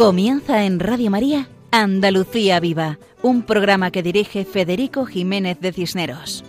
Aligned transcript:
Comienza 0.00 0.64
en 0.64 0.80
Radio 0.80 1.10
María 1.10 1.50
Andalucía 1.70 2.58
Viva, 2.58 2.98
un 3.20 3.42
programa 3.42 3.90
que 3.90 4.02
dirige 4.02 4.46
Federico 4.46 5.04
Jiménez 5.04 5.60
de 5.60 5.74
Cisneros. 5.74 6.42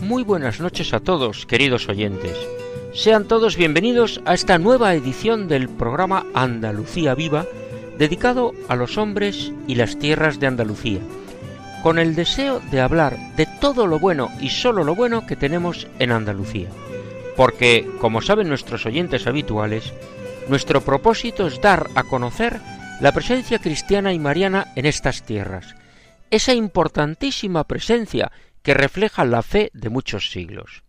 Muy 0.00 0.22
buenas 0.22 0.58
noches 0.58 0.94
a 0.94 1.00
todos, 1.00 1.44
queridos 1.44 1.86
oyentes. 1.90 2.34
Sean 2.94 3.28
todos 3.28 3.58
bienvenidos 3.58 4.22
a 4.24 4.32
esta 4.32 4.56
nueva 4.56 4.94
edición 4.94 5.48
del 5.48 5.68
programa 5.68 6.24
Andalucía 6.32 7.14
Viva, 7.14 7.44
dedicado 7.98 8.52
a 8.68 8.74
los 8.74 8.96
hombres 8.96 9.52
y 9.66 9.74
las 9.74 9.98
tierras 9.98 10.40
de 10.40 10.46
Andalucía, 10.46 11.00
con 11.82 11.98
el 11.98 12.14
deseo 12.14 12.62
de 12.70 12.80
hablar 12.80 13.18
de 13.36 13.46
todo 13.60 13.86
lo 13.86 13.98
bueno 13.98 14.30
y 14.40 14.48
solo 14.48 14.82
lo 14.82 14.94
bueno 14.94 15.26
que 15.26 15.36
tenemos 15.36 15.88
en 15.98 16.10
Andalucía. 16.10 16.70
Porque, 17.36 17.86
como 18.00 18.22
saben 18.22 18.48
nuestros 18.48 18.86
oyentes 18.86 19.26
habituales, 19.26 19.92
nuestro 20.48 20.80
propósito 20.80 21.46
es 21.46 21.60
dar 21.60 21.90
a 21.94 22.04
conocer 22.04 22.60
la 23.00 23.12
presencia 23.12 23.58
cristiana 23.58 24.12
y 24.12 24.18
mariana 24.18 24.72
en 24.76 24.86
estas 24.86 25.24
tierras, 25.24 25.74
esa 26.30 26.54
importantísima 26.54 27.64
presencia 27.64 28.32
que 28.62 28.74
refleja 28.74 29.24
la 29.24 29.42
fe 29.42 29.70
de 29.72 29.88
muchos 29.88 30.30
siglos. 30.30 30.84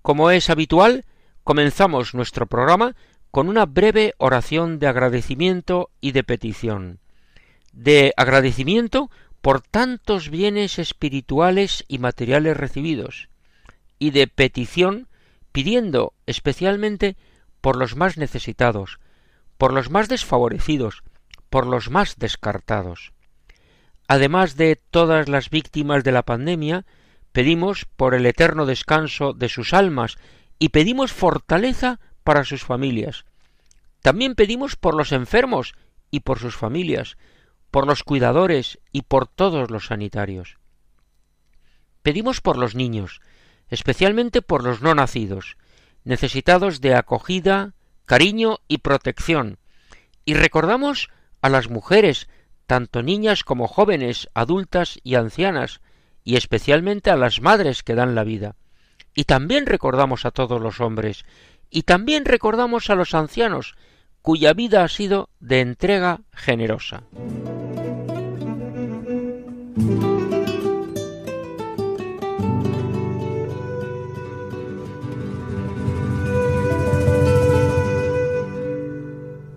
Como 0.03 0.31
es 0.31 0.51
habitual, 0.51 1.05
comenzamos 1.43 2.15
nuestro 2.15 2.47
programa 2.47 2.95
con 3.31 3.49
una 3.49 3.67
breve 3.67 4.15
oración 4.19 4.79
de 4.79 4.87
agradecimiento 4.87 5.91
y 6.01 6.13
de 6.13 6.23
petición 6.25 7.01
de 7.79 8.13
agradecimiento 8.17 9.09
por 9.41 9.61
tantos 9.61 10.31
bienes 10.31 10.81
espirituales 10.81 11.85
y 11.87 11.99
materiales 11.99 12.57
recibidos, 12.57 13.29
y 14.01 14.11
de 14.11 14.27
petición 14.27 15.07
pidiendo 15.53 16.13
especialmente 16.27 17.17
por 17.61 17.77
los 17.77 17.95
más 17.95 18.17
necesitados, 18.17 18.99
por 19.59 19.73
los 19.73 19.91
más 19.91 20.09
desfavorecidos, 20.09 21.05
por 21.51 21.67
los 21.67 21.89
más 21.89 22.17
descartados. 22.17 23.13
Además 24.09 24.57
de 24.57 24.77
todas 24.91 25.29
las 25.29 25.49
víctimas 25.49 26.03
de 26.03 26.13
la 26.13 26.25
pandemia, 26.25 26.85
pedimos 27.31 27.85
por 27.85 28.15
el 28.15 28.27
eterno 28.27 28.67
descanso 28.67 29.35
de 29.35 29.49
sus 29.49 29.73
almas 29.73 30.17
y 30.59 30.71
pedimos 30.71 31.13
fortaleza 31.13 32.01
para 32.25 32.45
sus 32.45 32.65
familias. 32.65 33.25
También 34.03 34.35
pedimos 34.35 34.75
por 34.75 34.97
los 34.97 35.13
enfermos 35.13 35.75
y 36.11 36.21
por 36.21 36.41
sus 36.41 36.57
familias, 36.57 37.17
por 37.71 37.87
los 37.87 38.03
cuidadores 38.03 38.79
y 38.93 39.03
por 39.03 39.27
todos 39.27 39.71
los 39.71 39.87
sanitarios. 39.87 40.59
Pedimos 42.03 42.41
por 42.41 42.57
los 42.57 42.75
niños, 42.75 43.21
especialmente 43.69 44.43
por 44.43 44.65
los 44.65 44.81
no 44.81 44.95
nacidos, 44.95 45.57
necesitados 46.05 46.81
de 46.81 46.95
acogida, 46.95 47.75
cariño 48.07 48.59
y 48.69 48.79
protección, 48.79 49.59
y 50.25 50.35
recordamos 50.35 51.11
a 51.43 51.49
las 51.49 51.69
mujeres, 51.69 52.29
tanto 52.67 53.03
niñas 53.03 53.45
como 53.45 53.69
jóvenes, 53.69 54.29
adultas 54.35 54.99
y 55.03 55.15
ancianas, 55.15 55.81
y 56.25 56.37
especialmente 56.37 57.11
a 57.11 57.17
las 57.17 57.41
madres 57.41 57.83
que 57.83 57.95
dan 57.95 58.15
la 58.15 58.25
vida. 58.25 58.57
Y 59.15 59.25
también 59.25 59.67
recordamos 59.67 60.25
a 60.25 60.31
todos 60.31 60.61
los 60.61 60.81
hombres, 60.81 61.25
y 61.71 61.83
también 61.83 62.25
recordamos 62.25 62.91
a 62.91 62.95
los 62.95 63.15
ancianos, 63.15 63.75
cuya 64.23 64.53
vida 64.53 64.85
ha 64.85 64.89
sido 64.89 65.29
de 65.41 65.61
entrega 65.61 66.21
generosa. 66.33 67.03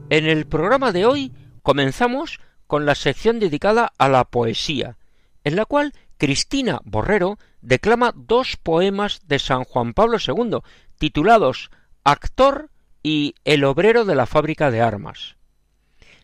En 0.10 0.26
el 0.26 0.46
programa 0.46 0.92
de 0.92 1.06
hoy 1.06 1.34
comenzamos 1.62 2.42
con 2.68 2.86
la 2.86 2.96
sección 2.96 3.40
dedicada 3.40 3.94
a 3.98 4.10
la 4.10 4.26
poesía, 4.26 4.98
en 5.46 5.56
la 5.56 5.64
cual 5.64 5.94
Cristina 6.18 6.82
Borrero 6.84 7.40
declama 7.62 8.12
dos 8.14 8.58
poemas 8.58 9.22
de 9.26 9.40
San 9.40 9.64
Juan 9.64 9.94
Pablo 9.94 10.18
II, 10.20 10.58
titulados 10.98 11.72
Actor 12.04 12.71
y 13.04 13.36
El 13.46 13.64
obrero 13.64 14.06
de 14.06 14.16
la 14.16 14.26
fábrica 14.26 14.72
de 14.72 14.82
armas. 14.82 15.36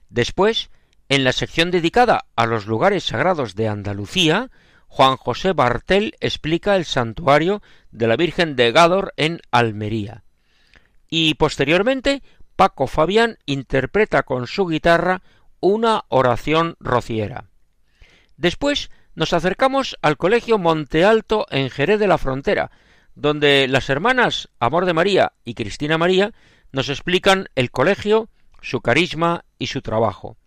Después, 0.10 0.70
en 1.10 1.24
la 1.24 1.32
sección 1.32 1.72
dedicada 1.72 2.26
a 2.36 2.46
los 2.46 2.68
lugares 2.68 3.06
sagrados 3.06 3.56
de 3.56 3.68
Andalucía, 3.68 4.50
Juan 4.88 5.18
José 5.18 5.54
Bartel 5.54 6.16
explica 6.20 6.76
el 6.76 6.86
santuario 6.86 7.62
de 7.92 8.08
la 8.08 8.16
Virgen 8.16 8.56
de 8.56 8.72
Gádor 8.72 9.14
en 9.18 9.40
Almería. 9.52 10.24
Y 11.10 11.36
posteriormente, 11.36 12.24
Paco 12.56 12.88
Fabián 12.88 13.38
interpreta 13.46 14.24
con 14.24 14.48
su 14.48 14.66
guitarra 14.66 15.22
una 15.60 16.06
oración 16.10 16.76
rociera. 16.80 17.46
Después 18.36 18.90
nos 19.16 19.34
acercamos 19.34 19.98
al 20.02 20.18
Colegio 20.18 20.58
Monte 20.58 21.04
Alto 21.04 21.46
en 21.50 21.70
Jerez 21.70 22.00
de 22.00 22.08
la 22.08 22.18
Frontera, 22.18 22.72
donde 23.16 23.68
las 23.68 23.90
hermanas 23.90 24.50
Amor 24.60 24.86
de 24.86 24.94
María 24.94 25.34
y 25.44 25.56
Cristina 25.56 25.98
María 25.98 26.34
nos 26.72 26.90
explican 26.90 27.48
el 27.56 27.72
colegio, 27.72 28.30
su 28.62 28.82
carisma 28.82 29.46
y 29.60 29.68
su 29.68 29.82
trabajo. 29.82 30.38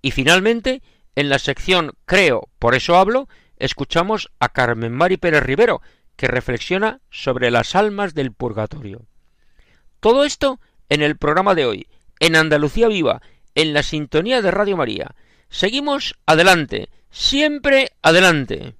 Y 0.00 0.10
finalmente, 0.10 0.82
en 1.14 1.28
la 1.28 1.38
sección 1.38 1.92
Creo, 2.04 2.48
por 2.58 2.74
eso 2.74 2.96
hablo, 2.96 3.28
escuchamos 3.56 4.30
a 4.40 4.48
Carmen 4.48 4.92
Mari 4.92 5.16
Pérez 5.16 5.42
Rivero, 5.42 5.80
que 6.16 6.26
reflexiona 6.26 7.00
sobre 7.10 7.50
las 7.50 7.74
almas 7.74 8.14
del 8.14 8.32
purgatorio. 8.32 9.06
Todo 10.00 10.24
esto 10.24 10.60
en 10.88 11.02
el 11.02 11.16
programa 11.16 11.54
de 11.54 11.66
hoy, 11.66 11.86
en 12.18 12.36
Andalucía 12.36 12.88
Viva, 12.88 13.22
en 13.54 13.72
la 13.72 13.82
sintonía 13.82 14.42
de 14.42 14.50
Radio 14.50 14.76
María. 14.76 15.14
Seguimos 15.48 16.16
adelante, 16.26 16.88
siempre 17.10 17.92
adelante. 18.02 18.74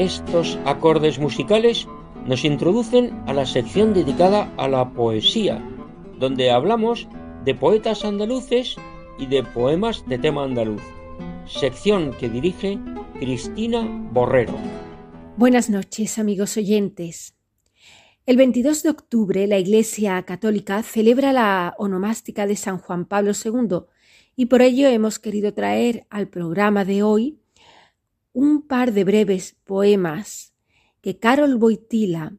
Estos 0.00 0.58
acordes 0.64 1.18
musicales 1.18 1.86
nos 2.24 2.46
introducen 2.46 3.22
a 3.26 3.34
la 3.34 3.44
sección 3.44 3.92
dedicada 3.92 4.50
a 4.56 4.66
la 4.66 4.94
poesía, 4.94 5.62
donde 6.18 6.50
hablamos 6.50 7.06
de 7.44 7.54
poetas 7.54 8.06
andaluces 8.06 8.76
y 9.18 9.26
de 9.26 9.42
poemas 9.42 10.02
de 10.08 10.16
tema 10.16 10.44
andaluz, 10.44 10.80
sección 11.44 12.14
que 12.18 12.30
dirige 12.30 12.78
Cristina 13.18 13.86
Borrero. 14.10 14.54
Buenas 15.36 15.68
noches, 15.68 16.18
amigos 16.18 16.56
oyentes. 16.56 17.36
El 18.24 18.38
22 18.38 18.82
de 18.82 18.88
octubre 18.88 19.46
la 19.46 19.58
Iglesia 19.58 20.22
Católica 20.22 20.82
celebra 20.82 21.34
la 21.34 21.74
onomástica 21.76 22.46
de 22.46 22.56
San 22.56 22.78
Juan 22.78 23.04
Pablo 23.04 23.32
II 23.32 23.80
y 24.34 24.46
por 24.46 24.62
ello 24.62 24.88
hemos 24.88 25.18
querido 25.18 25.52
traer 25.52 26.06
al 26.08 26.28
programa 26.28 26.86
de 26.86 27.02
hoy 27.02 27.39
un 28.32 28.66
par 28.66 28.92
de 28.92 29.04
breves 29.04 29.56
poemas 29.64 30.54
que 31.00 31.18
Karol 31.18 31.56
Wojtyla 31.56 32.36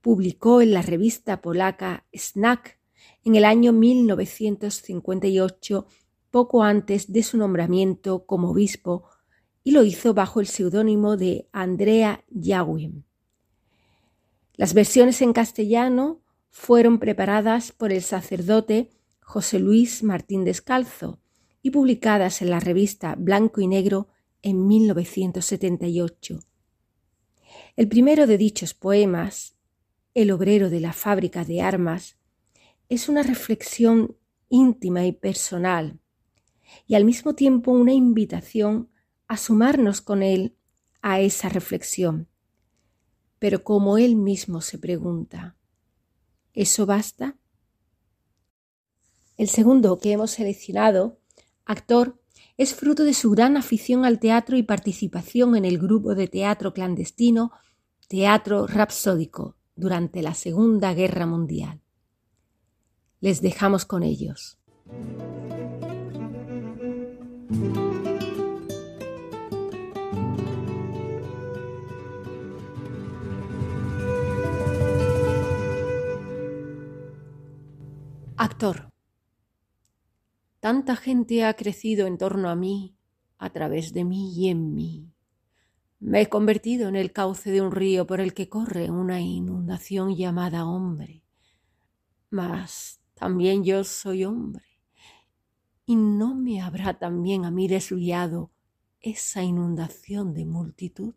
publicó 0.00 0.62
en 0.62 0.72
la 0.72 0.82
revista 0.82 1.42
polaca 1.42 2.06
Snack 2.12 2.78
en 3.24 3.34
el 3.36 3.44
año 3.44 3.72
1958, 3.72 5.86
poco 6.30 6.62
antes 6.62 7.12
de 7.12 7.22
su 7.22 7.36
nombramiento 7.36 8.24
como 8.24 8.50
obispo, 8.50 9.04
y 9.62 9.72
lo 9.72 9.84
hizo 9.84 10.14
bajo 10.14 10.40
el 10.40 10.46
seudónimo 10.46 11.18
de 11.18 11.46
Andrea 11.52 12.24
Yawin. 12.30 13.04
Las 14.54 14.72
versiones 14.74 15.20
en 15.22 15.32
castellano 15.32 16.20
fueron 16.48 16.98
preparadas 16.98 17.70
por 17.72 17.92
el 17.92 18.02
sacerdote 18.02 18.90
José 19.20 19.58
Luis 19.58 20.02
Martín 20.02 20.44
Descalzo 20.44 21.20
y 21.62 21.70
publicadas 21.70 22.42
en 22.42 22.50
la 22.50 22.60
revista 22.60 23.14
Blanco 23.16 23.60
y 23.60 23.66
Negro 23.66 24.08
en 24.42 24.66
1978. 24.66 26.40
El 27.76 27.88
primero 27.88 28.26
de 28.26 28.38
dichos 28.38 28.74
poemas, 28.74 29.56
El 30.12 30.32
obrero 30.32 30.70
de 30.70 30.80
la 30.80 30.92
fábrica 30.92 31.44
de 31.44 31.62
armas, 31.62 32.16
es 32.88 33.08
una 33.08 33.22
reflexión 33.22 34.16
íntima 34.48 35.06
y 35.06 35.12
personal, 35.12 36.00
y 36.86 36.96
al 36.96 37.04
mismo 37.04 37.34
tiempo 37.34 37.70
una 37.70 37.92
invitación 37.92 38.90
a 39.28 39.36
sumarnos 39.36 40.00
con 40.00 40.22
Él 40.22 40.56
a 41.02 41.20
esa 41.20 41.48
reflexión. 41.48 42.28
Pero 43.38 43.62
como 43.62 43.96
Él 43.98 44.16
mismo 44.16 44.60
se 44.60 44.78
pregunta, 44.78 45.56
¿eso 46.52 46.86
basta? 46.86 47.36
El 49.36 49.48
segundo 49.48 49.98
que 49.98 50.12
hemos 50.12 50.32
seleccionado, 50.32 51.18
actor, 51.64 52.19
es 52.60 52.74
fruto 52.74 53.04
de 53.04 53.14
su 53.14 53.30
gran 53.30 53.56
afición 53.56 54.04
al 54.04 54.18
teatro 54.18 54.54
y 54.54 54.62
participación 54.62 55.56
en 55.56 55.64
el 55.64 55.78
grupo 55.78 56.14
de 56.14 56.28
teatro 56.28 56.74
clandestino 56.74 57.52
Teatro 58.06 58.66
Rapsódico 58.66 59.56
durante 59.76 60.20
la 60.20 60.34
Segunda 60.34 60.92
Guerra 60.92 61.24
Mundial. 61.24 61.80
Les 63.20 63.40
dejamos 63.40 63.86
con 63.86 64.02
ellos. 64.02 64.58
Actor. 78.36 78.90
Tanta 80.60 80.94
gente 80.94 81.42
ha 81.46 81.54
crecido 81.54 82.06
en 82.06 82.18
torno 82.18 82.50
a 82.50 82.54
mí, 82.54 82.94
a 83.38 83.48
través 83.48 83.94
de 83.94 84.04
mí 84.04 84.34
y 84.34 84.50
en 84.50 84.74
mí. 84.74 85.10
Me 86.00 86.20
he 86.20 86.28
convertido 86.28 86.86
en 86.86 86.96
el 86.96 87.12
cauce 87.12 87.50
de 87.50 87.62
un 87.62 87.72
río 87.72 88.06
por 88.06 88.20
el 88.20 88.34
que 88.34 88.50
corre 88.50 88.90
una 88.90 89.22
inundación 89.22 90.14
llamada 90.14 90.66
hombre. 90.66 91.24
Mas 92.28 93.00
también 93.14 93.64
yo 93.64 93.84
soy 93.84 94.26
hombre. 94.26 94.66
¿Y 95.86 95.96
no 95.96 96.34
me 96.34 96.60
habrá 96.60 96.98
también 96.98 97.46
a 97.46 97.50
mí 97.50 97.66
desviado 97.66 98.50
esa 99.00 99.42
inundación 99.42 100.34
de 100.34 100.44
multitud? 100.44 101.14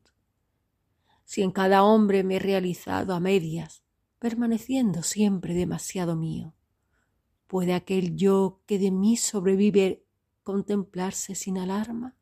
Si 1.26 1.42
en 1.42 1.52
cada 1.52 1.84
hombre 1.84 2.24
me 2.24 2.38
he 2.38 2.40
realizado 2.40 3.14
a 3.14 3.20
medias, 3.20 3.84
permaneciendo 4.20 5.04
siempre 5.04 5.54
demasiado 5.54 6.16
mío 6.16 6.54
¿Puede 7.48 7.74
aquel 7.74 8.16
yo 8.16 8.62
que 8.66 8.80
de 8.80 8.92
mí 8.92 9.18
sobrevive 9.18 10.06
contemplarse 10.44 11.36
sin 11.36 11.58
alarma? 11.58 12.16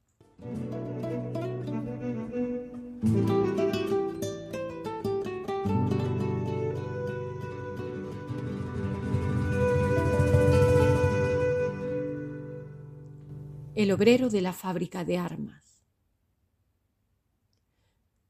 El 13.74 13.92
obrero 13.92 14.30
de 14.30 14.42
la 14.42 14.54
fábrica 14.54 15.04
de 15.04 15.18
armas. 15.18 15.82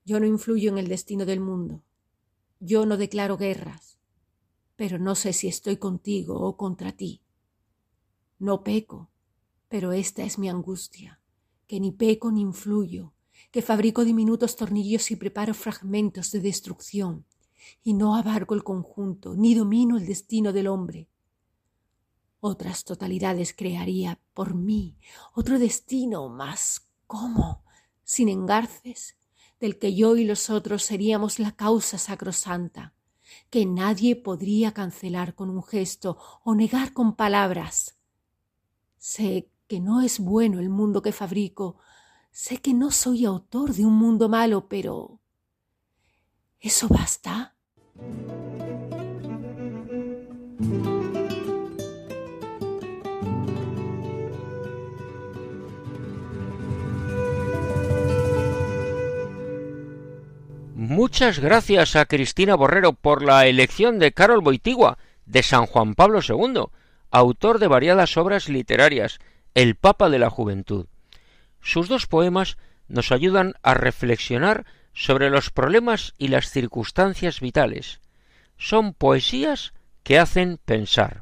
Yo 0.05 0.19
no 0.19 0.25
influyo 0.25 0.71
en 0.71 0.77
el 0.77 0.87
destino 0.87 1.25
del 1.25 1.39
mundo. 1.39 1.83
Yo 2.59 2.85
no 2.85 2.95
declaro 2.95 3.37
guerras 3.37 3.90
pero 4.81 4.97
no 4.97 5.13
sé 5.13 5.31
si 5.31 5.47
estoy 5.47 5.77
contigo 5.77 6.39
o 6.39 6.57
contra 6.57 6.91
ti. 6.91 7.21
No 8.39 8.63
peco, 8.63 9.11
pero 9.69 9.91
esta 9.91 10.23
es 10.23 10.39
mi 10.39 10.49
angustia, 10.49 11.21
que 11.67 11.79
ni 11.79 11.91
peco 11.91 12.31
ni 12.31 12.41
influyo, 12.41 13.13
que 13.51 13.61
fabrico 13.61 14.03
diminutos 14.03 14.55
tornillos 14.55 15.11
y 15.11 15.17
preparo 15.17 15.53
fragmentos 15.53 16.31
de 16.31 16.39
destrucción, 16.39 17.27
y 17.83 17.93
no 17.93 18.15
abarco 18.15 18.55
el 18.55 18.63
conjunto, 18.63 19.35
ni 19.35 19.53
domino 19.53 19.97
el 19.97 20.07
destino 20.07 20.51
del 20.51 20.65
hombre. 20.65 21.07
Otras 22.39 22.83
totalidades 22.83 23.53
crearía 23.53 24.19
por 24.33 24.55
mí, 24.55 24.97
otro 25.35 25.59
destino, 25.59 26.27
más 26.27 26.89
cómo, 27.05 27.63
sin 28.03 28.29
engarces, 28.29 29.15
del 29.59 29.77
que 29.77 29.93
yo 29.93 30.15
y 30.15 30.25
los 30.25 30.49
otros 30.49 30.81
seríamos 30.81 31.37
la 31.37 31.55
causa 31.55 31.99
sacrosanta, 31.99 32.95
que 33.49 33.65
nadie 33.65 34.15
podría 34.15 34.73
cancelar 34.73 35.35
con 35.35 35.49
un 35.49 35.63
gesto 35.63 36.17
o 36.43 36.55
negar 36.55 36.93
con 36.93 37.15
palabras. 37.15 37.97
Sé 38.97 39.49
que 39.67 39.79
no 39.79 40.01
es 40.01 40.19
bueno 40.19 40.59
el 40.59 40.69
mundo 40.69 41.01
que 41.01 41.11
fabrico, 41.11 41.77
sé 42.31 42.57
que 42.57 42.73
no 42.73 42.91
soy 42.91 43.25
autor 43.25 43.73
de 43.73 43.85
un 43.85 43.93
mundo 43.93 44.29
malo, 44.29 44.67
pero... 44.67 45.19
¿Eso 46.59 46.87
basta? 46.87 47.55
Muchas 60.91 61.39
gracias 61.39 61.95
a 61.95 62.05
Cristina 62.05 62.53
Borrero 62.55 62.91
por 62.91 63.23
la 63.23 63.47
elección 63.47 63.97
de 63.97 64.11
Carol 64.11 64.41
Boitigua, 64.41 64.97
de 65.25 65.41
San 65.41 65.65
Juan 65.65 65.95
Pablo 65.95 66.19
II, 66.19 66.65
autor 67.11 67.59
de 67.59 67.69
variadas 67.69 68.17
obras 68.17 68.49
literarias, 68.49 69.19
el 69.53 69.75
Papa 69.75 70.09
de 70.09 70.19
la 70.19 70.29
Juventud. 70.29 70.87
Sus 71.61 71.87
dos 71.87 72.07
poemas 72.07 72.57
nos 72.89 73.13
ayudan 73.13 73.53
a 73.63 73.73
reflexionar 73.73 74.65
sobre 74.91 75.29
los 75.29 75.49
problemas 75.49 76.13
y 76.17 76.27
las 76.27 76.49
circunstancias 76.49 77.39
vitales. 77.39 78.01
Son 78.57 78.93
poesías 78.93 79.73
que 80.03 80.19
hacen 80.19 80.59
pensar. 80.65 81.21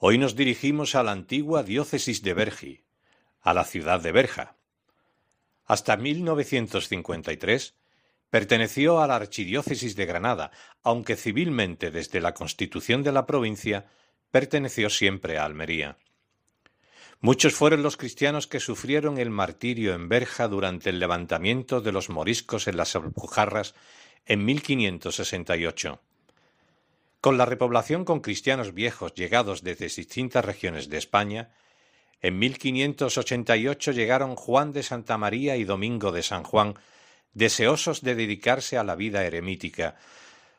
Hoy 0.00 0.16
nos 0.16 0.36
dirigimos 0.36 0.94
a 0.94 1.02
la 1.02 1.10
antigua 1.10 1.64
diócesis 1.64 2.22
de 2.22 2.32
Bergi, 2.32 2.84
a 3.40 3.52
la 3.52 3.64
ciudad 3.64 4.00
de 4.00 4.12
Berja. 4.12 4.56
Hasta 5.64 5.96
1953 5.96 7.74
perteneció 8.30 9.00
a 9.00 9.08
la 9.08 9.16
archidiócesis 9.16 9.96
de 9.96 10.06
Granada, 10.06 10.52
aunque 10.84 11.16
civilmente 11.16 11.90
desde 11.90 12.20
la 12.20 12.32
constitución 12.32 13.02
de 13.02 13.10
la 13.10 13.26
provincia 13.26 13.86
perteneció 14.30 14.88
siempre 14.88 15.36
a 15.36 15.44
Almería. 15.44 15.98
Muchos 17.18 17.54
fueron 17.54 17.82
los 17.82 17.96
cristianos 17.96 18.46
que 18.46 18.60
sufrieron 18.60 19.18
el 19.18 19.30
martirio 19.30 19.94
en 19.94 20.08
Berja 20.08 20.46
durante 20.46 20.90
el 20.90 21.00
levantamiento 21.00 21.80
de 21.80 21.90
los 21.90 22.08
moriscos 22.08 22.68
en 22.68 22.76
las 22.76 22.94
Alpujarras 22.94 23.74
en 24.26 24.44
1568. 24.44 26.00
Con 27.20 27.36
la 27.36 27.46
repoblación 27.46 28.04
con 28.04 28.20
cristianos 28.20 28.74
viejos 28.74 29.14
llegados 29.14 29.62
desde 29.62 29.88
distintas 29.88 30.44
regiones 30.44 30.88
de 30.88 30.98
España, 30.98 31.50
en 32.20 32.38
1588 32.38 33.92
llegaron 33.92 34.36
Juan 34.36 34.72
de 34.72 34.82
Santa 34.82 35.18
María 35.18 35.56
y 35.56 35.64
Domingo 35.64 36.12
de 36.12 36.22
San 36.22 36.44
Juan, 36.44 36.74
deseosos 37.32 38.02
de 38.02 38.14
dedicarse 38.14 38.78
a 38.78 38.84
la 38.84 38.94
vida 38.94 39.24
eremítica, 39.24 39.96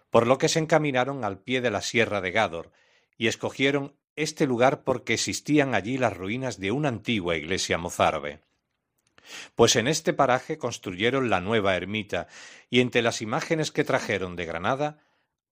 por 0.09 0.27
lo 0.27 0.37
que 0.37 0.49
se 0.49 0.59
encaminaron 0.59 1.23
al 1.23 1.39
pie 1.39 1.61
de 1.61 1.71
la 1.71 1.81
sierra 1.81 2.19
de 2.21 2.31
Gádor 2.31 2.71
y 3.17 3.27
escogieron 3.27 3.95
este 4.15 4.45
lugar 4.45 4.83
porque 4.83 5.13
existían 5.13 5.75
allí 5.75 5.97
las 5.97 6.15
ruinas 6.15 6.59
de 6.59 6.71
una 6.71 6.89
antigua 6.89 7.37
iglesia 7.37 7.77
mozárabe. 7.77 8.41
Pues 9.55 9.75
en 9.75 9.87
este 9.87 10.11
paraje 10.13 10.57
construyeron 10.57 11.29
la 11.29 11.39
nueva 11.39 11.75
ermita, 11.75 12.27
y 12.69 12.81
entre 12.81 13.01
las 13.01 13.21
imágenes 13.21 13.71
que 13.71 13.83
trajeron 13.83 14.35
de 14.35 14.45
Granada 14.45 14.99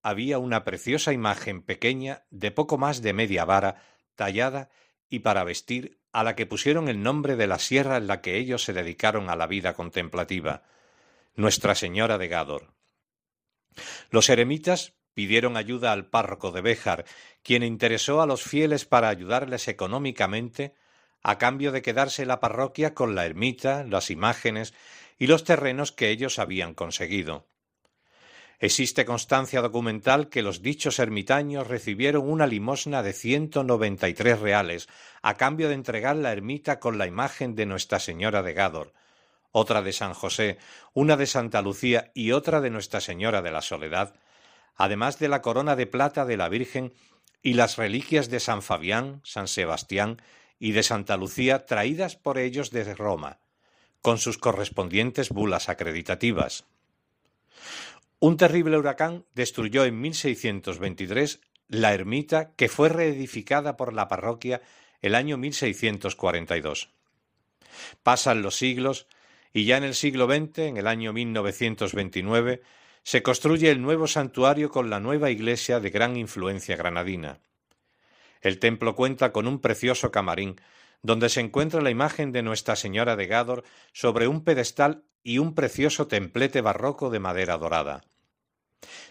había 0.08 0.38
una 0.38 0.64
preciosa 0.64 1.12
imagen 1.12 1.62
pequeña 1.62 2.24
de 2.30 2.50
poco 2.50 2.78
más 2.78 3.02
de 3.02 3.12
media 3.12 3.44
vara, 3.44 3.82
tallada 4.14 4.70
y 5.10 5.18
para 5.18 5.44
vestir 5.44 6.00
a 6.12 6.24
la 6.24 6.34
que 6.34 6.46
pusieron 6.46 6.88
el 6.88 7.02
nombre 7.02 7.36
de 7.36 7.46
la 7.46 7.58
sierra 7.58 7.98
en 7.98 8.06
la 8.06 8.22
que 8.22 8.36
ellos 8.36 8.64
se 8.64 8.72
dedicaron 8.72 9.28
a 9.28 9.36
la 9.36 9.46
vida 9.46 9.74
contemplativa, 9.74 10.62
Nuestra 11.34 11.74
Señora 11.74 12.16
de 12.16 12.28
Gádor. 12.28 12.72
Los 14.10 14.30
eremitas 14.30 14.94
pidieron 15.12 15.56
ayuda 15.56 15.92
al 15.92 16.06
párroco 16.06 16.52
de 16.52 16.62
Béjar, 16.62 17.04
quien 17.42 17.62
interesó 17.62 18.22
a 18.22 18.26
los 18.26 18.42
fieles 18.42 18.86
para 18.86 19.08
ayudarles 19.08 19.68
económicamente 19.68 20.74
a 21.22 21.36
cambio 21.36 21.70
de 21.70 21.82
quedarse 21.82 22.24
la 22.24 22.40
parroquia 22.40 22.94
con 22.94 23.14
la 23.14 23.26
ermita, 23.26 23.84
las 23.84 24.10
imágenes 24.10 24.72
y 25.18 25.26
los 25.26 25.44
terrenos 25.44 25.92
que 25.92 26.08
ellos 26.08 26.38
habían 26.38 26.72
conseguido. 26.72 27.46
Existe 28.60 29.04
constancia 29.04 29.60
documental 29.60 30.28
que 30.28 30.42
los 30.42 30.62
dichos 30.62 30.98
ermitaños 30.98 31.68
recibieron 31.68 32.28
una 32.28 32.46
limosna 32.46 33.04
de 33.04 33.12
ciento 33.12 33.62
noventa 33.62 34.08
y 34.08 34.14
tres 34.14 34.40
reales 34.40 34.88
a 35.22 35.36
cambio 35.36 35.68
de 35.68 35.74
entregar 35.74 36.16
la 36.16 36.32
ermita 36.32 36.80
con 36.80 36.98
la 36.98 37.06
imagen 37.06 37.54
de 37.54 37.66
Nuestra 37.66 38.00
Señora 38.00 38.42
de 38.42 38.54
Gádor, 38.54 38.94
otra 39.52 39.80
de 39.82 39.92
San 39.92 40.12
José, 40.12 40.58
una 40.92 41.16
de 41.16 41.26
Santa 41.26 41.62
Lucía 41.62 42.10
y 42.14 42.32
otra 42.32 42.60
de 42.60 42.70
Nuestra 42.70 43.00
Señora 43.00 43.42
de 43.42 43.52
la 43.52 43.62
Soledad, 43.62 44.16
además 44.74 45.20
de 45.20 45.28
la 45.28 45.40
corona 45.40 45.76
de 45.76 45.86
plata 45.86 46.24
de 46.24 46.36
la 46.36 46.48
Virgen 46.48 46.92
y 47.42 47.54
las 47.54 47.76
reliquias 47.76 48.28
de 48.28 48.40
San 48.40 48.62
Fabián, 48.62 49.20
San 49.22 49.46
Sebastián 49.46 50.20
y 50.58 50.72
de 50.72 50.82
Santa 50.82 51.16
Lucía 51.16 51.64
traídas 51.64 52.16
por 52.16 52.38
ellos 52.38 52.72
desde 52.72 52.96
Roma, 52.96 53.38
con 54.02 54.18
sus 54.18 54.36
correspondientes 54.36 55.28
bulas 55.28 55.68
acreditativas. 55.68 56.64
Un 58.20 58.36
terrible 58.36 58.76
huracán 58.76 59.24
destruyó 59.34 59.84
en 59.84 60.00
1623 60.00 61.40
la 61.68 61.94
ermita 61.94 62.52
que 62.56 62.68
fue 62.68 62.88
reedificada 62.88 63.76
por 63.76 63.92
la 63.92 64.08
parroquia 64.08 64.60
el 65.02 65.14
año 65.14 65.36
1642. 65.36 66.90
Pasan 68.02 68.42
los 68.42 68.56
siglos 68.56 69.06
y 69.52 69.66
ya 69.66 69.76
en 69.76 69.84
el 69.84 69.94
siglo 69.94 70.26
XX, 70.26 70.58
en 70.58 70.76
el 70.78 70.88
año 70.88 71.12
1929, 71.12 72.62
se 73.04 73.22
construye 73.22 73.70
el 73.70 73.80
nuevo 73.80 74.08
santuario 74.08 74.68
con 74.68 74.90
la 74.90 74.98
nueva 74.98 75.30
iglesia 75.30 75.78
de 75.78 75.90
gran 75.90 76.16
influencia 76.16 76.76
granadina. 76.76 77.40
El 78.40 78.58
templo 78.58 78.96
cuenta 78.96 79.32
con 79.32 79.46
un 79.46 79.60
precioso 79.60 80.10
camarín, 80.10 80.60
donde 81.02 81.28
se 81.28 81.40
encuentra 81.40 81.80
la 81.80 81.90
imagen 81.90 82.32
de 82.32 82.42
Nuestra 82.42 82.74
Señora 82.74 83.14
de 83.14 83.26
Gádor 83.26 83.64
sobre 83.92 84.26
un 84.26 84.42
pedestal 84.42 85.04
y 85.22 85.38
un 85.38 85.54
precioso 85.54 86.06
templete 86.06 86.60
barroco 86.60 87.10
de 87.10 87.18
madera 87.18 87.56
dorada. 87.56 88.04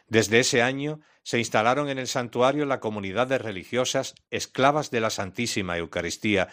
Desde 0.07 0.39
ese 0.39 0.61
año 0.61 1.01
se 1.23 1.39
instalaron 1.39 1.89
en 1.89 1.97
el 1.97 2.07
santuario 2.07 2.65
la 2.65 2.79
comunidad 2.79 3.27
de 3.27 3.37
religiosas 3.37 4.15
esclavas 4.31 4.91
de 4.91 5.01
la 5.01 5.09
Santísima 5.09 5.77
Eucaristía, 5.77 6.47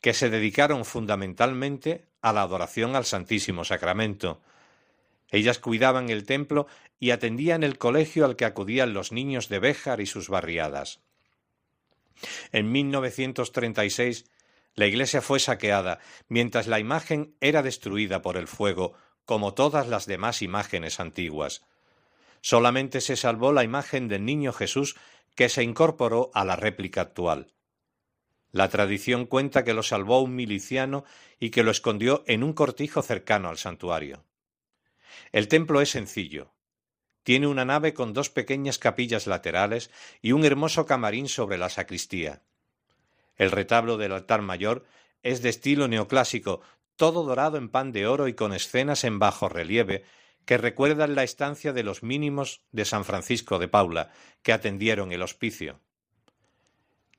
que 0.00 0.14
se 0.14 0.30
dedicaron 0.30 0.84
fundamentalmente 0.84 2.06
a 2.20 2.32
la 2.32 2.42
adoración 2.42 2.96
al 2.96 3.04
Santísimo 3.04 3.64
Sacramento. 3.64 4.40
Ellas 5.30 5.58
cuidaban 5.58 6.10
el 6.10 6.24
templo 6.24 6.66
y 6.98 7.10
atendían 7.10 7.62
el 7.62 7.78
colegio 7.78 8.24
al 8.24 8.36
que 8.36 8.44
acudían 8.44 8.94
los 8.94 9.12
niños 9.12 9.48
de 9.48 9.58
Béjar 9.60 10.00
y 10.00 10.06
sus 10.06 10.28
barriadas. 10.28 11.00
En 12.50 12.72
1936 12.72 14.24
la 14.78 14.86
iglesia 14.86 15.20
fue 15.20 15.40
saqueada, 15.40 15.98
mientras 16.28 16.68
la 16.68 16.78
imagen 16.78 17.34
era 17.40 17.62
destruida 17.62 18.22
por 18.22 18.36
el 18.36 18.46
fuego, 18.46 18.94
como 19.24 19.52
todas 19.52 19.88
las 19.88 20.06
demás 20.06 20.40
imágenes 20.40 21.00
antiguas. 21.00 21.62
Solamente 22.42 23.00
se 23.00 23.16
salvó 23.16 23.52
la 23.52 23.64
imagen 23.64 24.06
del 24.06 24.24
niño 24.24 24.52
Jesús 24.52 24.96
que 25.34 25.48
se 25.48 25.64
incorporó 25.64 26.30
a 26.32 26.44
la 26.44 26.54
réplica 26.54 27.00
actual. 27.00 27.52
La 28.52 28.68
tradición 28.68 29.26
cuenta 29.26 29.64
que 29.64 29.74
lo 29.74 29.82
salvó 29.82 30.22
un 30.22 30.36
miliciano 30.36 31.04
y 31.40 31.50
que 31.50 31.64
lo 31.64 31.72
escondió 31.72 32.22
en 32.28 32.44
un 32.44 32.52
cortijo 32.52 33.02
cercano 33.02 33.48
al 33.48 33.58
santuario. 33.58 34.24
El 35.32 35.48
templo 35.48 35.80
es 35.80 35.90
sencillo. 35.90 36.54
Tiene 37.24 37.48
una 37.48 37.64
nave 37.64 37.94
con 37.94 38.12
dos 38.12 38.30
pequeñas 38.30 38.78
capillas 38.78 39.26
laterales 39.26 39.90
y 40.22 40.32
un 40.32 40.44
hermoso 40.44 40.86
camarín 40.86 41.28
sobre 41.28 41.58
la 41.58 41.68
sacristía. 41.68 42.42
El 43.38 43.50
retablo 43.50 43.96
del 43.96 44.12
altar 44.12 44.42
mayor 44.42 44.84
es 45.22 45.40
de 45.42 45.48
estilo 45.48 45.88
neoclásico, 45.88 46.60
todo 46.96 47.22
dorado 47.24 47.56
en 47.56 47.68
pan 47.68 47.92
de 47.92 48.06
oro 48.06 48.28
y 48.28 48.34
con 48.34 48.52
escenas 48.52 49.04
en 49.04 49.18
bajo 49.18 49.48
relieve 49.48 50.04
que 50.44 50.58
recuerdan 50.58 51.14
la 51.14 51.24
estancia 51.24 51.72
de 51.72 51.82
los 51.82 52.02
mínimos 52.02 52.62
de 52.72 52.84
San 52.84 53.04
Francisco 53.04 53.58
de 53.58 53.68
Paula, 53.68 54.10
que 54.42 54.52
atendieron 54.52 55.12
el 55.12 55.22
hospicio. 55.22 55.78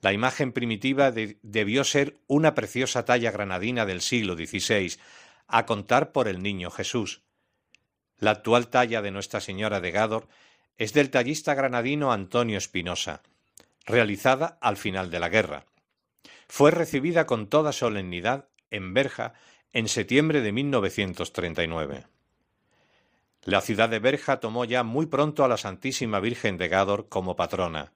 La 0.02 0.14
imagen 0.14 0.52
primitiva 0.52 1.12
debió 1.12 1.84
ser 1.84 2.18
una 2.26 2.56
preciosa 2.56 3.06
talla 3.06 3.30
granadina 3.32 3.86
del 3.86 4.02
siglo 4.02 4.36
XVI, 4.36 4.98
a 5.48 5.66
contar 5.66 6.12
por 6.12 6.28
el 6.28 6.42
niño 6.42 6.72
Jesús. 6.72 7.22
La 8.18 8.32
actual 8.32 8.70
talla 8.70 9.02
de 9.02 9.12
Nuestra 9.12 9.42
Señora 9.42 9.80
de 9.80 9.92
Gádor 9.92 10.28
es 10.78 10.94
del 10.94 11.12
tallista 11.12 11.54
granadino 11.54 12.12
Antonio 12.12 12.58
Espinosa, 12.58 13.22
realizada 13.86 14.58
al 14.60 14.78
final 14.78 15.12
de 15.12 15.20
la 15.20 15.30
guerra. 15.30 15.66
Fue 16.50 16.72
recibida 16.72 17.28
con 17.28 17.48
toda 17.48 17.72
solemnidad 17.72 18.50
en 18.72 18.96
Berja 18.96 19.34
en 19.72 19.88
septiembre 19.88 20.42
de 20.42 20.52
1939. 20.52 22.08
La 23.44 23.62
ciudad 23.62 23.88
de 23.88 24.00
Berja 24.00 24.40
tomó 24.40 24.66
ya 24.66 24.82
muy 24.84 25.06
pronto 25.06 25.46
a 25.46 25.48
la 25.48 25.58
Santísima 25.58 26.20
Virgen 26.20 26.58
de 26.58 26.68
Gádor 26.68 27.08
como 27.08 27.36
patrona. 27.36 27.94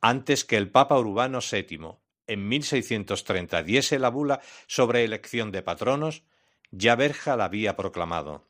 Antes 0.00 0.44
que 0.44 0.56
el 0.56 0.70
Papa 0.70 0.98
Urbano 0.98 1.38
VII, 1.38 1.92
en 2.26 2.48
1630, 2.48 3.62
diese 3.62 4.00
la 4.00 4.10
bula 4.10 4.40
sobre 4.66 5.04
elección 5.04 5.52
de 5.52 5.62
patronos, 5.62 6.24
ya 6.72 6.96
Berja 6.96 7.36
la 7.36 7.44
había 7.44 7.76
proclamado. 7.76 8.44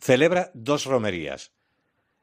Celebra 0.00 0.50
dos 0.52 0.84
romerías. 0.84 1.52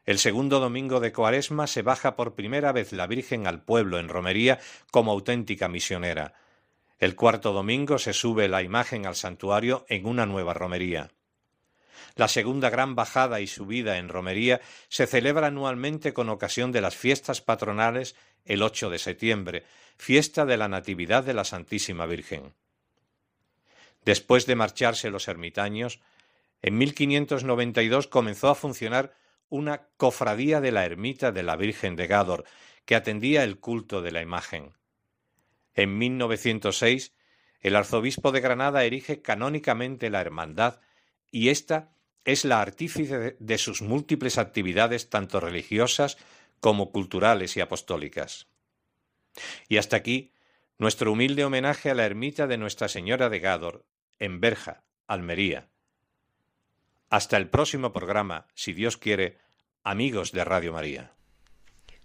El 0.07 0.19
segundo 0.19 0.61
domingo 0.61 1.01
de 1.01 1.11
Cuaresma 1.11 1.67
se 1.67 1.81
baja 1.81 2.15
por 2.15 2.33
primera 2.33 2.71
vez 2.71 2.93
la 2.93 3.07
Virgen 3.07 3.45
al 3.45 3.61
pueblo 3.61 3.99
en 3.99 4.07
romería 4.07 4.57
como 4.89 5.11
auténtica 5.11 5.67
misionera. 5.67 6.33
El 6.97 7.13
cuarto 7.13 7.51
domingo 7.51 7.99
se 7.99 8.13
sube 8.13 8.47
la 8.47 8.63
imagen 8.63 9.05
al 9.05 9.17
santuario 9.17 9.85
en 9.89 10.05
una 10.05 10.25
nueva 10.25 10.53
romería. 10.53 11.11
La 12.15 12.29
segunda 12.29 12.69
gran 12.69 12.95
bajada 12.95 13.41
y 13.41 13.47
subida 13.47 13.97
en 13.97 14.07
romería 14.07 14.61
se 14.87 15.07
celebra 15.07 15.47
anualmente 15.47 16.13
con 16.13 16.29
ocasión 16.29 16.71
de 16.71 16.79
las 16.79 16.95
fiestas 16.95 17.41
patronales 17.41 18.15
el 18.45 18.63
8 18.63 18.89
de 18.89 18.99
septiembre, 18.99 19.65
fiesta 19.97 20.45
de 20.45 20.55
la 20.55 20.69
Natividad 20.69 21.25
de 21.25 21.33
la 21.33 21.43
Santísima 21.43 22.05
Virgen. 22.05 22.53
Después 24.05 24.45
de 24.45 24.55
marcharse 24.55 25.09
los 25.09 25.27
ermitaños, 25.27 25.99
en 26.61 26.77
1592 26.77 28.07
comenzó 28.07 28.47
a 28.47 28.55
funcionar 28.55 29.11
una 29.49 29.87
cofradía 29.97 30.61
de 30.61 30.71
la 30.71 30.85
ermita 30.85 31.31
de 31.31 31.43
la 31.43 31.55
Virgen 31.55 31.95
de 31.95 32.07
Gádor, 32.07 32.45
que 32.85 32.95
atendía 32.95 33.43
el 33.43 33.59
culto 33.59 34.01
de 34.01 34.11
la 34.11 34.21
imagen. 34.21 34.73
En 35.73 35.97
1906, 35.97 37.13
el 37.59 37.75
arzobispo 37.75 38.31
de 38.31 38.41
Granada 38.41 38.83
erige 38.83 39.21
canónicamente 39.21 40.09
la 40.09 40.21
hermandad 40.21 40.79
y 41.31 41.49
ésta 41.49 41.91
es 42.25 42.45
la 42.45 42.61
artífice 42.61 43.37
de 43.39 43.57
sus 43.57 43.81
múltiples 43.81 44.37
actividades 44.37 45.09
tanto 45.09 45.39
religiosas 45.39 46.17
como 46.59 46.91
culturales 46.91 47.55
y 47.57 47.61
apostólicas. 47.61 48.47
Y 49.67 49.77
hasta 49.77 49.95
aquí 49.95 50.33
nuestro 50.77 51.11
humilde 51.11 51.45
homenaje 51.45 51.89
a 51.89 51.95
la 51.95 52.05
ermita 52.05 52.47
de 52.47 52.57
Nuestra 52.57 52.87
Señora 52.87 53.29
de 53.29 53.39
Gádor, 53.39 53.85
en 54.19 54.39
Berja, 54.39 54.83
Almería. 55.07 55.69
Hasta 57.09 57.37
el 57.37 57.49
próximo 57.49 57.93
programa, 57.93 58.47
si 58.53 58.73
Dios 58.73 58.97
quiere, 58.97 59.37
amigos 59.83 60.31
de 60.33 60.43
Radio 60.43 60.73
María. 60.73 61.13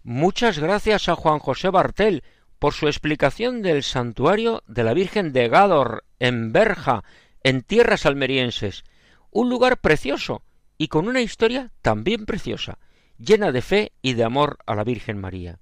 Muchas 0.05 0.59
gracias 0.59 1.09
a 1.09 1.17
Juan 1.17 1.41
José 1.41 1.71
Bartel 1.71 2.23
por 2.61 2.73
su 2.73 2.87
explicación 2.87 3.63
del 3.63 3.83
santuario 3.83 4.63
de 4.69 4.85
la 4.85 4.95
Virgen 4.95 5.33
de 5.33 5.49
Gádor, 5.49 6.05
en 6.21 6.53
Berja, 6.53 7.03
en 7.43 7.63
tierras 7.63 8.07
almerienses, 8.07 8.85
un 9.33 9.51
lugar 9.51 9.81
precioso 9.81 10.45
y 10.79 10.87
con 10.87 11.09
una 11.09 11.21
historia 11.21 11.73
también 11.83 12.25
preciosa, 12.25 12.79
llena 13.19 13.51
de 13.51 13.63
fe 13.63 13.93
y 14.03 14.15
de 14.15 14.23
amor 14.23 14.59
a 14.67 14.77
la 14.77 14.85
Virgen 14.85 15.21
María. 15.21 15.59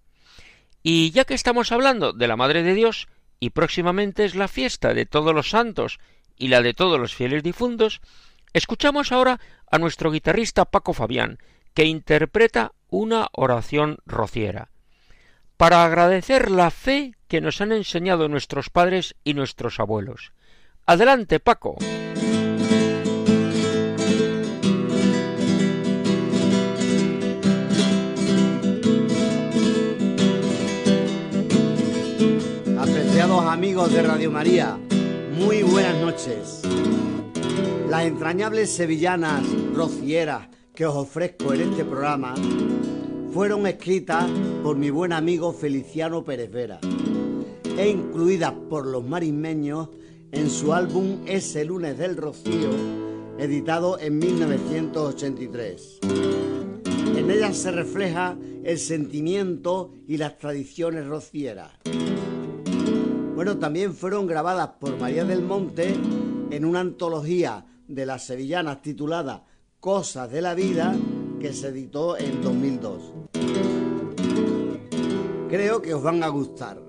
Y 0.82 1.10
ya 1.12 1.24
que 1.24 1.34
estamos 1.34 1.72
hablando 1.72 2.12
de 2.12 2.28
la 2.28 2.36
Madre 2.36 2.62
de 2.62 2.74
Dios, 2.74 3.08
y 3.38 3.50
próximamente 3.50 4.26
es 4.26 4.34
la 4.34 4.48
fiesta 4.48 4.92
de 4.92 5.06
todos 5.06 5.34
los 5.34 5.48
santos 5.48 5.98
y 6.36 6.48
la 6.48 6.60
de 6.60 6.74
todos 6.74 7.00
los 7.00 7.14
fieles 7.14 7.42
difuntos, 7.42 8.02
escuchamos 8.52 9.12
ahora 9.12 9.40
a 9.70 9.78
nuestro 9.78 10.10
guitarrista 10.10 10.64
Paco 10.64 10.92
Fabián, 10.92 11.38
que 11.74 11.84
interpreta 11.84 12.72
una 12.88 13.28
oración 13.32 13.98
rociera, 14.06 14.70
para 15.56 15.84
agradecer 15.84 16.50
la 16.50 16.70
fe 16.70 17.14
que 17.28 17.40
nos 17.40 17.60
han 17.60 17.72
enseñado 17.72 18.28
nuestros 18.28 18.70
padres 18.70 19.14
y 19.24 19.34
nuestros 19.34 19.78
abuelos. 19.78 20.32
Adelante, 20.86 21.38
Paco. 21.38 21.76
Hace 32.80 34.02
Radio 34.02 34.30
María, 34.30 34.76
muy 35.32 35.62
buenas 35.62 35.94
noches. 35.96 36.62
Las 37.90 38.04
entrañables 38.04 38.70
sevillanas 38.70 39.42
rocieras 39.74 40.46
que 40.76 40.86
os 40.86 40.94
ofrezco 40.94 41.52
en 41.52 41.62
este 41.62 41.84
programa 41.84 42.36
fueron 43.32 43.66
escritas 43.66 44.30
por 44.62 44.76
mi 44.76 44.90
buen 44.90 45.12
amigo 45.12 45.52
Feliciano 45.52 46.24
Pérez 46.24 46.52
Vera 46.52 46.78
e 47.76 47.88
incluidas 47.88 48.52
por 48.68 48.86
los 48.86 49.04
marismeños 49.04 49.88
en 50.30 50.48
su 50.50 50.72
álbum 50.72 51.22
Ese 51.26 51.64
lunes 51.64 51.98
del 51.98 52.16
Rocío, 52.16 52.70
editado 53.38 53.98
en 53.98 54.20
1983. 54.20 55.98
En 57.16 57.28
ellas 57.28 57.56
se 57.56 57.72
refleja 57.72 58.38
el 58.62 58.78
sentimiento 58.78 59.90
y 60.06 60.16
las 60.16 60.38
tradiciones 60.38 61.08
rocieras. 61.08 61.72
Bueno, 63.34 63.58
también 63.58 63.94
fueron 63.94 64.28
grabadas 64.28 64.68
por 64.78 64.96
María 64.96 65.24
del 65.24 65.42
Monte 65.42 65.96
en 66.52 66.64
una 66.64 66.80
antología 66.80 67.66
de 67.90 68.06
las 68.06 68.24
sevillanas 68.24 68.82
titulada 68.82 69.44
Cosas 69.80 70.30
de 70.30 70.40
la 70.40 70.54
Vida 70.54 70.94
que 71.40 71.52
se 71.52 71.68
editó 71.68 72.16
en 72.16 72.40
2002. 72.40 73.12
Creo 75.48 75.82
que 75.82 75.94
os 75.94 76.02
van 76.02 76.22
a 76.22 76.28
gustar. 76.28 76.80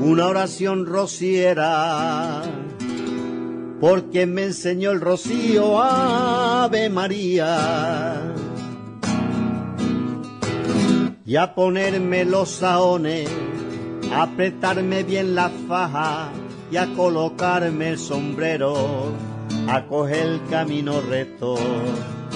Una 0.00 0.26
oración 0.26 0.84
rociera, 0.86 2.42
porque 3.80 4.26
me 4.26 4.44
enseñó 4.44 4.90
el 4.90 5.00
rocío 5.00 5.80
Ave 5.80 6.90
María. 6.90 8.31
Y 11.32 11.36
a 11.36 11.54
ponerme 11.54 12.26
los 12.26 12.50
saones, 12.50 13.26
a 14.12 14.24
apretarme 14.24 15.02
bien 15.02 15.34
la 15.34 15.48
faja 15.66 16.30
y 16.70 16.76
a 16.76 16.92
colocarme 16.92 17.88
el 17.88 17.98
sombrero, 17.98 18.74
a 19.66 19.86
coger 19.86 20.26
el 20.26 20.44
camino 20.50 21.00
recto, 21.00 21.54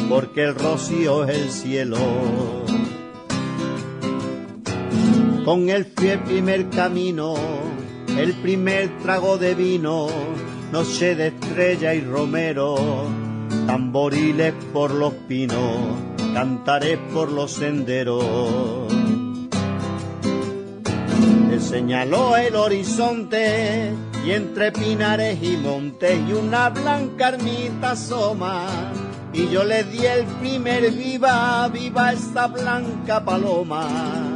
porque 0.09 0.45
el 0.45 0.55
rocío 0.55 1.25
es 1.25 1.39
el 1.39 1.51
cielo. 1.51 1.99
Con 5.45 5.69
el 5.69 5.85
fiel 5.85 6.21
primer 6.21 6.71
camino, 6.71 7.35
el 8.17 8.33
primer 8.33 8.89
trago 9.03 9.37
de 9.37 9.55
vino, 9.55 10.07
noche 10.73 11.15
de 11.15 11.27
estrella 11.27 11.93
y 11.93 12.01
romero, 12.01 12.77
tamboriles 13.67 14.55
por 14.73 14.91
los 14.95 15.13
pinos, 15.29 16.16
cantaré 16.37 16.99
por 17.15 17.33
los 17.33 17.51
senderos. 17.51 18.23
Él 21.51 21.63
señaló 21.63 22.37
el 22.37 22.55
horizonte 22.57 23.91
y 24.23 24.33
entre 24.33 24.71
pinares 24.71 25.43
y 25.43 25.57
montes 25.57 26.21
y 26.29 26.35
una 26.35 26.69
blanca 26.69 27.29
ermita 27.31 27.93
asoma. 27.93 28.67
Y 29.33 29.49
yo 29.49 29.65
le 29.65 29.85
di 29.85 30.05
el 30.05 30.27
primer 30.27 30.91
viva, 30.91 31.67
viva 31.69 32.13
esta 32.13 32.49
blanca 32.49 33.25
paloma 33.25 34.36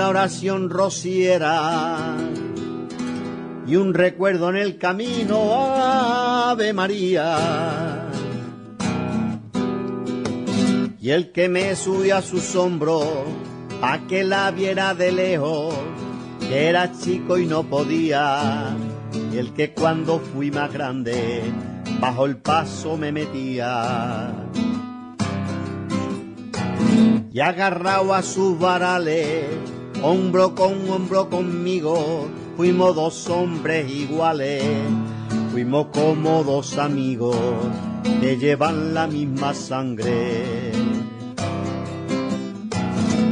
una 0.00 0.08
oración 0.08 0.70
rociera 0.70 2.16
y 3.66 3.76
un 3.76 3.92
recuerdo 3.92 4.48
en 4.48 4.56
el 4.56 4.78
camino, 4.78 5.76
Ave 5.76 6.72
María. 6.72 8.08
Y 10.98 11.10
el 11.10 11.32
que 11.32 11.50
me 11.50 11.76
subió 11.76 12.16
a 12.16 12.22
sus 12.22 12.56
hombros, 12.56 13.04
a 13.82 13.98
que 14.06 14.24
la 14.24 14.50
viera 14.52 14.94
de 14.94 15.12
lejos, 15.12 15.74
que 16.48 16.68
era 16.68 16.92
chico 16.98 17.36
y 17.36 17.44
no 17.44 17.64
podía, 17.64 18.74
y 19.34 19.36
el 19.36 19.52
que 19.52 19.74
cuando 19.74 20.18
fui 20.18 20.50
más 20.50 20.72
grande, 20.72 21.42
bajo 22.00 22.24
el 22.24 22.38
paso 22.38 22.96
me 22.96 23.12
metía. 23.12 24.32
Y 27.30 27.40
agarrado 27.40 28.14
a 28.14 28.22
sus 28.22 28.58
varales, 28.58 29.44
hombro 30.02 30.54
con 30.54 30.88
hombro 30.90 31.28
conmigo, 31.28 32.28
fuimos 32.56 32.94
dos 32.94 33.28
hombres 33.28 33.90
iguales, 33.90 34.64
fuimos 35.52 35.86
como 35.92 36.42
dos 36.42 36.78
amigos 36.78 37.36
que 38.20 38.36
llevan 38.36 38.94
la 38.94 39.06
misma 39.06 39.54
sangre. 39.54 40.72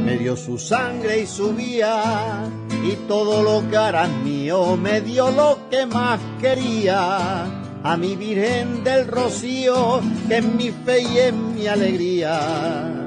Me 0.05 0.17
dio 0.17 0.35
su 0.35 0.57
sangre 0.57 1.21
y 1.21 1.27
su 1.27 1.53
vía, 1.53 2.49
y 2.83 2.95
todo 3.07 3.43
lo 3.43 3.69
que 3.69 3.77
es 3.77 4.09
mío, 4.23 4.75
me 4.75 5.01
dio 5.01 5.31
lo 5.31 5.59
que 5.69 5.85
más 5.85 6.19
quería, 6.39 7.45
a 7.83 7.97
mi 7.97 8.15
Virgen 8.15 8.83
del 8.83 9.07
Rocío, 9.07 10.01
que 10.27 10.37
es 10.37 10.45
mi 10.45 10.71
fe 10.71 11.01
y 11.01 11.17
es 11.17 11.33
mi 11.33 11.67
alegría. 11.67 12.98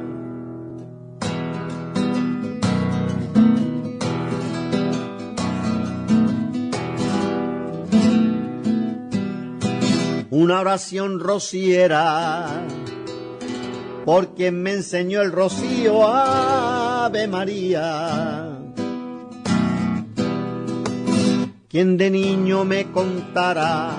Una 10.42 10.60
oración 10.60 11.20
rociera, 11.20 12.66
porque 14.04 14.50
me 14.50 14.72
enseñó 14.72 15.22
el 15.22 15.30
rocío 15.30 16.04
Ave 16.04 17.28
María. 17.28 18.58
Quien 21.68 21.96
de 21.96 22.10
niño 22.10 22.64
me 22.64 22.90
contara 22.90 23.90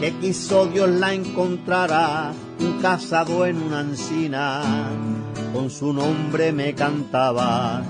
que 0.00 0.12
quiso 0.14 0.66
Dios 0.66 0.90
la 0.90 1.14
encontrara, 1.14 2.32
un 2.58 2.80
casado 2.82 3.46
en 3.46 3.62
una 3.62 3.80
encina, 3.80 4.62
con 5.52 5.70
su 5.70 5.92
nombre 5.92 6.50
me 6.50 6.74
cantaba 6.74 7.82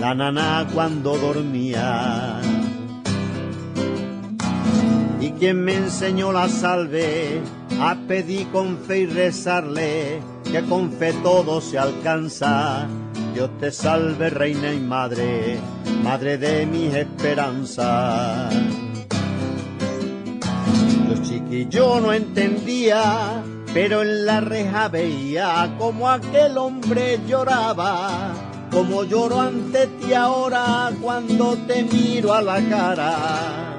la 0.00 0.14
nana 0.16 0.66
cuando 0.74 1.16
dormía 1.16 2.40
y 5.22 5.30
quien 5.30 5.62
me 5.62 5.76
enseñó 5.76 6.32
la 6.32 6.48
salve, 6.48 7.40
a 7.80 7.94
pedir 8.08 8.48
con 8.48 8.76
fe 8.76 9.02
y 9.02 9.06
rezarle, 9.06 10.20
que 10.50 10.62
con 10.62 10.90
fe 10.90 11.12
todo 11.22 11.60
se 11.60 11.78
alcanza. 11.78 12.88
Dios 13.32 13.48
te 13.60 13.70
salve, 13.70 14.30
reina 14.30 14.74
y 14.74 14.80
madre, 14.80 15.60
madre 16.02 16.38
de 16.38 16.66
mis 16.66 16.92
esperanzas. 16.92 18.52
Los 21.08 21.22
chiquillos 21.22 22.02
no 22.02 22.12
entendía, 22.12 23.44
pero 23.72 24.02
en 24.02 24.26
la 24.26 24.40
reja 24.40 24.88
veía 24.88 25.72
como 25.78 26.10
aquel 26.10 26.58
hombre 26.58 27.20
lloraba, 27.28 28.32
como 28.72 29.04
lloro 29.04 29.40
ante 29.40 29.86
ti 29.86 30.14
ahora 30.14 30.90
cuando 31.00 31.56
te 31.68 31.84
miro 31.84 32.34
a 32.34 32.42
la 32.42 32.60
cara 32.68 33.71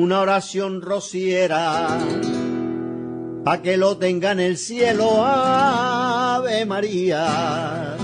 una 0.00 0.20
oración 0.20 0.80
rociera, 0.80 1.98
pa' 3.44 3.60
que 3.60 3.76
lo 3.76 3.98
tenga 3.98 4.32
en 4.32 4.40
el 4.40 4.56
cielo, 4.56 5.22
Ave 5.22 6.64
María. 6.64 7.96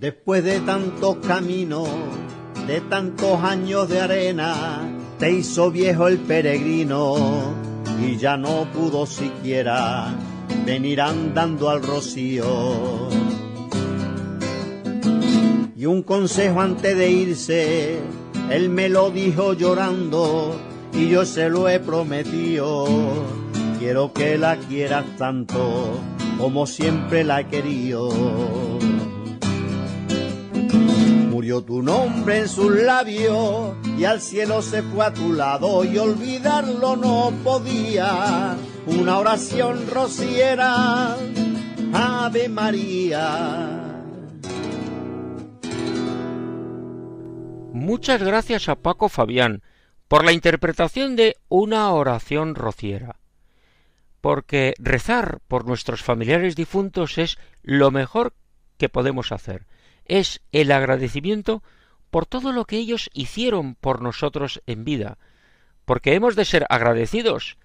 Después 0.00 0.42
de 0.42 0.58
tantos 0.60 1.18
caminos, 1.18 1.88
de 2.66 2.80
tantos 2.80 3.40
años 3.44 3.88
de 3.88 4.00
arena, 4.00 4.80
te 5.20 5.30
hizo 5.30 5.70
viejo 5.70 6.08
el 6.08 6.18
peregrino 6.18 7.54
y 8.04 8.16
ya 8.16 8.36
no 8.36 8.66
pudo 8.72 9.06
siquiera 9.06 10.12
venir 10.66 11.00
andando 11.00 11.70
al 11.70 11.80
rocío. 11.80 13.08
Y 15.76 15.86
un 15.86 16.02
consejo 16.02 16.60
antes 16.60 16.96
de 16.96 17.10
irse, 17.10 18.00
él 18.52 18.68
me 18.68 18.90
lo 18.90 19.10
dijo 19.10 19.54
llorando 19.54 20.54
y 20.92 21.08
yo 21.08 21.24
se 21.24 21.48
lo 21.48 21.68
he 21.70 21.80
prometido. 21.80 22.84
Quiero 23.78 24.12
que 24.12 24.36
la 24.36 24.56
quieras 24.56 25.06
tanto 25.16 25.98
como 26.38 26.66
siempre 26.66 27.24
la 27.24 27.40
he 27.40 27.48
querido. 27.48 28.10
Murió 31.30 31.62
tu 31.62 31.82
nombre 31.82 32.40
en 32.40 32.48
sus 32.48 32.70
labios 32.70 33.74
y 33.98 34.04
al 34.04 34.20
cielo 34.20 34.60
se 34.60 34.82
fue 34.82 35.06
a 35.06 35.14
tu 35.14 35.32
lado 35.32 35.84
y 35.84 35.96
olvidarlo 35.96 36.96
no 36.96 37.32
podía. 37.42 38.56
Una 38.86 39.18
oración 39.18 39.86
rociera, 39.90 41.16
Ave 41.94 42.48
María. 42.50 43.81
Muchas 47.82 48.22
gracias 48.22 48.68
a 48.68 48.76
Paco 48.76 49.08
Fabián 49.08 49.60
por 50.06 50.24
la 50.24 50.30
interpretación 50.30 51.16
de 51.16 51.38
una 51.48 51.90
oración 51.90 52.54
rociera. 52.54 53.16
Porque 54.20 54.74
rezar 54.78 55.40
por 55.48 55.66
nuestros 55.66 56.00
familiares 56.00 56.54
difuntos 56.54 57.18
es 57.18 57.38
lo 57.64 57.90
mejor 57.90 58.34
que 58.78 58.88
podemos 58.88 59.32
hacer. 59.32 59.66
Es 60.04 60.42
el 60.52 60.70
agradecimiento 60.70 61.64
por 62.12 62.24
todo 62.24 62.52
lo 62.52 62.66
que 62.66 62.76
ellos 62.76 63.10
hicieron 63.14 63.74
por 63.74 64.00
nosotros 64.00 64.62
en 64.66 64.84
vida. 64.84 65.18
Porque 65.84 66.14
hemos 66.14 66.36
de 66.36 66.44
ser 66.44 66.66
agradecidos. 66.68 67.58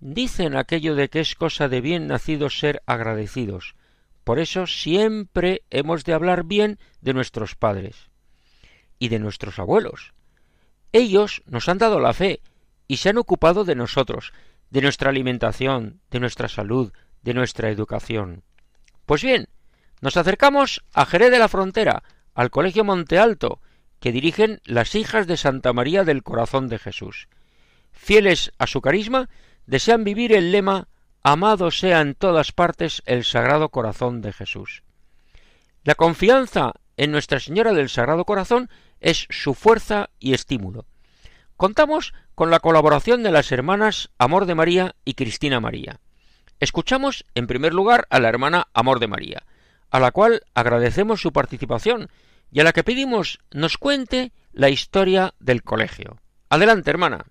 Dicen 0.00 0.56
aquello 0.56 0.94
de 0.94 1.10
que 1.10 1.20
es 1.20 1.34
cosa 1.34 1.68
de 1.68 1.82
bien 1.82 2.06
nacidos 2.06 2.58
ser 2.58 2.80
agradecidos. 2.86 3.74
Por 4.24 4.38
eso 4.38 4.66
siempre 4.66 5.62
hemos 5.68 6.04
de 6.04 6.14
hablar 6.14 6.44
bien 6.44 6.78
de 7.02 7.12
nuestros 7.12 7.54
padres 7.54 8.07
y 8.98 9.08
de 9.08 9.18
nuestros 9.18 9.58
abuelos. 9.58 10.12
Ellos 10.92 11.42
nos 11.46 11.68
han 11.68 11.78
dado 11.78 12.00
la 12.00 12.12
fe 12.12 12.40
y 12.86 12.98
se 12.98 13.10
han 13.10 13.18
ocupado 13.18 13.64
de 13.64 13.74
nosotros, 13.74 14.32
de 14.70 14.82
nuestra 14.82 15.10
alimentación, 15.10 16.00
de 16.10 16.20
nuestra 16.20 16.48
salud, 16.48 16.92
de 17.22 17.34
nuestra 17.34 17.70
educación. 17.70 18.42
Pues 19.06 19.22
bien, 19.22 19.48
nos 20.00 20.16
acercamos 20.16 20.84
a 20.92 21.06
Jerez 21.06 21.30
de 21.30 21.38
la 21.38 21.48
Frontera, 21.48 22.02
al 22.34 22.50
Colegio 22.50 22.84
Monte 22.84 23.18
Alto, 23.18 23.60
que 24.00 24.12
dirigen 24.12 24.60
las 24.64 24.94
hijas 24.94 25.26
de 25.26 25.36
Santa 25.36 25.72
María 25.72 26.04
del 26.04 26.22
Corazón 26.22 26.68
de 26.68 26.78
Jesús. 26.78 27.28
Fieles 27.90 28.52
a 28.58 28.66
su 28.66 28.80
carisma, 28.80 29.28
desean 29.66 30.04
vivir 30.04 30.32
el 30.32 30.52
lema 30.52 30.88
Amado 31.22 31.70
sea 31.70 32.00
en 32.00 32.14
todas 32.14 32.52
partes 32.52 33.02
el 33.04 33.24
Sagrado 33.24 33.70
Corazón 33.70 34.22
de 34.22 34.32
Jesús. 34.32 34.82
La 35.84 35.94
confianza 35.94 36.72
en 36.96 37.10
Nuestra 37.10 37.40
Señora 37.40 37.72
del 37.72 37.88
Sagrado 37.88 38.24
Corazón 38.24 38.70
es 39.00 39.26
su 39.30 39.54
fuerza 39.54 40.10
y 40.18 40.34
estímulo. 40.34 40.86
Contamos 41.56 42.14
con 42.34 42.50
la 42.50 42.60
colaboración 42.60 43.22
de 43.22 43.32
las 43.32 43.50
hermanas 43.50 44.10
Amor 44.18 44.46
de 44.46 44.54
María 44.54 44.94
y 45.04 45.14
Cristina 45.14 45.60
María. 45.60 46.00
Escuchamos 46.60 47.24
en 47.34 47.46
primer 47.46 47.74
lugar 47.74 48.06
a 48.10 48.20
la 48.20 48.28
hermana 48.28 48.68
Amor 48.74 49.00
de 49.00 49.08
María, 49.08 49.42
a 49.90 50.00
la 50.00 50.10
cual 50.10 50.42
agradecemos 50.54 51.20
su 51.20 51.32
participación 51.32 52.08
y 52.50 52.60
a 52.60 52.64
la 52.64 52.72
que 52.72 52.84
pedimos 52.84 53.38
nos 53.52 53.76
cuente 53.76 54.32
la 54.52 54.68
historia 54.68 55.34
del 55.40 55.62
colegio. 55.62 56.18
Adelante, 56.48 56.90
hermana. 56.90 57.26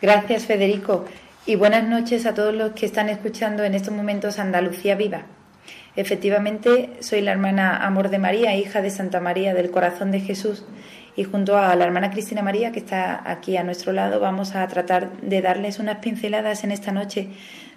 Gracias, 0.00 0.46
Federico, 0.46 1.04
y 1.46 1.56
buenas 1.56 1.84
noches 1.88 2.26
a 2.26 2.34
todos 2.34 2.54
los 2.54 2.72
que 2.72 2.86
están 2.86 3.08
escuchando 3.08 3.64
en 3.64 3.74
estos 3.74 3.94
momentos 3.94 4.38
Andalucía 4.38 4.94
Viva. 4.94 5.26
Efectivamente, 5.94 6.90
soy 7.00 7.20
la 7.20 7.32
hermana 7.32 7.84
Amor 7.84 8.08
de 8.08 8.18
María, 8.18 8.56
hija 8.56 8.80
de 8.80 8.90
Santa 8.90 9.20
María 9.20 9.52
del 9.54 9.70
Corazón 9.70 10.10
de 10.10 10.20
Jesús, 10.20 10.64
y 11.14 11.24
junto 11.24 11.58
a 11.58 11.74
la 11.76 11.84
hermana 11.84 12.10
Cristina 12.10 12.42
María, 12.42 12.72
que 12.72 12.78
está 12.78 13.22
aquí 13.30 13.56
a 13.56 13.64
nuestro 13.64 13.92
lado, 13.92 14.18
vamos 14.18 14.54
a 14.54 14.66
tratar 14.68 15.12
de 15.20 15.42
darles 15.42 15.78
unas 15.78 15.98
pinceladas 15.98 16.64
en 16.64 16.72
esta 16.72 16.90
noche 16.92 17.28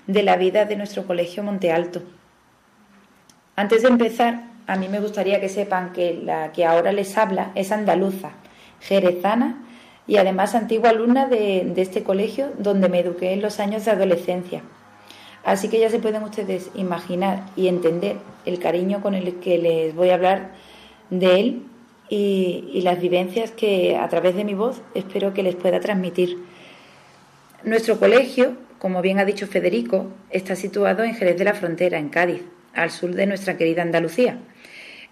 de 0.07 0.23
la 0.23 0.37
vida 0.37 0.65
de 0.65 0.77
nuestro 0.77 1.05
colegio 1.05 1.43
Monte 1.43 1.71
Alto. 1.71 2.01
Antes 3.57 3.81
de 3.81 3.89
empezar, 3.89 4.43
a 4.67 4.77
mí 4.77 4.87
me 4.87 4.99
gustaría 4.99 5.41
que 5.41 5.49
sepan 5.49 5.91
que 5.91 6.13
la 6.13 6.51
que 6.51 6.65
ahora 6.65 6.91
les 6.91 7.17
habla 7.17 7.51
es 7.55 7.71
andaluza, 7.71 8.31
jerezana 8.79 9.63
y 10.07 10.17
además 10.17 10.55
antigua 10.55 10.89
alumna 10.89 11.27
de, 11.27 11.73
este 11.75 12.03
colegio 12.03 12.51
donde 12.57 12.89
me 12.89 12.99
eduqué 12.99 13.33
en 13.33 13.41
los 13.41 13.59
años 13.59 13.83
de 13.85 13.91
adolescencia. 13.91 14.61
Así 15.43 15.67
que 15.67 15.79
ya 15.79 15.89
se 15.89 15.99
pueden 15.99 16.23
ustedes 16.23 16.71
imaginar 16.73 17.45
y 17.55 17.67
entender 17.67 18.17
el 18.45 18.59
cariño 18.59 19.01
con 19.01 19.13
el 19.13 19.39
que 19.39 19.57
les 19.57 19.93
voy 19.93 20.09
a 20.09 20.15
hablar 20.15 20.51
de 21.09 21.39
él 21.39 21.65
y, 22.09 22.81
las 22.83 22.99
vivencias 22.99 23.51
que 23.51 23.95
a 23.95 24.07
través 24.09 24.35
de 24.35 24.43
mi 24.43 24.53
voz 24.53 24.81
espero 24.93 25.33
que 25.33 25.43
les 25.43 25.55
pueda 25.55 25.79
transmitir. 25.79 26.37
Nuestro 27.63 27.99
colegio, 27.99 28.57
como 28.77 29.01
bien 29.01 29.19
ha 29.19 29.25
dicho 29.25 29.47
Federico, 29.47 30.07
está 30.29 30.55
situado 30.55 31.03
en 31.03 31.15
Jerez 31.15 31.37
de 31.37 31.45
la 31.45 31.53
Frontera, 31.53 31.97
en 31.97 32.09
Cádiz, 32.09 32.41
al 32.73 32.91
sur 32.91 33.13
de 33.13 33.25
nuestra 33.25 33.57
querida 33.57 33.81
Andalucía, 33.81 34.37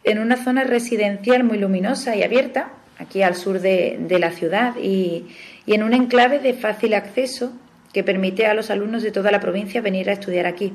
en 0.03 0.19
una 0.19 0.37
zona 0.37 0.63
residencial 0.63 1.43
muy 1.43 1.57
luminosa 1.57 2.15
y 2.15 2.23
abierta, 2.23 2.73
aquí 2.99 3.23
al 3.23 3.35
sur 3.35 3.59
de, 3.59 4.17
la 4.19 4.31
ciudad, 4.31 4.75
y, 4.77 5.25
y, 5.65 5.73
en 5.73 5.83
un 5.83 5.93
enclave 5.93 6.39
de 6.39 6.53
fácil 6.53 6.93
acceso 6.93 7.53
que 7.91 8.03
permite 8.03 8.47
a 8.47 8.53
los 8.53 8.69
alumnos 8.69 9.03
de 9.03 9.11
toda 9.11 9.31
la 9.31 9.39
provincia 9.39 9.81
venir 9.81 10.09
a 10.09 10.13
estudiar 10.13 10.45
aquí. 10.45 10.73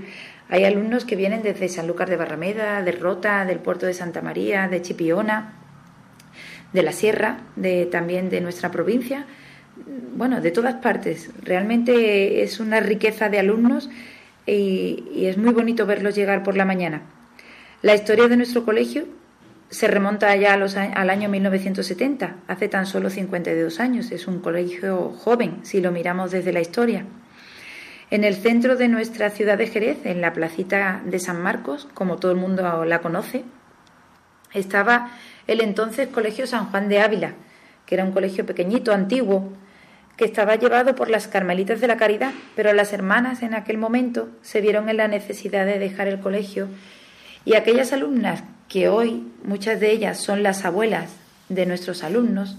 Hay 0.49 0.65
alumnos 0.65 1.05
que 1.05 1.17
vienen 1.17 1.43
desde 1.43 1.69
Sanlúcar 1.69 2.09
de 2.09 2.17
Barrameda, 2.17 2.83
de 2.83 2.93
Rota, 2.93 3.45
del 3.45 3.59
puerto 3.59 3.87
de 3.87 3.95
Santa 3.95 4.23
María, 4.23 4.69
de 4.69 4.81
Chipiona, 4.81 5.58
de 6.73 6.83
la 6.83 6.93
sierra, 6.93 7.39
de, 7.57 7.87
también 7.87 8.31
de 8.31 8.41
nuestra 8.41 8.71
provincia, 8.71 9.27
bueno, 10.15 10.41
de 10.41 10.51
todas 10.51 10.75
partes. 10.77 11.31
Realmente 11.43 12.43
es 12.43 12.61
una 12.61 12.81
riqueza 12.81 13.29
de 13.29 13.39
alumnos 13.39 13.89
y, 14.47 15.27
es 15.27 15.37
muy 15.37 15.53
bonito 15.53 15.87
verlos 15.87 16.15
llegar 16.15 16.43
por 16.43 16.57
la 16.57 16.65
mañana. 16.65 17.03
La 17.83 17.95
historia 17.95 18.29
de 18.29 18.37
nuestro 18.37 18.65
colegio 18.65 19.07
se 19.71 19.87
remonta 19.87 20.35
ya 20.37 20.55
al 20.55 21.11
año 21.11 21.29
1970, 21.29 22.37
hace 22.49 22.69
tan 22.69 22.87
solo 22.87 23.11
52 23.11 23.81
años. 23.81 24.11
Es 24.11 24.27
un 24.27 24.41
colegio 24.41 25.11
joven, 25.11 25.59
si 25.63 25.81
lo 25.81 25.93
miramos 25.93 26.31
desde 26.31 26.53
la 26.53 26.61
historia. 26.61 27.05
En 28.11 28.25
el 28.25 28.37
centro 28.37 28.77
de 28.77 28.89
nuestra 28.89 29.29
ciudad 29.29 29.59
de 29.59 29.67
Jerez, 29.67 29.99
en 30.05 30.23
la 30.23 30.33
placita 30.33 31.03
de 31.05 31.19
San 31.19 31.43
Marcos, 31.43 31.87
como 31.93 32.17
todo 32.17 32.33
el 32.33 32.39
mundo 32.39 32.85
la 32.87 33.01
conoce, 33.01 33.45
estaba 34.55 35.11
el 35.49 35.61
entonces 35.61 36.09
Colegio 36.09 36.47
San 36.47 36.67
Juan 36.67 36.89
de 36.89 37.01
Ávila, 37.01 37.33
que 37.87 37.97
era 37.97 38.05
un 38.05 38.13
colegio 38.13 38.47
pequeñito, 38.47 38.93
antiguo, 38.93 39.53
que 40.17 40.27
estaba 40.27 40.57
llevado 40.57 40.95
por 40.95 41.09
las 41.09 41.27
Carmelitas 41.27 41.81
de 41.81 41.87
la 41.89 41.97
Caridad, 41.97 42.33
pero 42.55 42.73
las 42.73 42.93
hermanas 42.93 43.43
en 43.43 43.55
aquel 43.55 43.79
momento 43.79 44.29
se 44.43 44.61
vieron 44.61 44.89
en 44.89 44.99
la 44.99 45.09
necesidad 45.09 45.65
de 45.65 45.79
dejar 45.79 46.07
el 46.07 46.21
colegio 46.21 46.69
y 47.45 47.55
aquellas 47.55 47.93
alumnas 47.93 48.45
que 48.69 48.89
hoy 48.89 49.27
muchas 49.43 49.81
de 49.81 49.91
ellas 49.91 50.21
son 50.21 50.43
las 50.43 50.65
abuelas 50.65 51.11
de 51.49 51.65
nuestros 51.65 52.05
alumnos, 52.05 52.59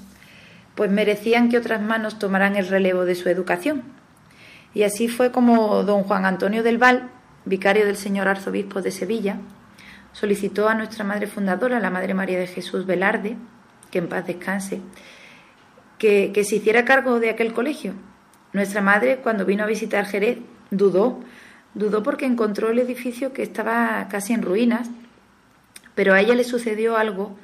pues 0.73 0.89
merecían 0.89 1.49
que 1.49 1.57
otras 1.57 1.81
manos 1.81 2.17
tomaran 2.17 2.55
el 2.55 2.67
relevo 2.67 3.05
de 3.05 3.13
su 3.13 3.29
educación. 3.29 3.83
Y 4.73 4.83
así 4.83 5.07
fue 5.07 5.31
como 5.31 5.83
don 5.83 6.03
Juan 6.03 6.25
Antonio 6.25 6.63
del 6.63 6.77
Val, 6.77 7.09
vicario 7.45 7.85
del 7.85 7.97
señor 7.97 8.27
arzobispo 8.27 8.81
de 8.81 8.91
Sevilla, 8.91 9.37
solicitó 10.13 10.67
a 10.67 10.75
nuestra 10.75 11.03
madre 11.03 11.27
fundadora, 11.27 11.79
la 11.79 11.89
Madre 11.89 12.13
María 12.13 12.39
de 12.39 12.47
Jesús 12.47 12.85
Velarde, 12.85 13.37
que 13.91 13.99
en 13.99 14.09
paz 14.09 14.25
descanse, 14.27 14.81
que, 15.97 16.31
se 16.43 16.55
hiciera 16.55 16.85
cargo 16.85 17.19
de 17.19 17.29
aquel 17.29 17.53
colegio. 17.53 17.93
Nuestra 18.53 18.81
madre, 18.81 19.17
cuando 19.17 19.45
vino 19.45 19.63
a 19.63 19.67
visitar 19.67 20.05
Jerez, 20.05 20.39
dudó, 20.71 21.19
dudó 21.73 22.03
porque 22.03 22.25
encontró 22.25 22.69
el 22.69 22.79
edificio 22.79 23.33
que 23.33 23.43
estaba 23.43 24.07
casi 24.09 24.33
en 24.33 24.41
ruinas, 24.41 24.89
pero 25.95 26.13
a 26.13 26.21
ella 26.21 26.35
le 26.35 26.43
sucedió 26.43 26.97
algo 26.97 27.37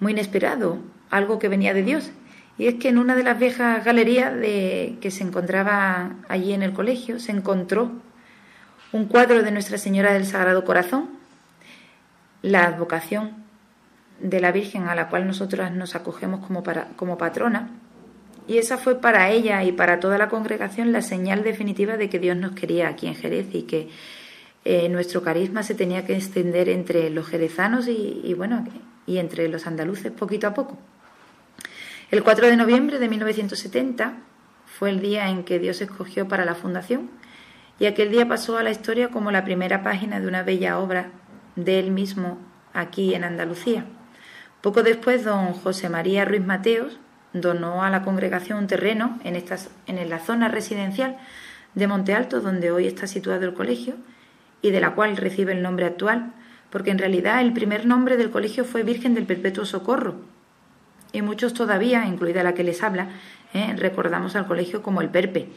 muy 0.00 0.12
inesperado, 0.12 0.78
algo 1.10 1.38
que 1.38 1.48
venía 1.48 1.74
de 1.74 1.82
Dios. 1.82 2.10
Y 2.56 2.66
es 2.66 2.74
que 2.74 2.88
en 2.88 2.98
una 2.98 3.14
de 3.14 3.22
las 3.22 3.38
viejas 3.38 3.84
galerías 3.84 4.34
de, 4.34 4.96
que 5.00 5.10
se 5.10 5.22
encontraba 5.22 6.16
allí 6.28 6.52
en 6.52 6.62
el 6.62 6.72
colegio 6.72 7.20
se 7.20 7.32
encontró 7.32 7.92
un 8.90 9.06
cuadro 9.06 9.42
de 9.42 9.50
Nuestra 9.50 9.78
Señora 9.78 10.12
del 10.12 10.26
Sagrado 10.26 10.64
Corazón, 10.64 11.17
la 12.42 12.64
advocación 12.64 13.44
de 14.20 14.40
la 14.40 14.52
Virgen 14.52 14.88
a 14.88 14.94
la 14.94 15.08
cual 15.08 15.26
nosotras 15.26 15.72
nos 15.72 15.94
acogemos 15.94 16.44
como, 16.44 16.62
como 16.96 17.18
patrona. 17.18 17.70
Y 18.46 18.58
esa 18.58 18.78
fue 18.78 19.00
para 19.00 19.30
ella 19.30 19.62
y 19.64 19.72
para 19.72 20.00
toda 20.00 20.18
la 20.18 20.28
congregación 20.28 20.92
la 20.92 21.02
señal 21.02 21.42
definitiva 21.42 21.96
de 21.96 22.08
que 22.08 22.18
Dios 22.18 22.36
nos 22.36 22.52
quería 22.52 22.88
aquí 22.88 23.06
en 23.06 23.14
Jerez 23.14 23.54
y 23.54 23.62
que 23.62 23.88
eh, 24.64 24.88
nuestro 24.88 25.22
carisma 25.22 25.62
se 25.62 25.74
tenía 25.74 26.04
que 26.04 26.16
extender 26.16 26.68
entre 26.68 27.10
los 27.10 27.26
jerezanos 27.28 27.88
y, 27.88 28.34
bueno, 28.34 28.66
y 29.06 29.18
entre 29.18 29.48
los 29.48 29.66
andaluces 29.66 30.12
poquito 30.12 30.46
a 30.46 30.54
poco. 30.54 30.78
El 32.10 32.22
4 32.22 32.48
de 32.48 32.56
noviembre 32.56 32.98
de 32.98 33.08
1970 33.08 34.14
fue 34.66 34.90
el 34.90 35.00
día 35.00 35.28
en 35.28 35.44
que 35.44 35.58
Dios 35.58 35.80
escogió 35.80 36.26
para 36.26 36.44
la 36.44 36.54
fundación 36.54 37.10
y 37.78 37.86
aquel 37.86 38.10
día 38.10 38.26
pasó 38.26 38.56
a 38.58 38.62
la 38.62 38.70
historia 38.70 39.08
como 39.08 39.30
la 39.30 39.44
primera 39.44 39.82
página 39.82 40.20
de 40.20 40.26
una 40.26 40.42
bella 40.42 40.78
obra 40.78 41.12
de 41.58 41.80
él 41.80 41.90
mismo 41.90 42.38
aquí 42.72 43.14
en 43.14 43.24
Andalucía. 43.24 43.84
Poco 44.62 44.82
después, 44.82 45.24
don 45.24 45.52
José 45.52 45.88
María 45.88 46.24
Ruiz 46.24 46.44
Mateos 46.44 46.98
donó 47.32 47.82
a 47.82 47.90
la 47.90 48.02
congregación 48.02 48.58
un 48.58 48.66
terreno 48.66 49.18
en, 49.24 49.36
en 49.86 50.10
la 50.10 50.18
zona 50.20 50.48
residencial 50.48 51.16
de 51.74 51.86
Monte 51.86 52.14
Alto, 52.14 52.40
donde 52.40 52.70
hoy 52.70 52.86
está 52.86 53.06
situado 53.06 53.44
el 53.44 53.54
colegio, 53.54 53.96
y 54.62 54.70
de 54.70 54.80
la 54.80 54.94
cual 54.94 55.16
recibe 55.16 55.52
el 55.52 55.62
nombre 55.62 55.86
actual, 55.86 56.32
porque 56.70 56.90
en 56.90 56.98
realidad 56.98 57.40
el 57.40 57.52
primer 57.52 57.86
nombre 57.86 58.16
del 58.16 58.30
colegio 58.30 58.64
fue 58.64 58.82
Virgen 58.82 59.14
del 59.14 59.26
Perpetuo 59.26 59.64
Socorro. 59.64 60.16
y 61.12 61.22
muchos 61.22 61.54
todavía, 61.54 62.06
incluida 62.06 62.42
la 62.42 62.52
que 62.52 62.64
les 62.64 62.82
habla, 62.82 63.08
¿eh? 63.54 63.74
recordamos 63.76 64.36
al 64.36 64.46
colegio 64.46 64.82
como 64.82 65.00
el 65.00 65.08
Perpe. 65.08 65.48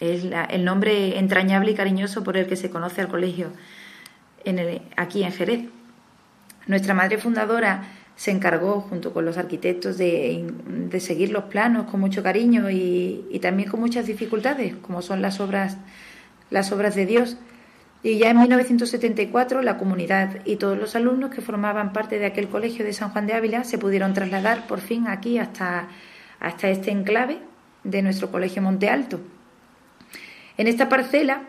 Es 0.00 0.26
el 0.50 0.64
nombre 0.64 1.18
entrañable 1.18 1.70
y 1.70 1.74
cariñoso 1.74 2.22
por 2.22 2.36
el 2.36 2.46
que 2.46 2.56
se 2.56 2.68
conoce 2.68 3.00
al 3.00 3.08
colegio 3.08 3.52
en 4.50 4.82
aquí 4.96 5.22
en 5.22 5.32
Jerez. 5.32 5.60
Nuestra 6.66 6.94
madre 6.94 7.18
fundadora 7.18 7.84
se 8.16 8.30
encargó, 8.30 8.80
junto 8.80 9.12
con 9.12 9.24
los 9.24 9.36
arquitectos, 9.36 9.98
de, 9.98 10.44
seguir 10.98 11.30
los 11.30 11.44
planos 11.44 11.88
con 11.90 12.00
mucho 12.00 12.22
cariño 12.22 12.70
y, 12.70 13.38
también 13.42 13.68
con 13.68 13.80
muchas 13.80 14.06
dificultades, 14.06 14.74
como 14.76 15.02
son 15.02 15.20
las 15.20 15.38
obras, 15.38 15.76
las 16.50 16.72
obras 16.72 16.94
de 16.94 17.06
Dios. 17.06 17.36
Y 18.02 18.18
ya 18.18 18.30
en 18.30 18.38
1974 18.38 19.62
la 19.62 19.78
comunidad 19.78 20.38
y 20.44 20.56
todos 20.56 20.78
los 20.78 20.96
alumnos 20.96 21.30
que 21.30 21.40
formaban 21.40 21.92
parte 21.92 22.18
de 22.18 22.26
aquel 22.26 22.48
colegio 22.48 22.84
de 22.84 22.92
San 22.92 23.10
Juan 23.10 23.26
de 23.26 23.34
Ávila 23.34 23.64
se 23.64 23.78
pudieron 23.78 24.14
trasladar 24.14 24.66
por 24.66 24.80
fin 24.80 25.08
aquí 25.08 25.38
hasta, 25.38 25.88
hasta 26.38 26.68
este 26.68 26.90
enclave 26.90 27.38
de 27.84 28.02
nuestro 28.02 28.30
colegio 28.30 28.62
Monte 28.62 28.88
Alto. 28.88 29.20
En 30.56 30.68
esta 30.68 30.88
parcela, 30.88 31.42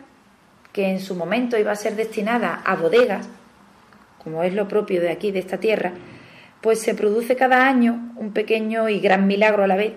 que 0.78 0.92
en 0.92 1.00
su 1.00 1.16
momento 1.16 1.58
iba 1.58 1.72
a 1.72 1.74
ser 1.74 1.96
destinada 1.96 2.62
a 2.64 2.76
bodegas, 2.76 3.28
como 4.22 4.44
es 4.44 4.54
lo 4.54 4.68
propio 4.68 5.00
de 5.00 5.10
aquí, 5.10 5.32
de 5.32 5.40
esta 5.40 5.58
tierra, 5.58 5.90
pues 6.60 6.78
se 6.78 6.94
produce 6.94 7.34
cada 7.34 7.66
año 7.66 8.12
un 8.14 8.32
pequeño 8.32 8.88
y 8.88 9.00
gran 9.00 9.26
milagro 9.26 9.64
a 9.64 9.66
la 9.66 9.74
vez, 9.74 9.94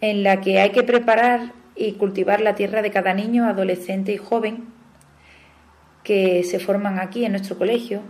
en 0.00 0.24
la 0.24 0.40
que 0.40 0.58
hay 0.58 0.70
que 0.70 0.82
preparar 0.82 1.52
y 1.76 1.92
cultivar 1.92 2.40
la 2.40 2.56
tierra 2.56 2.82
de 2.82 2.90
cada 2.90 3.14
niño, 3.14 3.44
adolescente 3.44 4.12
y 4.12 4.16
joven 4.16 4.64
que 6.02 6.42
se 6.42 6.58
forman 6.58 6.98
aquí 6.98 7.24
en 7.24 7.30
nuestro 7.30 7.56
colegio, 7.56 8.00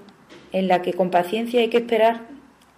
en 0.53 0.69
la 0.69 0.81
que 0.81 0.95
con 0.95 1.11
paciencia 1.11 1.61
hay 1.61 1.69
que 1.69 1.77
esperar 1.77 2.23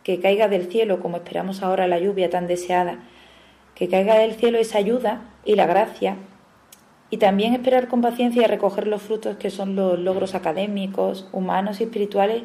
que 0.03 0.19
caiga 0.19 0.49
del 0.49 0.67
cielo, 0.67 0.99
como 0.99 1.19
esperamos 1.19 1.63
ahora 1.63 1.87
la 1.87 2.01
lluvia 2.01 2.31
tan 2.31 2.49
deseada, 2.49 2.99
que 3.77 3.87
caiga 3.89 4.19
del 4.19 4.35
cielo 4.35 4.59
esa 4.59 4.79
ayuda 4.79 5.23
y 5.45 5.55
la 5.55 5.67
gracia, 5.67 6.17
y 7.11 7.16
también 7.16 7.55
esperar 7.55 7.88
con 7.88 8.01
paciencia 8.01 8.42
y 8.42 8.47
recoger 8.47 8.87
los 8.87 9.03
frutos 9.03 9.37
que 9.37 9.51
son 9.51 9.77
los 9.77 9.99
logros 9.99 10.35
académicos, 10.35 11.29
humanos 11.33 11.81
y 11.81 11.85
espirituales 11.85 12.42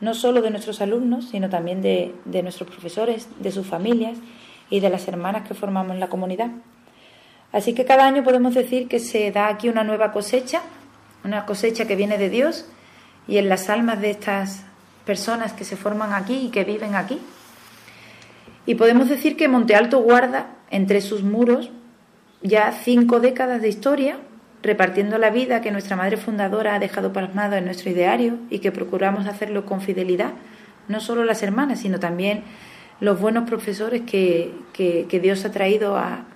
no 0.00 0.14
solo 0.14 0.42
de 0.42 0.50
nuestros 0.50 0.80
alumnos, 0.80 1.28
sino 1.30 1.48
también 1.48 1.80
de, 1.80 2.14
nuestros 2.42 2.68
profesores, 2.68 3.28
de 3.38 3.50
sus 3.52 3.66
familias 3.66 4.18
y 4.70 4.80
de 4.80 4.90
las 4.90 5.08
hermanas 5.08 5.46
que 5.48 5.54
formamos 5.54 5.96
la 5.96 6.08
comunidad. 6.08 6.50
Así 7.52 7.74
que 7.74 7.84
cada 7.84 8.06
año 8.06 8.24
podemos 8.24 8.54
decir 8.54 8.88
que 8.88 8.98
se 8.98 9.30
da 9.30 9.48
aquí 9.48 9.68
una 9.68 9.84
nueva 9.84 10.12
cosecha, 10.12 10.62
una 11.24 11.46
cosecha 11.46 11.86
que 11.86 11.96
viene 11.96 12.18
de 12.18 12.28
Dios 12.28 12.66
y 13.28 13.38
en 13.38 13.48
las 13.48 13.70
almas 13.70 14.00
de 14.00 14.10
estas 14.10 14.64
personas 15.06 15.52
que 15.52 15.64
se 15.64 15.76
forman 15.76 16.12
aquí 16.12 16.34
y 16.34 16.48
que 16.50 16.64
viven 16.64 16.96
aquí. 16.96 17.18
Y 18.66 18.74
podemos 18.74 19.08
decir 19.08 19.36
que 19.36 19.48
Monte 19.48 19.74
Alto 19.74 20.00
guarda 20.00 20.48
entre 20.70 21.00
sus 21.00 21.22
muros 21.22 21.70
ya 22.44 22.70
cinco 22.72 23.20
décadas 23.20 23.62
de 23.62 23.68
historia 23.68 24.18
repartiendo 24.62 25.18
la 25.18 25.30
vida 25.30 25.62
que 25.62 25.70
nuestra 25.70 25.96
madre 25.96 26.18
fundadora 26.18 26.74
ha 26.74 26.78
dejado 26.78 27.12
plasmado 27.12 27.56
en 27.56 27.64
nuestro 27.64 27.90
ideario 27.90 28.38
y 28.50 28.60
que 28.60 28.70
procuramos 28.70 29.26
hacerlo 29.26 29.64
con 29.66 29.80
fidelidad, 29.80 30.32
no 30.88 31.00
solo 31.00 31.24
las 31.24 31.42
hermanas, 31.42 31.80
sino 31.80 31.98
también 31.98 32.44
los 33.00 33.18
buenos 33.18 33.48
profesores 33.48 34.02
que, 34.02 34.52
Dios 35.22 35.44
ha 35.44 35.52
traído 35.52 35.96
a, 35.96 36.26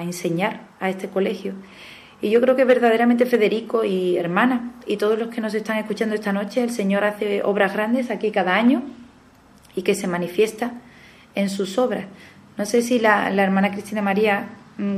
enseñar 0.00 0.60
a 0.80 0.88
este 0.88 1.08
colegio. 1.08 1.52
Y 2.22 2.30
yo 2.30 2.40
creo 2.40 2.56
que 2.56 2.64
verdaderamente 2.64 3.26
Federico 3.26 3.84
y 3.84 4.16
hermana 4.16 4.72
y 4.86 4.96
todos 4.96 5.18
los 5.18 5.28
que 5.28 5.42
nos 5.42 5.52
están 5.52 5.76
escuchando 5.76 6.14
esta 6.14 6.32
noche, 6.32 6.62
el 6.62 6.70
Señor 6.70 7.04
hace 7.04 7.42
obras 7.42 7.74
grandes 7.74 8.10
aquí 8.10 8.30
cada 8.30 8.54
año 8.54 8.82
y 9.74 9.82
que 9.82 9.94
se 9.94 10.06
manifiesta 10.06 10.72
en 11.34 11.50
sus 11.50 11.76
obras. 11.76 12.06
No 12.56 12.64
sé 12.64 12.80
si 12.80 12.98
la 12.98 13.28
hermana 13.28 13.70
Cristina 13.70 14.00
María 14.00 14.48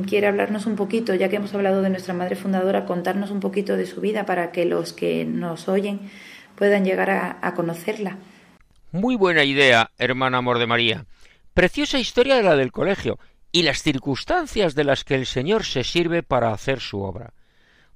quiere 0.06 0.26
hablarnos 0.26 0.66
un 0.66 0.76
poquito, 0.76 1.14
ya 1.14 1.28
que 1.28 1.36
hemos 1.36 1.54
hablado 1.54 1.82
de 1.82 1.90
nuestra 1.90 2.14
madre 2.14 2.36
fundadora, 2.36 2.84
contarnos 2.84 3.30
un 3.30 3.40
poquito 3.40 3.76
de 3.76 3.86
su 3.86 4.00
vida 4.00 4.26
para 4.26 4.52
que 4.52 4.64
los 4.64 4.92
que 4.92 5.24
nos 5.24 5.68
oyen 5.68 6.10
puedan 6.56 6.84
llegar 6.84 7.10
a, 7.10 7.54
conocerla. 7.54 8.18
Muy 8.90 9.14
buena 9.16 9.44
idea, 9.44 9.90
hermana 9.98 10.38
Amor 10.38 10.58
de 10.58 10.66
María. 10.66 11.06
Preciosa 11.54 11.98
historia 11.98 12.36
de 12.36 12.42
la 12.42 12.56
del 12.56 12.72
colegio 12.72 13.18
y 13.52 13.62
las 13.62 13.82
circunstancias 13.82 14.74
de 14.74 14.84
las 14.84 15.04
que 15.04 15.14
el 15.14 15.26
Señor 15.26 15.64
se 15.64 15.84
sirve 15.84 16.22
para 16.22 16.52
hacer 16.52 16.80
su 16.80 17.02
obra. 17.02 17.32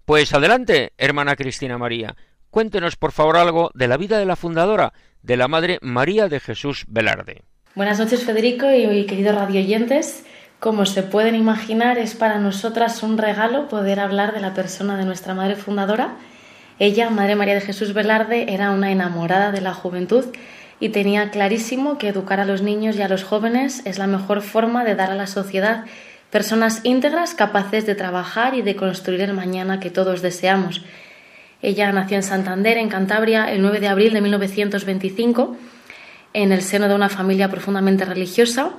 Pues 0.05 0.33
adelante, 0.33 0.92
hermana 0.99 1.37
Cristina 1.37 1.79
María, 1.79 2.16
cuéntenos 2.51 2.97
por 2.97 3.12
favor 3.12 3.37
algo 3.37 3.71
de 3.75 3.88
la 3.88 3.97
vida 3.97 4.18
de 4.18 4.27
la 4.27 4.37
fundadora, 4.37 4.92
de 5.23 5.37
la 5.37 5.49
Madre 5.49 5.79
María 5.83 6.29
de 6.29 6.40
Jesús 6.40 6.85
Velarde. 6.88 7.42
Buenas 7.75 7.99
noches, 7.99 8.25
Federico 8.25 8.66
y 8.71 9.07
queridos 9.07 9.35
radioyentes. 9.35 10.25
Como 10.62 10.87
se 10.87 11.03
pueden 11.03 11.35
imaginar, 11.35 11.98
es 11.98 12.14
para 12.14 12.38
nosotras 12.38 13.03
un 13.03 13.18
regalo 13.18 13.66
poder 13.66 13.98
hablar 13.98 14.33
de 14.33 14.38
la 14.38 14.55
persona 14.55 14.96
de 14.96 15.05
nuestra 15.05 15.35
madre 15.35 15.57
fundadora. 15.57 16.12
Ella, 16.79 17.11
Madre 17.11 17.35
María 17.35 17.55
de 17.55 17.62
Jesús 17.62 17.94
Velarde, 17.94 18.46
era 18.55 18.70
una 18.70 18.92
enamorada 18.92 19.51
de 19.51 19.61
la 19.61 19.75
juventud 19.75 20.25
y 20.79 20.90
tenía 20.90 21.33
clarísimo 21.33 21.98
que 21.98 22.07
educar 22.07 22.38
a 22.38 22.44
los 22.44 22.62
niños 22.62 22.94
y 22.94 23.03
a 23.03 23.09
los 23.09 23.25
jóvenes 23.25 23.83
es 23.87 23.98
la 23.98 24.07
mejor 24.07 24.40
forma 24.40 24.85
de 24.85 24.94
dar 24.94 25.11
a 25.11 25.16
la 25.16 25.27
sociedad 25.27 25.85
personas 26.31 26.83
íntegras 26.85 27.35
capaces 27.35 27.85
de 27.85 27.96
trabajar 27.96 28.55
y 28.55 28.62
de 28.62 28.77
construir 28.77 29.22
el 29.22 29.33
mañana 29.33 29.81
que 29.81 29.90
todos 29.90 30.22
deseamos. 30.22 30.85
Ella 31.61 31.90
nació 31.90 32.18
en 32.18 32.22
Santander, 32.22 32.77
en 32.77 32.88
Cantabria, 32.88 33.51
el 33.51 33.62
9 33.62 33.81
de 33.81 33.88
abril 33.88 34.12
de 34.12 34.20
1925, 34.20 35.57
en 36.35 36.53
el 36.53 36.62
seno 36.62 36.87
de 36.87 36.94
una 36.94 37.09
familia 37.09 37.48
profundamente 37.48 38.05
religiosa 38.05 38.75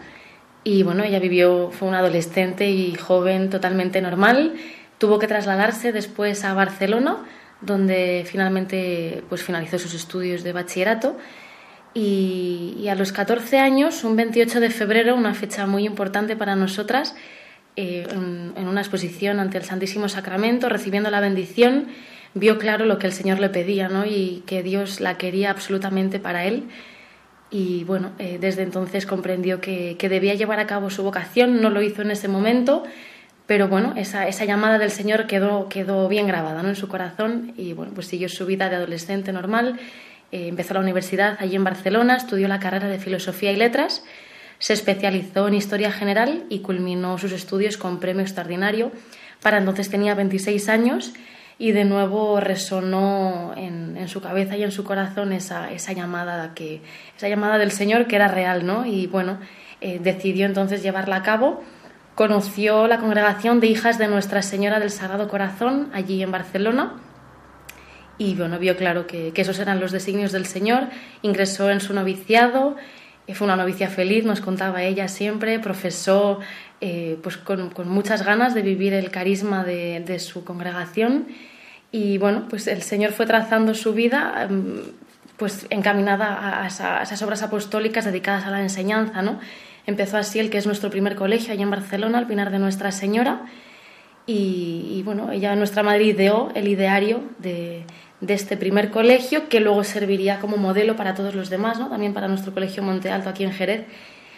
y 0.63 0.84
bueno, 0.84 1.04
ella 1.04 1.19
vivió, 1.19 1.71
fue 1.71 1.88
una 1.88 1.99
adolescente 1.99 2.69
y 2.69 2.95
joven 2.95 3.49
totalmente 3.49 4.02
normal. 4.02 4.54
Tuvo 4.97 5.19
que 5.19 5.28
trasladarse 5.28 5.91
después 5.91 6.45
a 6.45 6.54
Barcelona, 6.54 7.17
donde 7.60 8.23
finalmente 8.26 9.23
pues, 9.28 9.43
finalizó 9.43 9.78
sus 9.78 9.93
estudios 9.93 10.43
de 10.43 10.54
bachillerato. 10.54 11.17
Y, 11.93 12.88
a 12.89 12.95
los 12.95 13.12
14 13.12 13.60
años, 13.60 14.04
un 14.04 14.15
28 14.15 14.60
de 14.60 14.69
febrero, 14.69 15.15
una 15.15 15.34
fecha 15.34 15.67
muy 15.67 15.86
importante 15.86 16.36
para 16.36 16.56
nosotras, 16.56 17.15
eh, 17.76 18.08
en, 18.10 18.54
en, 18.56 18.67
una 18.67 18.82
exposición 18.82 19.39
ante 19.39 19.58
el 19.58 19.63
Santísimo 19.63 20.10
Sacramento, 20.10 20.69
recibiendo 20.69 21.12
la 21.12 21.19
bendición, 21.19 21.88
vio 22.34 22.58
claro 22.58 22.86
lo 22.86 22.97
que 22.99 23.08
el 23.08 23.13
Señor 23.13 23.39
le 23.39 23.49
pedía 23.49 23.89
¿no? 23.89 24.06
y 24.06 24.43
que 24.47 24.63
Dios 24.63 25.02
la 25.02 25.17
quería 25.17 25.52
absolutamente 25.52 26.19
para 26.19 26.45
él 26.45 26.63
y 27.53 27.83
bueno, 27.83 28.13
eh, 28.17 28.39
desde 28.41 28.63
entonces 28.63 29.05
comprendió 29.05 29.61
que, 29.61 29.95
debía 30.01 30.33
llevar 30.33 30.59
a 30.59 30.65
cabo 30.65 30.89
su 30.89 31.03
vocación, 31.03 31.61
no 31.61 31.69
lo 31.69 31.83
hizo 31.83 32.01
en 32.01 32.09
ese 32.09 32.27
momento, 32.27 32.83
pero 33.45 33.67
bueno, 33.67 33.93
esa, 33.95 34.27
esa 34.27 34.43
llamada 34.43 34.79
del 34.79 34.89
Señor 34.89 35.27
quedó, 35.27 35.69
quedó 35.69 36.09
bien 36.09 36.25
grabada 36.25 36.63
¿no? 36.63 36.69
en 36.69 36.75
su 36.75 36.87
corazón 36.87 37.53
y 37.55 37.73
bueno, 37.73 37.91
pues 37.93 38.07
siguió 38.07 38.27
su 38.27 38.47
vida 38.47 38.69
de 38.69 38.77
adolescente 38.77 39.31
normal, 39.31 39.79
eh, 40.31 40.47
empezó 40.47 40.73
la 40.73 40.79
universidad 40.79 41.37
allí 41.39 41.55
en 41.55 41.63
Barcelona, 41.63 42.15
estudió 42.17 42.47
la 42.47 42.59
carrera 42.59 42.87
de 42.87 42.97
Filosofía 42.97 43.51
y 43.51 43.55
Letras, 43.55 44.03
se 44.57 44.73
especializó 44.73 45.47
en 45.47 45.53
Historia 45.53 45.91
General 45.91 46.45
y 46.49 46.59
culminó 46.59 47.19
sus 47.19 47.33
estudios 47.33 47.77
con 47.77 47.99
premio 47.99 48.23
extraordinario. 48.23 48.91
Para 49.43 49.59
entonces 49.59 49.91
tenía 49.91 50.15
26 50.15 50.69
años 50.69 51.13
y 51.57 51.71
de 51.71 51.85
nuevo 51.85 52.39
resonó 52.39 53.53
en, 53.55 54.07
su 54.07 54.21
cabeza 54.21 54.57
y 54.57 54.63
en 54.63 54.71
su 54.71 54.83
corazón 54.83 55.33
esa, 55.33 55.71
esa, 55.71 55.93
llamada 55.93 56.53
que, 56.53 56.81
esa 57.15 57.29
llamada 57.29 57.57
del 57.57 57.71
Señor 57.71 58.07
que 58.07 58.15
era 58.15 58.27
real, 58.27 58.65
¿no? 58.65 58.85
Y 58.85 59.07
bueno, 59.07 59.39
eh, 59.81 59.99
decidió 60.01 60.45
entonces 60.45 60.83
llevarla 60.83 61.17
a 61.17 61.23
cabo. 61.23 61.63
Conoció 62.15 62.87
la 62.87 62.99
congregación 62.99 63.59
de 63.59 63.67
hijas 63.67 63.97
de 63.97 64.07
Nuestra 64.07 64.41
Señora 64.41 64.79
del 64.79 64.91
Sagrado 64.91 65.27
Corazón 65.27 65.89
allí 65.93 66.21
en 66.21 66.31
Barcelona 66.31 66.93
y 68.17 68.35
bueno, 68.35 68.59
vio 68.59 68.77
claro 68.77 69.07
que, 69.07 69.31
que 69.33 69.41
esos 69.41 69.59
eran 69.59 69.79
los 69.79 69.91
designios 69.91 70.31
del 70.31 70.45
Señor. 70.45 70.83
Ingresó 71.23 71.69
en 71.71 71.81
su 71.81 71.93
noviciado, 71.93 72.75
fue 73.31 73.45
una 73.45 73.55
novicia 73.55 73.88
feliz, 73.88 74.25
nos 74.25 74.41
contaba 74.41 74.83
ella 74.83 75.07
siempre, 75.07 75.59
profesó 75.59 76.39
eh, 76.81 77.17
pues 77.23 77.38
con, 77.38 77.71
muchas 77.86 78.25
ganas 78.25 78.53
de 78.53 78.62
vivir 78.62 78.93
el 78.93 79.09
carisma 79.12 79.63
de, 79.63 80.19
su 80.19 80.43
congregación 80.43 81.27
y 81.91 82.17
bueno, 82.17 82.47
pues 82.49 82.67
el 82.67 82.81
Señor 82.81 83.13
fue 83.13 83.25
trazando 83.25 83.73
su 83.73 83.93
vida 83.93 84.47
em, 84.49 84.81
pues 85.38 85.65
encaminada 85.69 86.63
a, 86.63 86.67
esas 86.67 87.21
obras 87.21 87.41
apostólicas 87.43 88.05
dedicadas 88.05 88.45
a 88.45 88.51
la 88.51 88.62
enseñanza, 88.62 89.21
¿no? 89.21 89.39
Empezó 89.86 90.17
así 90.17 90.39
el 90.39 90.49
que 90.49 90.57
es 90.57 90.65
nuestro 90.65 90.89
primer 90.89 91.15
colegio 91.15 91.53
allá 91.53 91.63
en 91.63 91.71
Barcelona, 91.71 92.19
el 92.19 92.27
Pinar 92.27 92.51
de 92.51 92.59
Nuestra 92.59 92.91
Señora, 92.91 93.41
y, 94.25 95.01
bueno, 95.03 95.31
ella, 95.33 95.53
nuestra 95.55 95.83
madre, 95.83 96.05
ideó 96.05 96.49
el 96.55 96.69
ideario 96.69 97.23
de, 97.39 97.86
de, 98.25 98.33
este 98.33 98.57
primer 98.57 98.89
colegio 98.89 99.49
que 99.49 99.59
luego 99.59 99.83
serviría 99.83 100.39
como 100.39 100.57
modelo 100.57 100.95
para 100.95 101.13
todos 101.13 101.36
los 101.36 101.49
demás, 101.49 101.79
¿no? 101.79 101.89
También 101.89 102.13
para 102.13 102.27
nuestro 102.27 102.53
colegio 102.53 102.83
Monte 102.83 103.09
Alto 103.09 103.29
aquí 103.29 103.43
en 103.43 103.51
Jerez. 103.51 103.86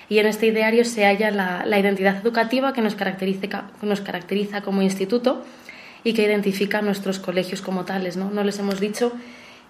Y 0.07 0.19
en 0.19 0.27
este 0.27 0.47
ideario 0.47 0.85
se 0.85 1.05
halla 1.05 1.31
la, 1.31 1.79
identidad 1.79 2.17
educativa 2.17 2.73
que 2.73 2.81
nos 2.81 2.95
caracteriza, 2.95 4.61
como 4.61 4.81
instituto 4.81 5.43
y 6.03 6.13
que 6.13 6.23
identifica 6.23 6.81
nuestros 6.81 7.19
colegios 7.19 7.61
como 7.61 7.85
tales. 7.85 8.15
¿no? 8.15 8.29
no 8.29 8.43
les 8.43 8.59
hemos 8.59 8.79
dicho 8.79 9.13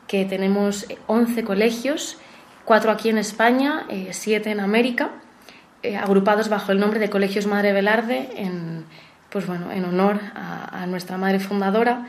que 0.08 0.26
tenemos 0.26 0.86
11 1.08 1.44
colegios, 1.44 2.18
cuatro 2.66 2.92
aquí 2.92 3.10
en 3.10 3.18
España, 3.18 3.86
eh, 3.90 4.10
siete 4.12 4.52
en 4.52 4.60
América. 4.60 5.12
eh, 5.84 5.96
agrupados 5.96 6.50
bajo 6.50 6.72
el 6.72 6.80
nombre 6.80 7.00
de 7.00 7.10
Colegios 7.10 7.46
Madre 7.46 7.72
Velarde 7.72 8.30
en, 8.36 8.86
pues 9.36 9.48
bueno, 9.48 9.70
en 9.72 9.84
honor 9.84 10.20
a, 10.34 10.86
nuestra 10.88 11.18
madre 11.18 11.40
fundadora 11.40 12.06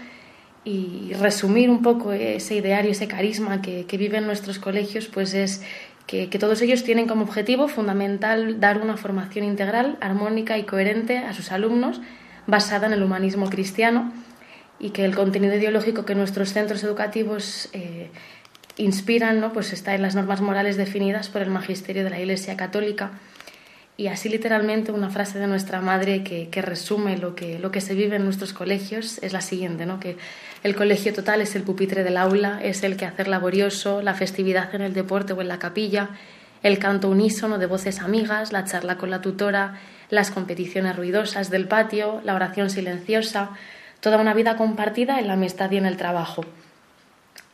y 0.66 1.12
resumir 1.14 1.70
un 1.70 1.80
poco 1.80 2.12
ese 2.12 2.56
ideario, 2.56 2.90
ese 2.90 3.06
carisma 3.06 3.62
que, 3.62 3.86
que 3.86 3.96
viven 3.96 4.26
nuestros 4.26 4.58
colegios, 4.58 5.06
pues 5.06 5.32
es 5.32 5.62
que, 6.08 6.28
que, 6.28 6.40
todos 6.40 6.60
ellos 6.60 6.82
tienen 6.82 7.06
como 7.06 7.22
objetivo 7.22 7.68
fundamental 7.68 8.58
dar 8.58 8.82
una 8.82 8.96
formación 8.96 9.44
integral, 9.44 9.96
armónica 10.00 10.58
y 10.58 10.64
coherente 10.64 11.18
a 11.18 11.32
sus 11.34 11.52
alumnos, 11.52 12.00
basada 12.48 12.88
en 12.88 12.94
el 12.94 13.02
humanismo 13.04 13.48
cristiano, 13.48 14.12
y 14.80 14.90
que 14.90 15.04
el 15.04 15.14
contenido 15.14 15.54
ideológico 15.54 16.04
que 16.04 16.16
nuestros 16.16 16.52
centros 16.52 16.82
educativos 16.82 17.68
eh, 17.72 18.10
inspiran 18.76 19.40
¿no? 19.40 19.52
pues 19.52 19.72
está 19.72 19.94
en 19.94 20.02
las 20.02 20.16
normas 20.16 20.40
morales 20.40 20.76
definidas 20.76 21.28
por 21.28 21.42
el 21.42 21.50
magisterio 21.50 22.02
de 22.02 22.10
la 22.10 22.18
Iglesia 22.18 22.56
Católica 22.56 23.12
y 23.98 24.08
así 24.08 24.28
literalmente 24.28 24.92
una 24.92 25.08
frase 25.08 25.38
de 25.38 25.46
nuestra 25.46 25.80
madre 25.80 26.22
que, 26.22 26.62
resume 26.62 27.16
lo 27.16 27.34
que, 27.34 27.58
lo 27.58 27.70
que 27.70 27.80
se 27.80 27.94
vive 27.94 28.16
en 28.16 28.24
nuestros 28.24 28.52
colegios 28.52 29.18
es 29.22 29.32
la 29.32 29.40
siguiente, 29.40 29.86
¿no? 29.86 30.00
que 30.00 30.18
el 30.66 30.74
colegio 30.74 31.12
total 31.14 31.40
es 31.42 31.54
el 31.54 31.62
pupitre 31.62 32.02
del 32.02 32.16
aula, 32.16 32.58
es 32.60 32.82
el 32.82 32.96
quehacer 32.96 33.28
laborioso, 33.28 34.02
la 34.02 34.14
festividad 34.14 34.74
en 34.74 34.82
el 34.82 34.94
deporte 34.94 35.32
o 35.32 35.40
en 35.40 35.46
la 35.46 35.60
capilla, 35.60 36.10
el 36.64 36.80
canto 36.80 37.08
unísono 37.08 37.58
de 37.58 37.66
voces 37.66 38.00
amigas, 38.00 38.50
la 38.50 38.64
charla 38.64 38.98
con 38.98 39.08
la 39.08 39.20
tutora, 39.20 39.78
las 40.10 40.32
competiciones 40.32 40.96
ruidosas 40.96 41.50
del 41.50 41.68
patio, 41.68 42.20
la 42.24 42.34
oración 42.34 42.68
silenciosa, 42.68 43.50
toda 44.00 44.18
una 44.18 44.34
vida 44.34 44.56
compartida 44.56 45.20
en 45.20 45.28
la 45.28 45.34
amistad 45.34 45.70
y 45.70 45.76
en 45.76 45.86
el 45.86 45.96
trabajo. 45.96 46.44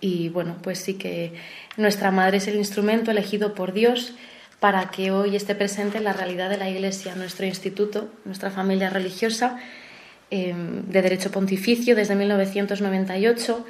Y 0.01 0.31
bueno, 0.31 0.57
pues 0.63 0.79
sí 0.79 0.95
que 0.95 1.35
nuestra 1.77 2.13
madre 2.13 2.39
es 2.39 2.49
el 2.49 2.57
instrumento 2.57 3.11
elegido 3.11 3.53
por 3.53 3.75
Dios 3.75 4.15
para 4.59 4.89
que 4.89 5.11
hoy 5.11 5.37
esté 5.37 5.55
presente 5.55 5.99
en 5.99 6.05
la 6.05 6.15
realidad 6.15 6.49
de 6.49 6.57
la 6.57 6.71
Iglesia, 6.71 7.15
nuestro 7.15 7.45
instituto, 7.45 8.09
nuestra 8.25 8.51
familia 8.51 8.89
religiosa 8.89 9.59
em, 10.33 10.83
de 10.89 11.03
Derecho 11.03 11.31
Pontificio 11.31 11.95
desde 11.95 12.15
1998. 12.15 13.67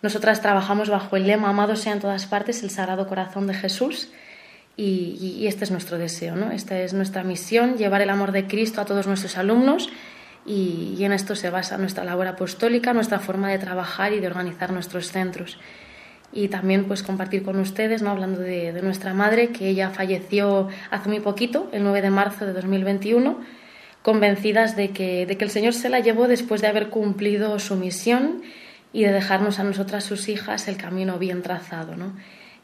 Nosotras 0.00 0.40
trabajamos 0.40 0.88
bajo 0.88 1.16
el 1.16 1.26
lema 1.26 1.50
Amado 1.50 1.76
sea 1.76 1.92
en 1.92 2.00
todas 2.00 2.26
partes 2.26 2.62
el 2.62 2.70
Sagrado 2.70 3.06
Corazón 3.06 3.46
de 3.46 3.54
Jesús 3.54 4.08
y, 4.76 5.46
este 5.46 5.64
es 5.64 5.70
nuestro 5.70 5.98
deseo, 5.98 6.36
¿no? 6.36 6.52
Esta 6.52 6.78
es 6.80 6.94
nuestra 6.94 7.24
misión, 7.24 7.76
llevar 7.76 8.00
el 8.00 8.10
amor 8.10 8.32
de 8.32 8.46
Cristo 8.46 8.80
a 8.80 8.84
todos 8.84 9.06
nuestros 9.06 9.36
alumnos 9.36 9.90
y, 10.46 10.94
y 10.96 11.04
en 11.04 11.12
esto 11.12 11.36
se 11.36 11.50
basa 11.50 11.78
nuestra 11.78 12.04
labor 12.04 12.28
apostólica, 12.28 12.94
nuestra 12.94 13.18
forma 13.18 13.50
de 13.50 13.58
trabajar 13.58 14.12
y 14.12 14.20
de 14.20 14.28
organizar 14.28 14.72
nuestros 14.72 15.10
centros 15.10 15.58
y 16.32 16.48
también 16.48 16.84
pues 16.84 17.02
compartir 17.02 17.42
con 17.42 17.58
ustedes, 17.58 18.02
¿no? 18.02 18.10
hablando 18.10 18.40
de, 18.40 18.72
nuestra 18.82 19.14
madre, 19.14 19.48
que 19.48 19.68
ella 19.68 19.90
falleció 19.90 20.68
hace 20.90 21.08
muy 21.08 21.20
poquito, 21.20 21.68
el 21.72 21.82
9 21.82 22.02
de 22.02 22.10
marzo 22.10 22.46
de 22.46 22.52
2021, 22.52 23.38
convencidas 24.08 24.74
de 24.74 24.88
que, 24.88 25.26
de 25.26 25.36
que 25.36 25.44
el 25.44 25.50
Señor 25.50 25.74
se 25.74 25.90
la 25.90 26.00
llevó 26.00 26.28
después 26.28 26.62
de 26.62 26.66
haber 26.66 26.88
cumplido 26.88 27.58
su 27.58 27.76
misión 27.76 28.40
y 28.90 29.04
de 29.04 29.12
dejarnos 29.12 29.58
a 29.58 29.64
nosotras, 29.64 30.02
sus 30.02 30.30
hijas, 30.30 30.66
el 30.66 30.78
camino 30.78 31.18
bien 31.18 31.42
trazado. 31.42 31.94
¿no? 31.94 32.14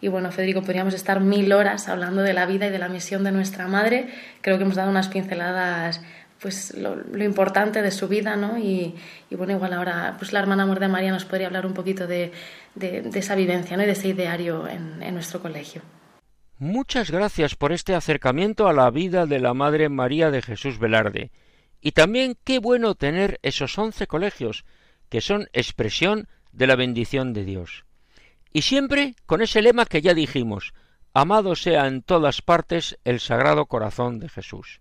Y 0.01 0.09
bueno, 0.09 0.33
Federico, 0.33 0.63
podríamos 0.63 0.95
estar 0.95 1.21
mil 1.21 1.53
horas 1.53 1.91
hablando 1.91 2.23
de 2.23 2.33
la 2.33 2.47
vida 2.47 2.69
y 2.69 2.71
de 2.71 2.79
la 2.79 2.89
misión 2.89 3.25
de 3.25 3.33
nuestra 3.33 3.69
madre. 3.69 4.09
Creo 4.41 4.57
que 4.57 4.63
hemos 4.65 4.77
dado 4.77 4.89
unas 4.89 5.09
pinceladas 5.09 6.01
pues 6.41 6.75
lo, 6.79 6.97
importante 7.23 7.83
de 7.83 7.91
su 7.91 8.09
vida, 8.09 8.37
¿no? 8.37 8.57
Y, 8.57 8.95
bueno, 9.31 9.53
igual 9.53 9.75
ahora 9.75 10.15
pues 10.17 10.33
la 10.33 10.41
hermana 10.41 10.63
Amor 10.63 10.81
de 10.81 10.89
María 10.89 11.13
nos 11.13 11.27
podría 11.27 11.49
hablar 11.49 11.67
un 11.67 11.75
poquito 11.75 12.07
de, 12.07 12.33
esa 13.13 13.35
vivencia, 13.35 13.77
¿no? 13.77 13.83
Y 13.83 13.87
de 13.87 13.93
ese 13.93 14.09
ideario 14.09 14.67
en 14.67 15.13
nuestro 15.13 15.43
colegio. 15.43 15.83
Muchas 16.59 17.11
gracias 17.11 17.57
por 17.57 17.73
este 17.73 17.97
acercamiento 17.97 18.69
a 18.69 18.73
la 18.73 18.89
vida 18.91 19.27
de 19.27 19.41
la 19.41 19.55
Madre 19.55 19.89
María 19.89 20.31
de 20.31 20.41
Jesús 20.41 20.79
Velarde. 20.79 21.33
Y 21.81 21.93
también 21.93 22.39
qué 22.45 22.61
bueno 22.61 22.95
tener 22.95 23.41
esos 23.43 23.77
once 23.77 24.07
colegios 24.07 24.65
que 25.09 25.21
son 25.21 25.49
expresión 25.53 26.29
de 26.53 26.69
la 26.69 26.77
bendición 26.77 27.33
de 27.33 27.45
Dios. 27.45 27.85
Y 28.53 28.63
siempre 28.63 29.17
con 29.27 29.43
ese 29.43 29.63
lema 29.63 29.85
que 29.85 30.01
ya 30.01 30.15
dijimos, 30.15 30.75
amado 31.13 31.57
sea 31.57 31.89
en 31.89 32.03
todas 32.03 32.41
partes 32.41 32.99
el 33.03 33.19
Sagrado 33.19 33.67
Corazón 33.67 34.21
de 34.21 34.29
Jesús. 34.29 34.81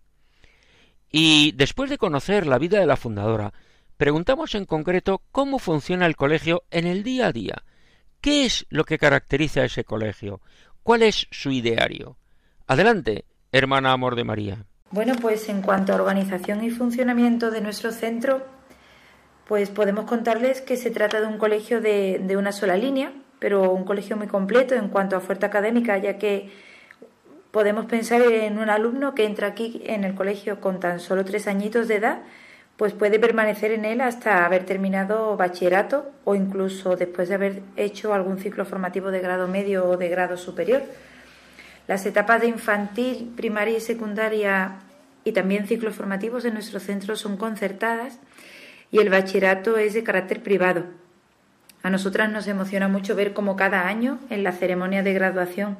Y 1.11 1.53
después 1.53 1.89
de 1.89 1.97
conocer 1.97 2.45
la 2.45 2.59
vida 2.59 2.79
de 2.79 2.85
la 2.85 2.97
fundadora, 2.97 3.51
preguntamos 3.97 4.53
en 4.53 4.65
concreto 4.65 5.23
cómo 5.31 5.57
funciona 5.57 6.05
el 6.05 6.15
colegio 6.15 6.63
en 6.69 6.85
el 6.85 7.03
día 7.03 7.27
a 7.27 7.31
día. 7.31 7.63
¿Qué 8.21 8.45
es 8.45 8.67
lo 8.69 8.85
que 8.85 8.99
caracteriza 8.99 9.61
a 9.61 9.65
ese 9.65 9.83
colegio? 9.83 10.39
¿Cuál 10.83 11.03
es 11.03 11.27
su 11.31 11.51
ideario? 11.51 12.17
Adelante, 12.67 13.25
hermana 13.51 13.91
Amor 13.91 14.15
de 14.15 14.23
María. 14.23 14.65
Bueno, 14.91 15.15
pues 15.21 15.49
en 15.49 15.61
cuanto 15.61 15.93
a 15.93 15.95
organización 15.95 16.63
y 16.63 16.69
funcionamiento 16.69 17.49
de 17.51 17.61
nuestro 17.61 17.91
centro, 17.91 18.45
pues 19.47 19.69
podemos 19.69 20.05
contarles 20.05 20.61
que 20.61 20.77
se 20.77 20.91
trata 20.91 21.19
de 21.19 21.27
un 21.27 21.37
colegio 21.37 21.81
de, 21.81 22.21
de 22.23 22.37
una 22.37 22.51
sola 22.51 22.77
línea, 22.77 23.11
pero 23.39 23.71
un 23.71 23.85
colegio 23.85 24.17
muy 24.17 24.27
completo 24.27 24.75
en 24.75 24.89
cuanto 24.89 25.15
a 25.15 25.19
oferta 25.19 25.47
académica, 25.47 25.97
ya 25.97 26.17
que 26.17 26.51
Podemos 27.53 27.85
pensar 27.85 28.19
en 28.23 28.57
un 28.57 28.71
alumno 28.71 29.13
que 29.13 29.25
entra 29.25 29.49
aquí 29.49 29.79
en 29.85 30.03
el 30.05 30.15
colegio 30.15 30.59
con 30.59 30.79
tan 30.79 30.99
solo 30.99 31.23
tres 31.23 31.45
añitos 31.45 31.87
de 31.87 31.97
edad, 31.97 32.23
pues 32.83 32.91
puede 32.91 33.17
permanecer 33.17 33.71
en 33.71 33.85
él 33.85 34.01
hasta 34.01 34.45
haber 34.45 34.65
terminado 34.65 35.37
bachillerato 35.37 36.11
o 36.25 36.35
incluso 36.35 36.97
después 36.97 37.29
de 37.29 37.35
haber 37.35 37.61
hecho 37.77 38.13
algún 38.13 38.39
ciclo 38.39 38.65
formativo 38.65 39.09
de 39.09 39.21
grado 39.21 39.47
medio 39.47 39.85
o 39.85 39.95
de 39.95 40.09
grado 40.09 40.35
superior. 40.35 40.83
Las 41.87 42.05
etapas 42.05 42.41
de 42.41 42.47
infantil, 42.47 43.31
primaria 43.37 43.77
y 43.77 43.79
secundaria 43.79 44.79
y 45.23 45.31
también 45.31 45.65
ciclos 45.65 45.95
formativos 45.95 46.43
en 46.43 46.55
nuestro 46.55 46.81
centro 46.81 47.15
son 47.15 47.37
concertadas 47.37 48.19
y 48.91 48.99
el 48.99 49.09
bachillerato 49.09 49.77
es 49.77 49.93
de 49.93 50.03
carácter 50.03 50.43
privado. 50.43 50.83
A 51.83 51.89
nosotras 51.89 52.29
nos 52.29 52.49
emociona 52.49 52.89
mucho 52.89 53.15
ver 53.15 53.31
cómo 53.31 53.55
cada 53.55 53.87
año 53.87 54.19
en 54.29 54.43
la 54.43 54.51
ceremonia 54.51 55.03
de 55.03 55.13
graduación 55.13 55.77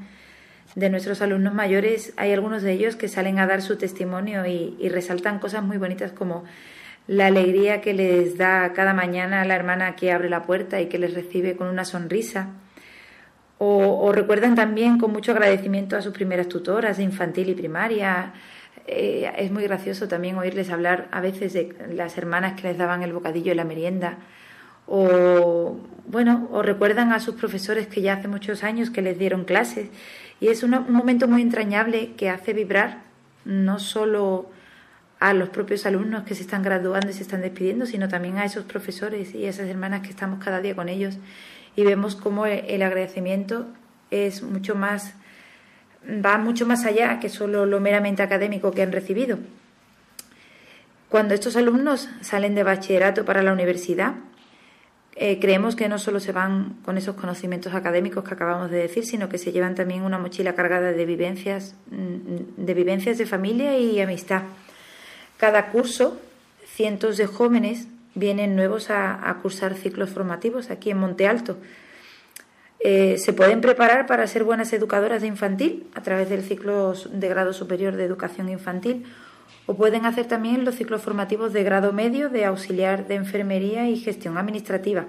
de 0.75 0.89
nuestros 0.89 1.21
alumnos 1.21 1.53
mayores, 1.53 2.13
hay 2.15 2.31
algunos 2.31 2.63
de 2.63 2.71
ellos 2.71 2.95
que 2.95 3.09
salen 3.09 3.39
a 3.39 3.45
dar 3.45 3.61
su 3.61 3.77
testimonio 3.77 4.45
y, 4.45 4.87
resaltan 4.87 5.39
cosas 5.39 5.63
muy 5.63 5.77
bonitas 5.77 6.13
como 6.13 6.45
la 7.07 7.27
alegría 7.27 7.81
que 7.81 7.93
les 7.93 8.37
da 8.37 8.71
cada 8.73 8.93
mañana 8.93 9.45
la 9.45 9.55
hermana 9.55 9.95
que 9.95 10.11
abre 10.11 10.29
la 10.29 10.43
puerta 10.43 10.81
y 10.81 10.87
que 10.87 10.97
les 10.97 11.13
recibe 11.13 11.55
con 11.55 11.67
una 11.67 11.85
sonrisa. 11.85 12.49
O, 13.65 14.11
recuerdan 14.11 14.55
también 14.55 14.99
con 14.99 15.13
mucho 15.13 15.31
agradecimiento 15.31 15.95
a 15.95 16.01
sus 16.01 16.11
primeras 16.11 16.49
tutoras 16.49 16.97
de 16.97 17.03
infantil 17.03 17.49
y 17.49 17.55
primaria. 17.55 18.33
Eh, 18.87 19.31
es 19.37 19.51
muy 19.51 19.63
gracioso 19.63 20.09
también 20.09 20.37
oírles 20.37 20.69
hablar 20.69 21.07
a 21.11 21.21
veces 21.21 21.53
de 21.53 21.73
las 21.93 22.17
hermanas 22.17 22.59
que 22.59 22.67
les 22.67 22.77
daban 22.77 23.03
el 23.03 23.13
bocadillo 23.13 23.53
y 23.53 23.55
la 23.55 23.63
merienda. 23.63 24.17
O 24.85 25.77
bueno, 26.07 26.49
o 26.51 26.61
recuerdan 26.61 27.13
a 27.13 27.19
sus 27.19 27.35
profesores 27.35 27.87
que 27.87 28.01
ya 28.01 28.15
hace 28.15 28.27
muchos 28.27 28.63
años 28.63 28.89
que 28.89 29.01
les 29.01 29.17
dieron 29.17 29.45
clases 29.45 29.89
y 30.39 30.49
es 30.49 30.61
un, 30.63 30.71
momento 30.89 31.27
muy 31.27 31.41
entrañable 31.41 32.11
que 32.17 32.29
hace 32.29 32.51
vibrar 32.53 33.03
no 33.45 33.79
solo 33.79 34.49
a 35.23 35.33
los 35.33 35.47
propios 35.47 35.85
alumnos 35.85 36.23
que 36.23 36.35
se 36.35 36.41
están 36.41 36.63
graduando 36.63 37.09
y 37.09 37.13
se 37.13 37.21
están 37.21 37.39
despidiendo, 37.39 37.85
sino 37.85 38.09
también 38.09 38.39
a 38.39 38.43
esos 38.43 38.65
profesores 38.65 39.33
y 39.33 39.45
a 39.45 39.51
esas 39.51 39.69
hermanas 39.69 40.01
que 40.01 40.09
estamos 40.09 40.43
cada 40.43 40.59
día 40.59 40.75
con 40.75 40.89
ellos 40.89 41.17
y 41.77 41.85
vemos 41.85 42.17
cómo 42.17 42.45
el 42.45 42.81
agradecimiento 42.81 43.65
es 44.11 44.43
mucho 44.43 44.75
más 44.75 45.13
va 46.03 46.37
mucho 46.37 46.65
más 46.65 46.83
allá 46.83 47.21
que 47.21 47.29
solo 47.29 47.65
lo 47.65 47.79
meramente 47.79 48.21
académico 48.21 48.71
que 48.71 48.81
han 48.81 48.91
recibido. 48.91 49.37
Cuando 51.07 51.33
estos 51.33 51.55
alumnos 51.55 52.09
salen 52.19 52.53
de 52.53 52.63
bachillerato 52.63 53.23
para 53.23 53.43
la 53.43 53.53
universidad, 53.53 54.15
eh, 55.15 55.39
creemos 55.39 55.77
que 55.77 55.87
no 55.87 55.99
solo 55.99 56.19
se 56.19 56.33
van 56.33 56.75
con 56.83 56.97
esos 56.97 57.15
conocimientos 57.15 57.73
académicos 57.73 58.25
que 58.25 58.33
acabamos 58.33 58.69
de 58.69 58.79
decir, 58.79 59.05
sino 59.05 59.29
que 59.29 59.37
se 59.37 59.53
llevan 59.53 59.75
también 59.75 60.01
una 60.01 60.17
mochila 60.17 60.53
cargada 60.53 60.91
de 60.91 61.05
vivencias, 61.05 61.75
mm, 61.91 62.65
de 62.65 62.73
vivencias 62.73 63.17
de 63.17 63.25
familia 63.25 63.77
y 63.77 64.01
amistad. 64.01 64.41
Cada 65.43 65.71
curso, 65.71 66.17
cientos 66.65 67.17
de 67.17 67.25
jóvenes 67.25 67.89
vienen 68.15 68.55
nuevos 68.55 68.89
a, 68.89 69.37
cursar 69.41 69.75
ciclos 69.75 70.09
formativos 70.09 70.71
aquí 70.71 70.89
en 70.89 70.99
Monte 70.99 71.27
Alto. 71.27 71.57
Eh, 72.79 73.17
se 73.17 73.33
pueden 73.33 73.59
preparar 73.59 74.07
para 74.07 74.25
ser 74.27 74.45
buenas 74.45 74.71
educadoras 74.71 75.21
de 75.21 75.27
infantil 75.27 75.85
a 75.95 76.01
través 76.01 76.29
del 76.29 76.43
ciclo 76.43 76.93
de 76.93 77.27
grado 77.27 77.51
superior 77.51 77.97
de 77.97 78.05
educación 78.05 78.47
infantil 78.47 79.03
o 79.65 79.75
pueden 79.75 80.05
hacer 80.05 80.27
también 80.27 80.63
los 80.63 80.75
ciclos 80.75 81.01
formativos 81.01 81.51
de 81.51 81.63
grado 81.63 81.91
medio 81.91 82.29
de 82.29 82.45
auxiliar 82.45 83.05
de 83.09 83.15
enfermería 83.15 83.89
y 83.89 83.97
gestión 83.97 84.37
administrativa. 84.37 85.07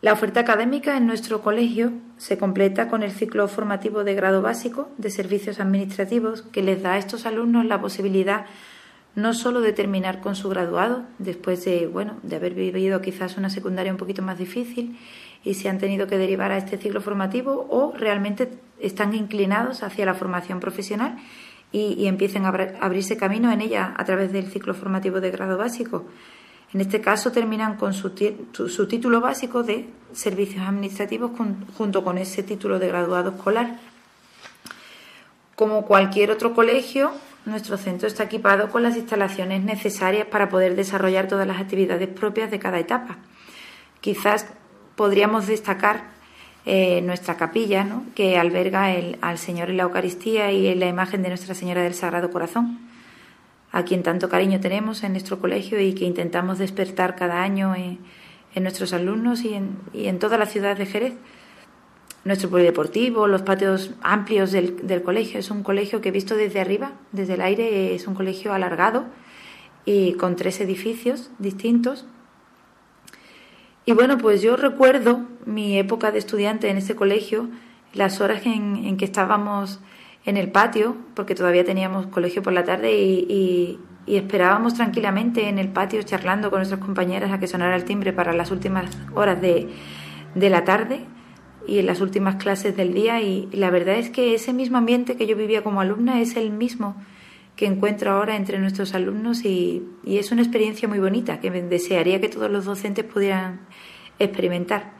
La 0.00 0.14
oferta 0.14 0.40
académica 0.40 0.96
en 0.96 1.06
nuestro 1.06 1.42
colegio 1.42 1.92
se 2.22 2.38
completa 2.38 2.86
con 2.86 3.02
el 3.02 3.10
ciclo 3.10 3.48
formativo 3.48 4.04
de 4.04 4.14
grado 4.14 4.42
básico 4.42 4.88
de 4.96 5.10
servicios 5.10 5.58
administrativos 5.58 6.42
que 6.42 6.62
les 6.62 6.80
da 6.80 6.92
a 6.92 6.98
estos 6.98 7.26
alumnos 7.26 7.66
la 7.66 7.80
posibilidad 7.80 8.46
no 9.16 9.34
solo 9.34 9.60
de 9.60 9.72
terminar 9.72 10.20
con 10.20 10.36
su 10.36 10.48
graduado 10.48 11.02
después 11.18 11.64
de 11.64 11.88
bueno 11.88 12.18
de 12.22 12.36
haber 12.36 12.54
vivido 12.54 13.00
quizás 13.00 13.36
una 13.38 13.50
secundaria 13.50 13.90
un 13.90 13.98
poquito 13.98 14.22
más 14.22 14.38
difícil 14.38 14.96
y 15.42 15.54
se 15.54 15.68
han 15.68 15.78
tenido 15.78 16.06
que 16.06 16.16
derivar 16.16 16.52
a 16.52 16.58
este 16.58 16.78
ciclo 16.78 17.00
formativo 17.00 17.66
o 17.68 17.92
realmente 17.98 18.52
están 18.78 19.14
inclinados 19.14 19.82
hacia 19.82 20.06
la 20.06 20.14
formación 20.14 20.60
profesional 20.60 21.18
y, 21.72 22.06
empiecen 22.06 22.44
a 22.44 22.50
abrirse 22.80 23.16
camino 23.16 23.50
en 23.50 23.62
ella 23.62 23.94
a 23.96 24.04
través 24.04 24.30
del 24.30 24.46
ciclo 24.46 24.74
formativo 24.74 25.22
de 25.22 25.30
grado 25.30 25.56
básico. 25.56 26.04
En 26.74 26.80
este 26.80 27.00
caso 27.00 27.32
terminan 27.32 27.76
con 27.76 27.92
su, 27.92 28.10
título 28.10 29.20
básico 29.20 29.62
de 29.62 29.88
servicios 30.12 30.66
administrativos 30.66 31.32
junto 31.76 32.02
con 32.02 32.16
ese 32.16 32.42
título 32.42 32.78
de 32.78 32.88
graduado 32.88 33.30
escolar. 33.30 33.78
Como 35.54 35.84
cualquier 35.84 36.30
otro 36.30 36.54
colegio, 36.54 37.12
nuestro 37.44 37.76
centro 37.76 38.08
está 38.08 38.24
equipado 38.24 38.70
con 38.70 38.82
las 38.82 38.96
instalaciones 38.96 39.62
necesarias 39.62 40.26
para 40.26 40.48
poder 40.48 40.74
desarrollar 40.74 41.28
todas 41.28 41.46
las 41.46 41.60
actividades 41.60 42.08
propias 42.08 42.50
de 42.50 42.58
cada 42.58 42.78
etapa. 42.78 43.18
Quizás 44.00 44.46
podríamos 44.96 45.46
destacar 45.46 46.04
eh, 46.64 47.02
nuestra 47.02 47.36
capilla, 47.36 47.86
que 48.14 48.38
alberga 48.38 48.86
al 49.20 49.38
Señor 49.38 49.68
en 49.68 49.76
la 49.76 49.82
Eucaristía 49.82 50.52
y 50.52 50.68
en 50.68 50.80
la 50.80 50.86
imagen 50.86 51.22
de 51.22 51.28
Nuestra 51.28 51.54
Señora 51.54 51.82
del 51.82 51.94
Sagrado 51.94 52.30
Corazón, 52.30 52.78
a 53.72 53.84
quien 53.84 54.02
tanto 54.02 54.28
cariño 54.28 54.60
tenemos 54.60 55.02
en 55.02 55.12
nuestro 55.12 55.40
colegio 55.40 55.80
y 55.80 55.94
que 55.94 56.04
intentamos 56.04 56.58
despertar 56.58 57.16
cada 57.16 57.42
año 57.42 57.74
en, 57.74 57.98
nuestros 58.62 58.92
alumnos 58.92 59.42
y 59.44 59.54
en, 59.54 60.18
toda 60.18 60.38
la 60.38 60.46
ciudad 60.46 60.76
de 60.76 60.86
Jerez. 60.86 61.14
Nuestro 62.24 62.50
polideportivo, 62.50 63.26
los 63.26 63.42
patios 63.42 63.92
amplios 64.02 64.52
del, 64.52 65.02
colegio, 65.02 65.40
es 65.40 65.50
un 65.50 65.64
colegio 65.64 66.00
que 66.00 66.12
visto 66.12 66.36
desde 66.36 66.60
arriba, 66.60 66.92
desde 67.10 67.34
el 67.34 67.40
aire, 67.40 67.94
es 67.94 68.06
un 68.06 68.14
colegio 68.14 68.52
alargado 68.52 69.06
y 69.84 70.12
con 70.12 70.36
tres 70.36 70.60
edificios 70.60 71.30
distintos 71.40 72.06
y 73.84 73.92
bueno, 73.92 74.18
pues 74.18 74.42
yo 74.42 74.56
recuerdo 74.56 75.22
mi 75.44 75.76
época 75.76 76.12
de 76.12 76.18
estudiante 76.18 76.70
en 76.70 76.76
ese 76.76 76.94
colegio, 76.94 77.48
las 77.94 78.20
horas 78.20 78.46
en, 78.46 78.96
que 78.96 79.04
estábamos 79.04 79.80
en 80.24 80.36
el 80.36 80.50
patio, 80.50 80.96
porque 81.14 81.34
todavía 81.34 81.64
teníamos 81.64 82.06
colegio 82.06 82.42
por 82.42 82.52
la 82.52 82.64
tarde 82.64 82.92
y, 82.92 83.78
esperábamos 84.04 84.74
tranquilamente 84.74 85.48
en 85.48 85.60
el 85.60 85.68
patio 85.68 86.02
charlando 86.02 86.50
con 86.50 86.58
nuestras 86.58 86.80
compañeras 86.80 87.30
a 87.30 87.38
que 87.38 87.46
sonara 87.46 87.76
el 87.76 87.84
timbre 87.84 88.12
para 88.12 88.32
las 88.32 88.50
últimas 88.50 88.90
horas 89.14 89.40
de, 89.40 89.68
la 90.34 90.64
tarde 90.64 91.06
y 91.68 91.78
en 91.78 91.86
las 91.86 92.00
últimas 92.00 92.34
clases 92.34 92.76
del 92.76 92.94
día 92.94 93.20
y, 93.20 93.48
la 93.52 93.70
verdad 93.70 93.94
es 93.94 94.10
que 94.10 94.34
ese 94.34 94.52
mismo 94.52 94.76
ambiente 94.78 95.16
que 95.16 95.26
yo 95.26 95.36
vivía 95.36 95.62
como 95.62 95.80
alumna 95.80 96.20
es 96.20 96.36
el 96.36 96.50
mismo 96.50 96.96
que 97.54 97.66
encuentro 97.66 98.10
ahora 98.10 98.34
entre 98.34 98.58
nuestros 98.58 98.92
alumnos 98.94 99.44
y, 99.44 99.84
es 100.04 100.32
una 100.32 100.42
experiencia 100.42 100.88
muy 100.88 100.98
bonita 100.98 101.40
que 101.40 101.50
desearía 101.50 102.20
que 102.20 102.28
todos 102.28 102.50
los 102.50 102.64
docentes 102.64 103.04
pudieran 103.04 103.60
experimentar. 104.18 104.94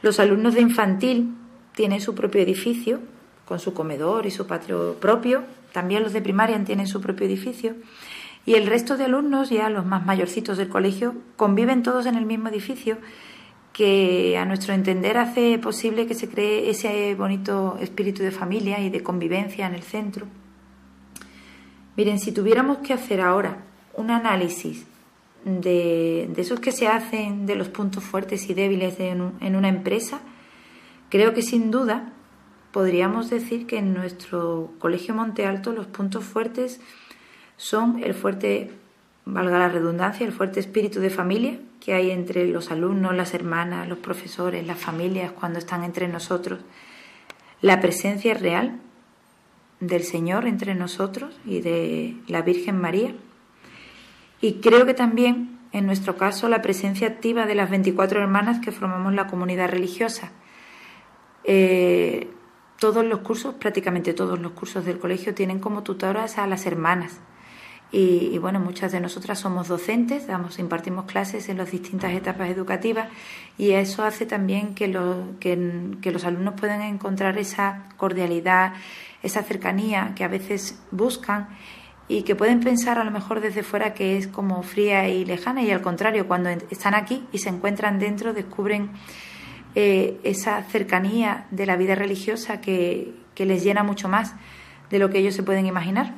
Los 0.00 0.20
alumnos 0.20 0.54
de 0.54 0.62
infantil 0.62 1.34
tienen 1.74 2.00
su 2.00 2.14
propio 2.14 2.40
edificio 2.40 3.00
con 3.46 3.58
su 3.58 3.74
comedor 3.74 4.26
y 4.26 4.30
su 4.30 4.46
patio 4.46 4.94
propio, 5.00 5.42
también 5.72 6.02
los 6.02 6.12
de 6.12 6.20
primaria 6.20 6.62
tienen 6.64 6.86
su 6.86 7.00
propio 7.00 7.26
edificio 7.26 7.74
y 8.44 8.54
el 8.54 8.66
resto 8.66 8.96
de 8.96 9.04
alumnos, 9.04 9.50
ya 9.50 9.70
los 9.70 9.86
más 9.86 10.04
mayorcitos 10.04 10.58
del 10.58 10.68
colegio, 10.68 11.14
conviven 11.36 11.82
todos 11.82 12.06
en 12.06 12.16
el 12.16 12.26
mismo 12.26 12.48
edificio 12.48 12.98
que 13.72 14.36
a 14.36 14.44
nuestro 14.44 14.74
entender 14.74 15.16
hace 15.16 15.58
posible 15.58 16.06
que 16.06 16.14
se 16.14 16.28
cree 16.28 16.68
ese 16.68 17.14
bonito 17.14 17.78
espíritu 17.80 18.22
de 18.22 18.32
familia 18.32 18.80
y 18.80 18.90
de 18.90 19.02
convivencia 19.02 19.66
en 19.66 19.74
el 19.74 19.82
centro. 19.82 20.26
Miren, 21.96 22.18
si 22.18 22.32
tuviéramos 22.32 22.78
que 22.78 22.92
hacer 22.92 23.20
ahora 23.20 23.58
un 23.94 24.10
análisis 24.10 24.86
de, 25.44 26.30
esos 26.36 26.60
que 26.60 26.72
se 26.72 26.88
hacen 26.88 27.46
de 27.46 27.54
los 27.54 27.68
puntos 27.68 28.02
fuertes 28.02 28.48
y 28.50 28.54
débiles 28.54 28.98
en 28.98 29.56
una 29.56 29.68
empresa, 29.68 30.20
creo 31.10 31.32
que 31.32 31.42
sin 31.42 31.70
duda 31.70 32.12
podríamos 32.72 33.30
decir 33.30 33.66
que 33.66 33.78
en 33.78 33.94
nuestro 33.94 34.72
Colegio 34.78 35.14
Monte 35.14 35.46
Alto 35.46 35.72
los 35.72 35.86
puntos 35.86 36.24
fuertes 36.24 36.80
son 37.56 38.02
el 38.02 38.14
fuerte, 38.14 38.70
valga 39.24 39.58
la 39.58 39.68
redundancia, 39.68 40.26
el 40.26 40.32
fuerte 40.32 40.58
espíritu 40.58 41.00
de 41.00 41.10
familia 41.10 41.58
que 41.80 41.94
hay 41.94 42.10
entre 42.10 42.46
los 42.46 42.70
alumnos, 42.70 43.14
las 43.14 43.34
hermanas, 43.34 43.88
los 43.88 43.98
profesores, 43.98 44.66
las 44.66 44.78
familias 44.78 45.32
cuando 45.32 45.58
están 45.58 45.84
entre 45.84 46.08
nosotros, 46.08 46.60
la 47.60 47.80
presencia 47.80 48.34
real 48.34 48.78
del 49.80 50.04
Señor 50.04 50.46
entre 50.46 50.74
nosotros 50.74 51.38
y 51.44 51.60
de 51.60 52.16
la 52.28 52.42
Virgen 52.42 52.80
María. 52.80 53.14
Y 54.40 54.54
creo 54.54 54.86
que 54.86 54.94
también, 54.94 55.58
en 55.72 55.86
nuestro 55.86 56.16
caso, 56.16 56.48
la 56.48 56.62
presencia 56.62 57.08
activa 57.08 57.46
de 57.46 57.56
las 57.56 57.68
24 57.68 58.20
hermanas 58.20 58.60
que 58.60 58.72
formamos 58.72 59.12
la 59.12 59.26
comunidad 59.26 59.68
religiosa. 59.68 60.30
Eh, 61.44 62.28
todos 62.82 63.04
los 63.04 63.20
cursos, 63.20 63.54
prácticamente 63.54 64.12
todos 64.12 64.40
los 64.40 64.50
cursos 64.54 64.84
del 64.84 64.98
colegio, 64.98 65.36
tienen 65.36 65.60
como 65.60 65.84
tutoras 65.84 66.36
a 66.36 66.48
las 66.48 66.66
hermanas. 66.66 67.20
Y, 67.92 68.36
bueno, 68.38 68.58
muchas 68.58 68.90
de 68.90 68.98
nosotras 68.98 69.38
somos 69.38 69.68
docentes, 69.68 70.26
damos, 70.26 70.58
impartimos 70.58 71.04
clases 71.04 71.48
en 71.48 71.58
las 71.58 71.70
distintas 71.70 72.12
etapas 72.12 72.50
educativas 72.50 73.08
y 73.56 73.70
eso 73.70 74.02
hace 74.02 74.26
también 74.26 74.74
que, 74.74 74.90
que 75.38 76.10
los 76.10 76.24
alumnos 76.24 76.54
puedan 76.58 76.82
encontrar 76.82 77.38
esa 77.38 77.84
cordialidad, 77.98 78.72
esa 79.22 79.44
cercanía 79.44 80.14
que 80.16 80.24
a 80.24 80.28
veces 80.28 80.82
buscan 80.90 81.50
y 82.08 82.22
que 82.22 82.34
pueden 82.34 82.58
pensar 82.58 82.98
a 82.98 83.04
lo 83.04 83.12
mejor 83.12 83.40
desde 83.40 83.62
fuera 83.62 83.94
que 83.94 84.16
es 84.16 84.26
como 84.26 84.60
fría 84.64 85.08
y 85.08 85.24
lejana 85.24 85.62
y 85.62 85.70
al 85.70 85.82
contrario, 85.82 86.26
cuando 86.26 86.50
están 86.50 86.96
aquí 86.96 87.28
y 87.30 87.38
se 87.38 87.48
encuentran 87.48 88.00
dentro 88.00 88.32
descubren 88.32 88.90
eh, 89.74 90.18
esa 90.24 90.62
cercanía 90.64 91.46
de 91.50 91.66
la 91.66 91.76
vida 91.76 91.94
religiosa 91.94 92.60
que, 92.60 93.14
les 93.36 93.64
llena 93.64 93.82
mucho 93.82 94.08
más 94.08 94.34
de 94.88 95.00
lo 95.00 95.10
que 95.10 95.18
ellos 95.18 95.34
se 95.34 95.42
pueden 95.42 95.66
imaginar. 95.66 96.14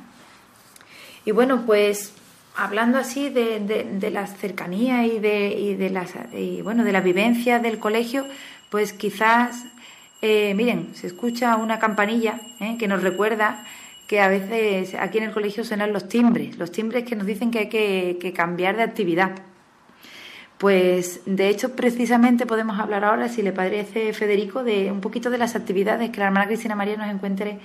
Y 1.25 1.31
bueno, 1.31 1.65
pues 1.65 2.13
hablando 2.55 2.99
así 2.99 3.29
de, 3.29 3.59
de, 3.59 4.11
la 4.11 4.27
cercanía 4.27 5.07
y 5.07 5.17
de, 5.17 5.47
y 5.47 5.73
de, 5.73 5.89
las, 5.89 6.13
y 6.37 6.61
bueno, 6.61 6.83
de 6.83 6.91
la 6.91 7.01
vivencia 7.01 7.57
del 7.57 7.79
colegio, 7.79 8.27
pues 8.69 8.93
quizás 8.93 9.65
eh, 10.27 10.53
miren, 10.55 10.95
se 10.95 11.05
escucha 11.05 11.55
una 11.55 11.77
campanilla 11.77 12.39
eh, 12.59 12.77
que 12.79 12.87
nos 12.87 13.03
recuerda 13.03 13.63
que 14.07 14.21
a 14.21 14.27
veces 14.27 14.95
aquí 14.95 15.19
en 15.19 15.25
el 15.25 15.31
colegio 15.31 15.63
suenan 15.63 15.93
los 15.93 16.07
timbres, 16.07 16.57
los 16.57 16.71
timbres 16.71 17.03
que 17.03 17.15
nos 17.15 17.27
dicen 17.27 17.51
que 17.51 17.59
hay 17.59 17.69
que, 17.69 18.33
cambiar 18.35 18.75
de 18.75 18.81
actividad. 18.81 19.31
Pues 20.57 21.21
de 21.25 21.49
hecho, 21.49 21.75
precisamente 21.75 22.45
podemos 22.45 22.79
hablar 22.79 23.03
ahora, 23.03 23.27
si 23.27 23.41
le 23.41 23.51
parece 23.51 24.13
Federico, 24.13 24.63
de 24.63 24.91
un 24.91 25.01
poquito 25.01 25.29
de 25.29 25.37
las 25.37 25.55
actividades, 25.55 26.09
que 26.11 26.19
la 26.19 26.27
hermana 26.27 26.47
Cristina 26.47 26.75
María 26.75 26.95
nos 26.95 27.09
encuentre, 27.09 27.59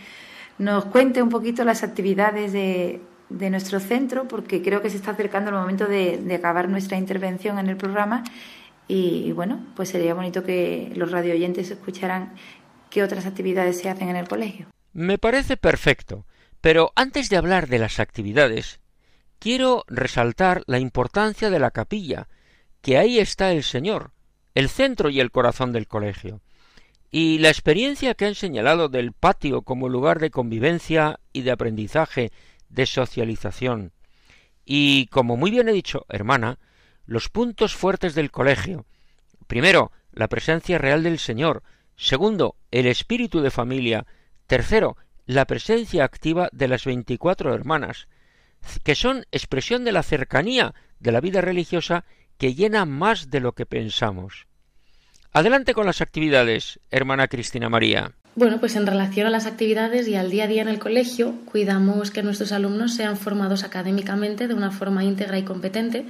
nos 0.58 0.86
cuente 0.86 1.22
un 1.22 1.28
poquito 1.28 1.64
las 1.64 1.82
actividades 1.82 2.52
de, 2.52 3.00
nuestro 3.28 3.78
centro, 3.78 4.26
porque 4.26 4.60
creo 4.60 4.82
que 4.82 4.90
se 4.90 4.96
está 4.96 5.12
acercando 5.12 5.50
el 5.50 5.56
momento 5.56 5.86
de, 5.86 6.18
de 6.18 6.34
acabar 6.34 6.68
nuestra 6.68 6.98
intervención 6.98 7.60
en 7.60 7.68
el 7.68 7.76
programa 7.76 8.24
y, 8.92 9.30
bueno, 9.30 9.64
pues 9.76 9.90
sería 9.90 10.14
bonito 10.14 10.42
que 10.42 10.90
los 10.96 11.12
radioyentes 11.12 11.70
escucharan 11.70 12.34
qué 12.90 13.04
otras 13.04 13.24
actividades 13.24 13.78
se 13.78 13.88
hacen 13.88 14.08
en 14.08 14.16
el 14.16 14.26
colegio. 14.26 14.66
Me 14.92 15.16
parece 15.16 15.56
perfecto, 15.56 16.26
pero 16.60 16.90
antes 16.96 17.28
de 17.28 17.36
hablar 17.36 17.68
de 17.68 17.78
las 17.78 18.00
actividades, 18.00 18.80
quiero 19.38 19.84
resaltar 19.86 20.64
la 20.66 20.80
importancia 20.80 21.50
de 21.50 21.60
la 21.60 21.70
capilla, 21.70 22.26
que 22.82 22.98
ahí 22.98 23.18
está 23.18 23.52
el 23.52 23.62
Señor, 23.62 24.12
el 24.54 24.68
centro 24.68 25.10
y 25.10 25.20
el 25.20 25.30
corazón 25.30 25.72
del 25.72 25.86
colegio, 25.86 26.40
y 27.10 27.38
la 27.38 27.48
experiencia 27.48 28.14
que 28.14 28.26
han 28.26 28.34
señalado 28.34 28.88
del 28.88 29.12
patio 29.12 29.62
como 29.62 29.88
lugar 29.88 30.20
de 30.20 30.30
convivencia 30.30 31.18
y 31.32 31.42
de 31.42 31.50
aprendizaje, 31.50 32.30
de 32.68 32.86
socialización. 32.86 33.92
Y 34.64 35.06
como 35.06 35.36
muy 35.36 35.50
bien 35.50 35.68
he 35.68 35.72
dicho, 35.72 36.06
hermana, 36.08 36.58
los 37.06 37.28
puntos 37.28 37.74
fuertes 37.74 38.14
del 38.14 38.30
colegio. 38.30 38.86
Primero, 39.48 39.90
la 40.12 40.28
presencia 40.28 40.78
real 40.78 41.02
del 41.02 41.18
Señor. 41.18 41.64
Segundo, 41.96 42.54
el 42.70 42.86
espíritu 42.86 43.40
de 43.40 43.50
familia. 43.50 44.06
Tercero, 44.46 44.96
la 45.26 45.44
presencia 45.46 46.04
activa 46.04 46.48
de 46.52 46.68
las 46.68 46.84
veinticuatro 46.84 47.52
hermanas, 47.52 48.06
que 48.84 48.94
son 48.94 49.26
expresión 49.32 49.84
de 49.84 49.92
la 49.92 50.04
cercanía 50.04 50.74
de 51.00 51.12
la 51.12 51.20
vida 51.20 51.40
religiosa 51.40 52.04
que 52.40 52.54
llena 52.54 52.86
más 52.86 53.30
de 53.30 53.38
lo 53.38 53.52
que 53.52 53.66
pensamos. 53.66 54.48
Adelante 55.30 55.74
con 55.74 55.86
las 55.86 56.00
actividades, 56.00 56.80
hermana 56.90 57.28
Cristina 57.28 57.68
María. 57.68 58.12
Bueno, 58.34 58.58
pues 58.58 58.74
en 58.76 58.86
relación 58.86 59.26
a 59.26 59.30
las 59.30 59.46
actividades 59.46 60.08
y 60.08 60.16
al 60.16 60.30
día 60.30 60.44
a 60.44 60.46
día 60.48 60.62
en 60.62 60.68
el 60.68 60.78
colegio, 60.78 61.34
cuidamos 61.44 62.10
que 62.10 62.22
nuestros 62.22 62.50
alumnos 62.50 62.94
sean 62.94 63.16
formados 63.16 63.62
académicamente 63.62 64.48
de 64.48 64.54
una 64.54 64.70
forma 64.70 65.04
íntegra 65.04 65.38
y 65.38 65.44
competente 65.44 66.06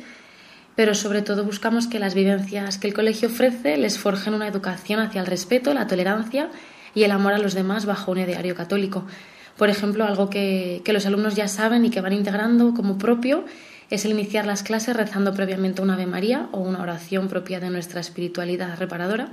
pero 0.76 0.95
sobre 0.95 1.20
todo 1.20 1.45
buscamos 1.45 1.89
que 1.89 1.99
las 1.99 2.14
vivencias 2.14 2.78
que 2.78 2.89
el 2.89 2.95
colegio 2.95 3.28
ofrece 3.28 3.76
les 3.76 3.99
forjen 3.99 4.33
una 4.33 4.49
educación 4.49 5.01
hacia 5.01 5.20
el 5.20 5.26
respeto, 5.26 5.74
la 5.74 5.87
tolerancia 5.87 6.49
y 6.95 7.03
el 7.03 7.11
amor 7.11 7.35
a 7.35 7.39
los 7.39 7.53
demás 7.53 7.85
bajo 7.85 8.12
un 8.12 8.18
ideario 8.18 8.55
católico. 8.55 9.05
Por 9.59 9.68
ejemplo, 9.68 10.07
algo 10.07 10.31
que, 10.31 10.83
los 10.87 11.05
alumnos 11.05 11.35
ya 11.35 11.49
saben 11.49 11.85
y 11.85 11.91
que 11.91 12.01
van 12.01 12.14
integrando 12.14 12.72
como 12.72 12.97
propio 12.97 13.45
es 13.91 14.05
el 14.05 14.12
iniciar 14.12 14.47
las 14.47 14.62
clases 14.62 14.97
rezando 14.97 15.34
previamente 15.34 15.82
una 15.82 15.95
Ave 15.95 16.07
María 16.07 16.49
o 16.53 16.61
una 16.61 16.80
oración 16.80 17.28
propia 17.28 17.61
de 17.61 17.70
nuestra 17.70 18.01
espiritualidad 18.01 18.78
reparadora. 18.78 19.32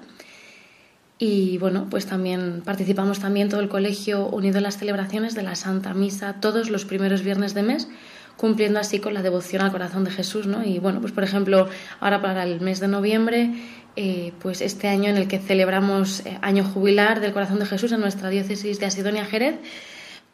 Y 1.20 1.58
bueno, 1.58 1.88
pues 1.90 2.06
también 2.06 2.62
participamos 2.64 3.20
también 3.20 3.50
todo 3.50 3.60
el 3.60 3.70
colegio 3.70 4.28
unido 4.28 4.58
en 4.58 4.64
las 4.64 4.78
celebraciones 4.78 5.34
de 5.34 5.44
la 5.44 5.56
Santa 5.56 5.94
Misa 5.94 6.34
todos 6.42 6.70
los 6.70 6.86
primeros 6.86 7.24
viernes 7.24 7.54
de 7.54 7.64
mes, 7.64 7.88
cumpliendo 8.36 8.80
así 8.80 9.00
con 9.00 9.14
la 9.16 9.24
devoción 9.24 9.64
al 9.64 9.72
corazón 9.72 10.04
de 10.04 10.12
Jesús, 10.12 10.46
¿no? 10.46 10.64
Y 10.64 10.78
bueno, 10.78 11.02
pues 11.02 11.12
por 11.12 11.24
ejemplo, 11.24 11.70
ahora 12.00 12.22
para 12.22 12.44
el 12.44 12.62
mes 12.62 12.80
de 12.80 12.88
noviembre, 12.88 13.52
eh, 13.96 14.32
pues 14.40 14.62
este 14.62 14.88
año 14.90 15.10
en 15.10 15.18
el 15.18 15.28
que 15.28 15.40
celebramos 15.40 16.20
eh, 16.20 16.38
año 16.44 16.64
jubilar 16.64 17.20
del 17.20 17.34
corazón 17.34 17.58
de 17.58 17.66
Jesús 17.66 17.92
en 17.92 18.00
nuestra 18.00 18.30
diócesis 18.30 18.80
de 18.80 18.86
Asidonia 18.86 19.26
Jerez, 19.26 19.56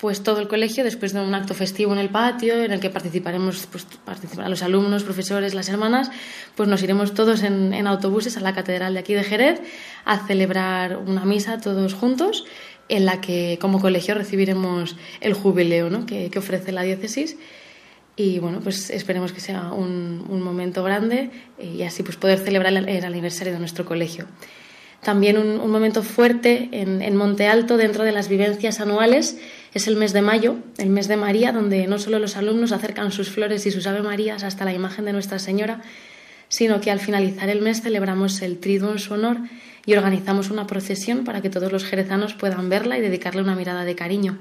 pues 0.04 0.22
todo 0.22 0.41
el 0.41 0.49
colegio, 0.49 0.84
después 0.84 1.14
de 1.14 1.22
un 1.22 1.34
acto 1.34 1.54
festivo 1.54 1.93
en 1.93 1.97
el 1.97 2.10
patio, 2.10 2.62
en 2.62 2.74
el 2.74 2.82
que 2.82 2.89
participaremos, 2.89 3.68
pues 3.72 3.88
participarán 4.04 4.51
los 4.51 4.62
alumnos, 4.62 5.06
profesores, 5.06 5.54
las 5.54 5.70
hermanas, 5.70 6.12
pues 6.58 6.68
nos 6.68 6.84
iremos 6.84 7.14
todos 7.14 7.41
en, 7.41 7.88
autobuses 7.88 8.36
a 8.36 8.41
la 8.41 8.54
catedral 8.54 8.95
de 8.95 8.99
aquí 8.99 9.14
de 9.14 9.24
Jerez 9.24 9.62
a 10.04 10.28
celebrar 10.28 10.97
una 10.97 11.24
misa 11.24 11.62
todos 11.62 11.93
juntos, 11.93 12.43
en 12.89 13.06
la 13.06 13.22
que 13.22 13.58
como 13.62 13.80
colegio 13.80 14.14
recibiremos 14.14 14.97
el 15.22 15.36
jubileo 15.36 15.89
¿no? 15.89 16.06
que, 16.06 16.30
ofrece 16.36 16.74
la 16.74 16.82
diócesis. 16.82 17.38
Y 18.18 18.39
bueno, 18.39 18.60
pues 18.62 18.89
esperemos 18.89 19.32
que 19.32 19.39
sea 19.39 19.72
un, 19.72 20.43
momento 20.43 20.84
grande 20.84 21.32
y 21.58 21.82
así 21.84 22.04
pues 22.04 22.18
poder 22.18 22.39
celebrar 22.39 22.74
el, 22.74 23.06
aniversario 23.06 23.54
de 23.54 23.60
nuestro 23.60 23.86
colegio. 23.86 24.28
También 25.01 25.38
un, 25.38 25.72
momento 25.72 26.04
fuerte 26.04 26.70
en 26.74 27.16
Monte 27.16 27.47
Alto 27.47 27.78
dentro 27.78 28.04
de 28.04 28.12
las 28.12 28.28
vivencias 28.28 28.82
anuales 28.82 29.38
es 29.74 29.88
el 29.88 29.95
mes 29.95 30.13
de 30.13 30.21
mayo, 30.21 30.57
el 30.78 30.89
mes 30.89 31.07
de 31.07 31.17
María, 31.17 31.51
donde 31.51 31.88
no 31.88 31.97
solo 31.97 32.19
los 32.19 32.38
alumnos 32.38 32.71
acercan 32.71 33.11
sus 33.11 33.30
flores 33.30 33.65
y 33.65 33.71
sus 33.71 33.88
Ave 33.88 34.03
Marías 34.03 34.43
hasta 34.43 34.65
la 34.65 34.74
imagen 34.74 35.05
de 35.05 35.13
Nuestra 35.13 35.39
Señora, 35.39 35.82
sino 36.47 36.80
que 36.80 36.91
al 36.91 36.99
finalizar 36.99 37.49
el 37.49 37.61
mes 37.61 37.82
celebramos 37.82 38.41
el 38.43 38.59
triduo 38.59 38.91
en 38.91 38.99
su 38.99 39.15
honor 39.15 39.38
y 39.86 39.95
organizamos 39.95 40.51
una 40.51 40.67
procesión 40.67 41.24
para 41.24 41.41
que 41.41 41.49
todos 41.49 41.71
los 41.71 41.86
jerezanos 41.86 42.36
puedan 42.36 42.69
verla 42.69 42.97
y 42.97 43.01
dedicarle 43.01 43.41
una 43.41 43.55
mirada 43.55 43.84
de 43.84 43.95
cariño. 43.95 44.38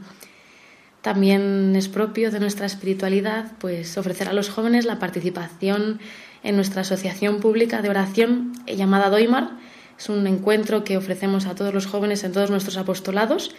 También 1.00 1.74
es 1.74 1.88
propio 1.88 2.30
de 2.30 2.38
nuestra 2.38 2.66
espiritualidad 2.66 3.52
pues 3.58 3.96
ofrecer 3.96 4.28
a 4.28 4.34
los 4.34 4.50
jóvenes 4.50 4.84
la 4.84 4.98
participación 4.98 5.98
en 6.44 6.56
nuestra 6.56 6.82
asociación 6.82 7.40
pública 7.40 7.80
de 7.80 7.88
oración 7.88 8.52
llamada 8.66 9.08
Doimar. 9.08 9.50
Es 9.98 10.08
un 10.10 10.26
encuentro 10.26 10.84
que 10.84 10.96
ofrecemos 10.96 11.46
a 11.46 11.54
todos 11.54 11.72
los 11.72 11.86
jóvenes 11.86 12.22
en 12.22 12.32
todos 12.32 12.50
nuestros 12.50 12.76
apostolados 12.76 13.54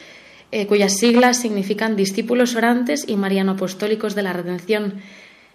eh, 0.56 0.68
cuyas 0.68 0.97
siglas 0.97 1.38
significan 1.38 1.95
discípulos 1.95 2.56
orantes 2.56 3.06
y 3.08 3.16
mariano 3.16 3.54
apostólicos 3.54 4.14
de 4.14 4.22
la 4.22 4.34
redención. 4.34 5.01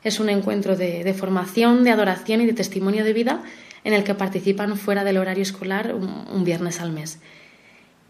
Es 0.02 0.18
un 0.18 0.28
encuentro 0.28 0.74
de, 0.74 1.14
formación, 1.14 1.84
de 1.84 1.92
adoración 1.92 2.40
y 2.40 2.46
de 2.46 2.52
testimonio 2.52 3.04
de 3.04 3.12
vida 3.12 3.44
en 3.84 3.92
el 3.94 4.02
que 4.02 4.16
participan 4.16 4.76
fuera 4.76 5.04
del 5.04 5.18
horario 5.18 5.44
escolar 5.44 5.94
un, 5.94 6.42
viernes 6.42 6.80
al 6.80 6.90
mes. 6.90 7.20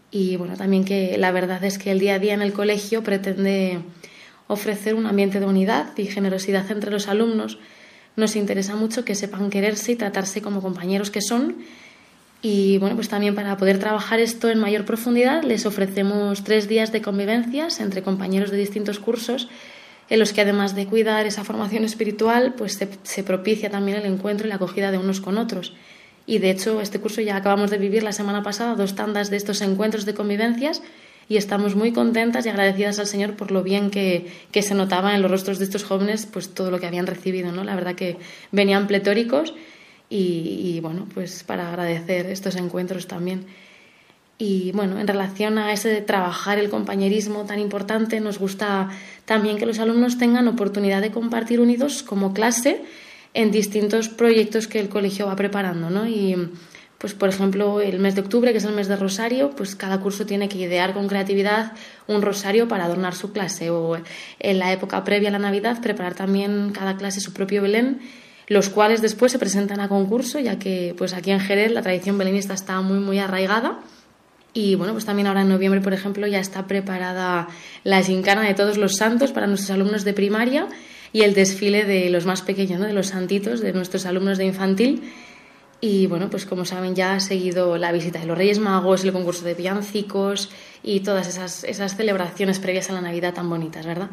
Y 0.09 0.35
bueno, 0.37 0.57
también 0.57 0.83
que 0.83 1.15
la 1.19 1.31
verdad 1.31 1.63
es 1.63 1.77
que 1.77 1.91
el 1.91 1.99
día 1.99 2.15
a 2.15 2.19
día 2.19 2.33
en 2.33 2.41
el 2.41 2.53
colegio 2.53 3.03
pretende 3.03 3.77
ofrecer 4.47 4.95
un 4.95 5.05
ambiente 5.05 5.39
de 5.39 5.45
unidad 5.45 5.95
y 5.95 6.05
generosidad 6.05 6.71
entre 6.71 6.89
los 6.89 7.07
alumnos. 7.07 7.59
Nos 8.15 8.35
interesa 8.35 8.75
mucho 8.75 9.05
que 9.05 9.13
sepan 9.13 9.51
quererse 9.51 9.91
y 9.91 9.95
tratarse 9.95 10.41
como 10.41 10.63
compañeros 10.63 11.11
que 11.11 11.21
son 11.21 11.57
y 12.41 12.77
bueno, 12.77 12.95
pues 12.95 13.09
también 13.09 13.35
para 13.35 13.57
poder 13.57 13.79
trabajar 13.79 14.19
esto 14.19 14.49
en 14.49 14.59
mayor 14.59 14.85
profundidad 14.85 15.43
les 15.43 15.65
ofrecemos 15.65 16.43
tres 16.43 16.69
días 16.69 16.91
de 16.91 17.01
convivencias 17.01 17.79
entre 17.81 18.01
compañeros 18.01 18.49
de 18.51 18.57
distintos 18.57 18.99
cursos 18.99 19.49
en 20.09 20.19
los 20.19 20.33
que 20.33 20.41
además 20.41 20.75
de 20.75 20.87
cuidar 20.87 21.25
esa 21.25 21.43
formación 21.43 21.83
espiritual, 21.85 22.53
pues 22.57 22.79
se, 23.03 23.23
propicia 23.23 23.69
también 23.69 23.97
el 23.97 24.05
encuentro 24.05 24.47
y 24.47 24.49
la 24.49 24.55
acogida 24.55 24.91
de 24.91 24.97
unos 24.97 25.21
con 25.21 25.37
otros. 25.37 25.73
Y 26.25 26.39
de 26.39 26.49
hecho, 26.49 26.81
este 26.81 26.99
curso 26.99 27.21
ya 27.21 27.35
acabamos 27.35 27.69
de 27.69 27.77
vivir 27.77 28.03
la 28.03 28.11
semana 28.11 28.41
pasada 28.41 28.75
dos 28.75 28.95
tandas 28.95 29.29
de 29.29 29.37
estos 29.37 29.61
encuentros 29.61 30.05
de 30.05 30.15
convivencias 30.15 30.81
y 31.27 31.37
estamos 31.37 31.75
muy 31.75 31.91
contentas 31.91 32.45
y 32.45 32.49
agradecidas 32.49 32.97
al 32.97 33.05
Señor 33.05 33.35
por 33.35 33.51
lo 33.51 33.61
bien 33.61 33.91
que, 33.91 34.31
que 34.51 34.63
se 34.63 34.73
notaba 34.73 35.13
en 35.13 35.21
los 35.21 35.29
rostros 35.29 35.59
de 35.59 35.65
estos 35.65 35.83
jóvenes, 35.83 36.25
pues 36.25 36.55
todo 36.55 36.71
lo 36.71 36.79
que 36.79 36.87
habían 36.87 37.05
recibido, 37.05 37.51
¿no? 37.51 37.63
La 37.63 37.75
verdad 37.75 37.93
que 37.93 38.17
venían 38.51 38.87
pletóricos 38.87 39.53
y, 40.09 40.79
bueno, 40.81 41.07
pues 41.13 41.43
para 41.43 41.69
agradecer 41.69 42.25
estos 42.27 42.55
encuentros 42.55 43.07
también. 43.07 43.45
Y 44.37 44.71
bueno, 44.71 44.99
en 44.99 45.07
relación 45.07 45.57
a 45.57 45.73
ese 45.73 45.89
de 45.89 46.01
trabajar 46.01 46.57
el 46.57 46.69
compañerismo 46.69 47.45
tan 47.45 47.59
importante, 47.59 48.19
nos 48.21 48.39
gusta 48.39 48.89
también 49.25 49.57
que 49.57 49.65
los 49.65 49.79
alumnos 49.79 50.17
tengan 50.17 50.47
oportunidad 50.47 51.01
de 51.01 51.11
compartir 51.11 51.59
unidos 51.59 52.03
como 52.03 52.33
clase 52.33 52.81
en 53.33 53.51
distintos 53.51 54.07
proyectos 54.09 54.67
que 54.67 54.79
el 54.79 54.89
colegio 54.89 55.27
va 55.27 55.35
preparando, 55.35 55.89
¿no? 55.89 56.07
Y 56.07 56.35
pues 56.97 57.13
por 57.13 57.29
ejemplo, 57.29 57.81
el 57.81 57.99
mes 57.99 58.15
de 58.15 58.21
octubre, 58.21 58.51
que 58.51 58.57
es 58.57 58.65
el 58.65 58.73
mes 58.73 58.87
de 58.87 58.95
Rosario, 58.95 59.51
pues 59.51 59.75
cada 59.75 59.99
curso 59.99 60.25
tiene 60.25 60.49
que 60.49 60.57
idear 60.57 60.93
con 60.93 61.07
creatividad 61.07 61.73
un 62.07 62.21
rosario 62.21 62.67
para 62.67 62.85
adornar 62.85 63.15
su 63.15 63.31
clase 63.31 63.69
o 63.69 63.97
en 64.39 64.59
la 64.59 64.71
época 64.73 65.03
previa 65.03 65.29
a 65.29 65.31
la 65.31 65.39
Navidad 65.39 65.81
preparar 65.81 66.15
también 66.15 66.71
cada 66.71 66.97
clase 66.97 67.21
su 67.21 67.33
propio 67.33 67.61
Belén 67.61 68.01
los 68.49 68.69
cuales 68.69 69.01
después 69.01 69.31
se 69.31 69.39
presentan 69.39 69.79
a 69.79 69.87
concurso, 69.87 70.39
ya 70.39 70.59
que 70.59 70.93
pues 70.97 71.13
aquí 71.13 71.31
en 71.31 71.39
Jerez 71.39 71.71
la 71.71 71.81
tradición 71.81 72.17
belenista 72.17 72.53
está 72.53 72.81
muy 72.81 72.99
muy 72.99 73.19
arraigada. 73.19 73.79
Y 74.51 74.73
bueno, 74.73 74.93
pues 74.93 75.05
también 75.05 75.27
ahora 75.27 75.43
en 75.43 75.49
noviembre, 75.49 75.79
por 75.79 75.93
ejemplo, 75.93 76.25
ya 76.25 76.39
está 76.39 76.65
preparada 76.65 77.47
la 77.83 78.01
gincana 78.01 78.41
de 78.41 78.55
todos 78.55 78.77
los 78.77 78.95
santos 78.95 79.31
para 79.31 79.45
nuestros 79.45 79.69
alumnos 79.69 80.03
de 80.03 80.13
primaria 80.13 80.67
y 81.13 81.21
el 81.21 81.35
desfile 81.35 81.85
de 81.85 82.09
los 82.09 82.25
más 82.25 82.41
pequeños, 82.41 82.81
de 82.81 82.91
los 82.91 83.07
santitos, 83.07 83.61
de 83.61 83.73
nuestros 83.73 84.07
alumnos 84.07 84.39
de 84.39 84.45
infantil. 84.45 85.03
Y 85.81 86.07
bueno, 86.07 86.29
pues 86.29 86.45
como 86.45 86.65
saben, 86.65 86.95
ya 86.95 87.13
ha 87.13 87.19
seguido 87.19 87.77
la 87.77 87.91
visita 87.91 88.19
de 88.19 88.25
los 88.25 88.37
Reyes 88.37 88.59
Magos, 88.59 89.03
el 89.03 89.13
concurso 89.13 89.45
de 89.45 89.53
villancicos 89.53 90.49
y 90.83 91.01
todas 91.01 91.27
esas, 91.27 91.63
esas 91.63 91.95
celebraciones 91.95 92.59
previas 92.59 92.89
a 92.89 92.93
la 92.93 93.01
Navidad 93.01 93.33
tan 93.33 93.49
bonitas, 93.49 93.85
¿verdad? 93.85 94.09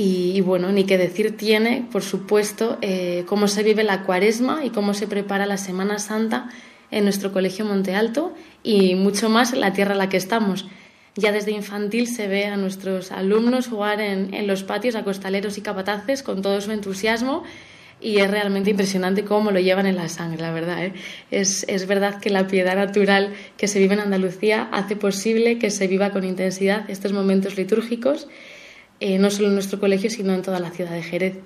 Y, 0.00 0.42
bueno, 0.42 0.70
ni 0.70 0.84
qué 0.84 0.96
decir 0.96 1.36
tiene, 1.36 1.84
por 1.90 2.04
supuesto, 2.04 2.78
eh, 2.82 3.24
cómo 3.26 3.48
se 3.48 3.64
vive 3.64 3.82
la 3.82 4.04
cuaresma 4.04 4.64
y 4.64 4.70
cómo 4.70 4.94
se 4.94 5.08
prepara 5.08 5.44
la 5.44 5.56
Semana 5.56 5.98
Santa 5.98 6.50
en 6.92 7.02
nuestro 7.02 7.32
colegio 7.32 7.64
Monte 7.64 7.96
Alto 7.96 8.32
y 8.62 8.94
mucho 8.94 9.28
más 9.28 9.52
en 9.52 9.60
la 9.60 9.72
tierra 9.72 9.94
en 9.94 9.98
la 9.98 10.08
que 10.08 10.16
estamos. 10.16 10.68
Ya 11.16 11.32
desde 11.32 11.50
infantil 11.50 12.06
se 12.06 12.28
ve 12.28 12.46
a 12.46 12.56
nuestros 12.56 13.10
alumnos 13.10 13.66
jugar 13.66 14.00
en, 14.00 14.46
los 14.46 14.62
patios 14.62 14.94
a 14.94 15.02
costaleros 15.02 15.58
y 15.58 15.62
capataces 15.62 16.22
con 16.22 16.42
todo 16.42 16.60
su 16.60 16.70
entusiasmo 16.70 17.42
y 18.00 18.18
es 18.18 18.30
realmente 18.30 18.70
impresionante 18.70 19.24
cómo 19.24 19.50
lo 19.50 19.58
llevan 19.58 19.86
en 19.86 19.96
la 19.96 20.08
sangre, 20.08 20.40
la 20.40 20.52
verdad. 20.52 20.84
¿eh? 20.84 20.92
Es, 21.32 21.64
es, 21.68 21.88
verdad 21.88 22.20
que 22.20 22.30
la 22.30 22.46
piedad 22.46 22.76
natural 22.76 23.32
que 23.56 23.66
se 23.66 23.80
vive 23.80 23.94
en 23.94 24.00
Andalucía 24.00 24.68
hace 24.70 24.94
posible 24.94 25.58
que 25.58 25.72
se 25.72 25.88
viva 25.88 26.10
con 26.10 26.22
intensidad 26.22 26.88
estos 26.88 27.12
momentos 27.12 27.56
litúrgicos 27.56 28.28
eh, 29.00 29.18
no 29.18 29.30
solo 29.30 29.48
en 29.48 29.54
nuestro 29.54 29.78
colegio, 29.78 30.10
sino 30.10 30.34
en 30.34 30.42
toda 30.42 30.58
la 30.58 30.70
ciudad 30.70 30.90
de 30.90 31.02
Jerez. 31.02 31.38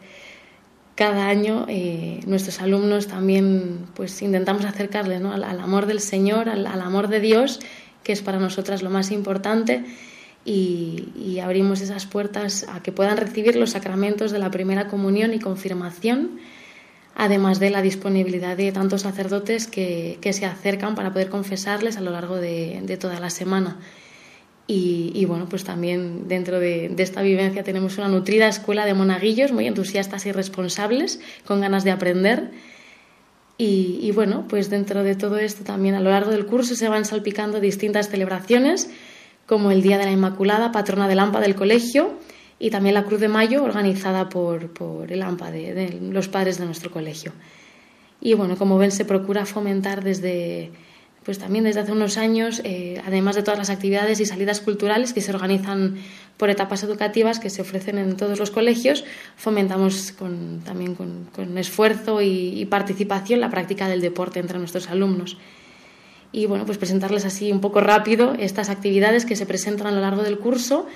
Cada 0.94 1.28
año 1.28 1.66
eh, 1.68 2.20
nuestros 2.26 2.60
alumnos 2.60 3.06
también 3.08 3.86
pues 3.94 4.20
intentamos 4.22 4.64
acercarles 4.64 5.22
al, 5.22 5.60
amor 5.60 5.86
del 5.86 6.00
Señor, 6.00 6.48
al, 6.48 6.66
amor 6.66 7.08
de 7.08 7.20
Dios, 7.20 7.60
que 8.02 8.12
es 8.12 8.22
para 8.22 8.38
nosotras 8.38 8.82
lo 8.82 8.90
más 8.90 9.10
importante, 9.10 9.84
y, 10.44 11.38
abrimos 11.42 11.80
esas 11.80 12.06
puertas 12.06 12.66
a 12.68 12.82
que 12.82 12.92
puedan 12.92 13.16
recibir 13.16 13.56
los 13.56 13.70
sacramentos 13.70 14.32
de 14.32 14.38
la 14.38 14.50
primera 14.50 14.88
comunión 14.88 15.34
y 15.34 15.38
confirmación, 15.38 16.38
además 17.14 17.58
de 17.58 17.70
la 17.70 17.82
disponibilidad 17.82 18.56
de 18.56 18.70
tantos 18.70 19.02
sacerdotes 19.02 19.66
que, 19.66 20.18
se 20.20 20.46
acercan 20.46 20.94
para 20.94 21.12
poder 21.12 21.30
confesarles 21.30 21.96
a 21.96 22.00
lo 22.00 22.10
largo 22.10 22.36
de 22.36 22.98
toda 23.00 23.18
la 23.18 23.30
semana. 23.30 23.78
Y, 24.66 25.24
bueno, 25.26 25.48
pues 25.50 25.64
también 25.64 26.28
dentro 26.28 26.58
de, 26.58 26.94
esta 26.96 27.20
vivencia 27.20 27.62
tenemos 27.62 27.98
una 27.98 28.08
nutrida 28.08 28.48
escuela 28.48 28.86
de 28.86 28.94
monaguillos 28.94 29.52
muy 29.52 29.66
entusiastas 29.66 30.24
y 30.24 30.32
responsables, 30.32 31.20
con 31.44 31.60
ganas 31.60 31.84
de 31.84 31.90
aprender. 31.90 32.50
Y, 33.58 34.10
bueno, 34.12 34.46
pues 34.48 34.70
dentro 34.70 35.04
de 35.04 35.14
todo 35.14 35.36
esto 35.38 35.62
también 35.62 35.94
a 35.94 36.00
lo 36.00 36.10
largo 36.10 36.30
del 36.30 36.46
curso 36.46 36.74
se 36.74 36.88
van 36.88 37.04
salpicando 37.04 37.60
distintas 37.60 38.08
celebraciones, 38.08 38.88
como 39.46 39.70
el 39.70 39.82
Día 39.82 39.98
de 39.98 40.04
la 40.04 40.12
Inmaculada, 40.12 40.72
patrona 40.72 41.06
del 41.06 41.18
AMPA 41.18 41.40
del 41.40 41.54
colegio, 41.54 42.18
y 42.58 42.70
también 42.70 42.94
la 42.94 43.04
Cruz 43.04 43.20
de 43.20 43.28
Mayo, 43.28 43.64
organizada 43.64 44.28
por, 44.28 44.70
el 45.08 45.22
AMPA 45.22 45.50
de 45.50 45.98
los 46.00 46.28
padres 46.28 46.58
de 46.58 46.64
nuestro 46.64 46.90
colegio. 46.90 47.32
Y 48.20 48.34
bueno, 48.34 48.56
como 48.56 48.78
ven, 48.78 48.92
se 48.92 49.04
procura 49.04 49.44
fomentar 49.44 50.02
desde 50.02 50.70
pues 51.24 51.38
también 51.38 51.64
desde 51.64 51.80
hace 51.80 51.92
unos 51.92 52.18
años, 52.18 52.60
eh, 52.64 53.00
además 53.06 53.36
de 53.36 53.42
todas 53.42 53.58
las 53.58 53.70
actividades 53.70 54.18
y 54.20 54.26
salidas 54.26 54.60
culturales 54.60 55.12
que 55.12 55.20
se 55.20 55.32
organizan 55.32 55.96
por 56.36 56.50
etapas 56.50 56.82
educativas 56.82 57.38
que 57.38 57.50
se 57.50 57.62
ofrecen 57.62 57.98
en 57.98 58.16
todos 58.16 58.38
los 58.38 58.50
colegios, 58.50 59.04
fomentamos 59.36 60.14
también 60.64 60.96
con, 60.96 61.58
esfuerzo 61.58 62.20
y, 62.20 62.66
participación 62.66 63.40
la 63.40 63.50
práctica 63.50 63.86
del 63.88 64.00
deporte 64.00 64.40
entre 64.40 64.58
nuestros 64.58 64.88
alumnos. 64.88 65.36
Y 66.32 66.46
bueno, 66.46 66.66
pues 66.66 66.78
presentarles 66.78 67.24
así 67.24 67.52
un 67.52 67.60
poco 67.60 67.80
rápido 67.80 68.34
estas 68.38 68.70
actividades 68.70 69.24
que 69.24 69.36
se 69.36 69.46
presentan 69.46 69.88
a 69.88 69.92
lo 69.92 70.00
largo 70.00 70.22
del 70.22 70.38
curso, 70.38 70.86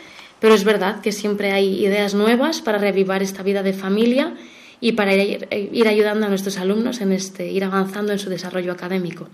pero 0.40 0.54
es 0.54 0.64
verdad 0.64 1.00
que 1.00 1.12
siempre 1.12 1.52
hay 1.52 1.84
ideas 1.84 2.14
nuevas 2.14 2.62
para 2.62 2.78
reavivar 2.78 3.22
esta 3.22 3.42
vida 3.42 3.62
de 3.62 3.72
familia 3.74 4.34
y 4.80 4.92
para 4.92 5.14
ir, 5.14 5.46
ir 5.50 5.86
ayudando 5.86 6.26
a 6.26 6.28
nuestros 6.28 6.58
alumnos 6.58 7.00
en 7.00 7.12
este, 7.12 7.48
ir 7.48 7.62
avanzando 7.62 8.12
en 8.12 8.18
su 8.18 8.30
desarrollo 8.30 8.72
académico. 8.72 9.28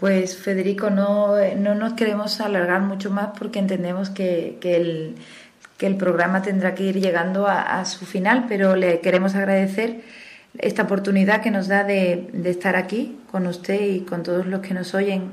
Pues 0.00 0.34
Federico, 0.38 0.88
no, 0.88 1.34
no 1.58 1.74
nos 1.74 1.92
queremos 1.92 2.40
alargar 2.40 2.80
mucho 2.80 3.10
más 3.10 3.38
porque 3.38 3.58
entendemos 3.58 4.08
que, 4.08 4.56
que, 4.58 4.76
el, 4.76 5.16
que 5.76 5.86
el, 5.86 5.96
programa 5.96 6.40
tendrá 6.40 6.74
que 6.74 6.84
ir 6.84 6.98
llegando 6.98 7.46
a, 7.46 7.84
su 7.84 8.06
final, 8.06 8.46
pero 8.48 8.76
le 8.76 9.00
queremos 9.00 9.34
agradecer 9.34 10.00
esta 10.56 10.84
oportunidad 10.84 11.42
que 11.42 11.50
nos 11.50 11.68
da 11.68 11.84
de, 11.84 12.30
de, 12.32 12.48
estar 12.48 12.76
aquí 12.76 13.18
con 13.30 13.46
usted 13.46 13.78
y 13.78 14.00
con 14.00 14.22
todos 14.22 14.46
los 14.46 14.62
que 14.62 14.72
nos 14.72 14.94
oyen 14.94 15.32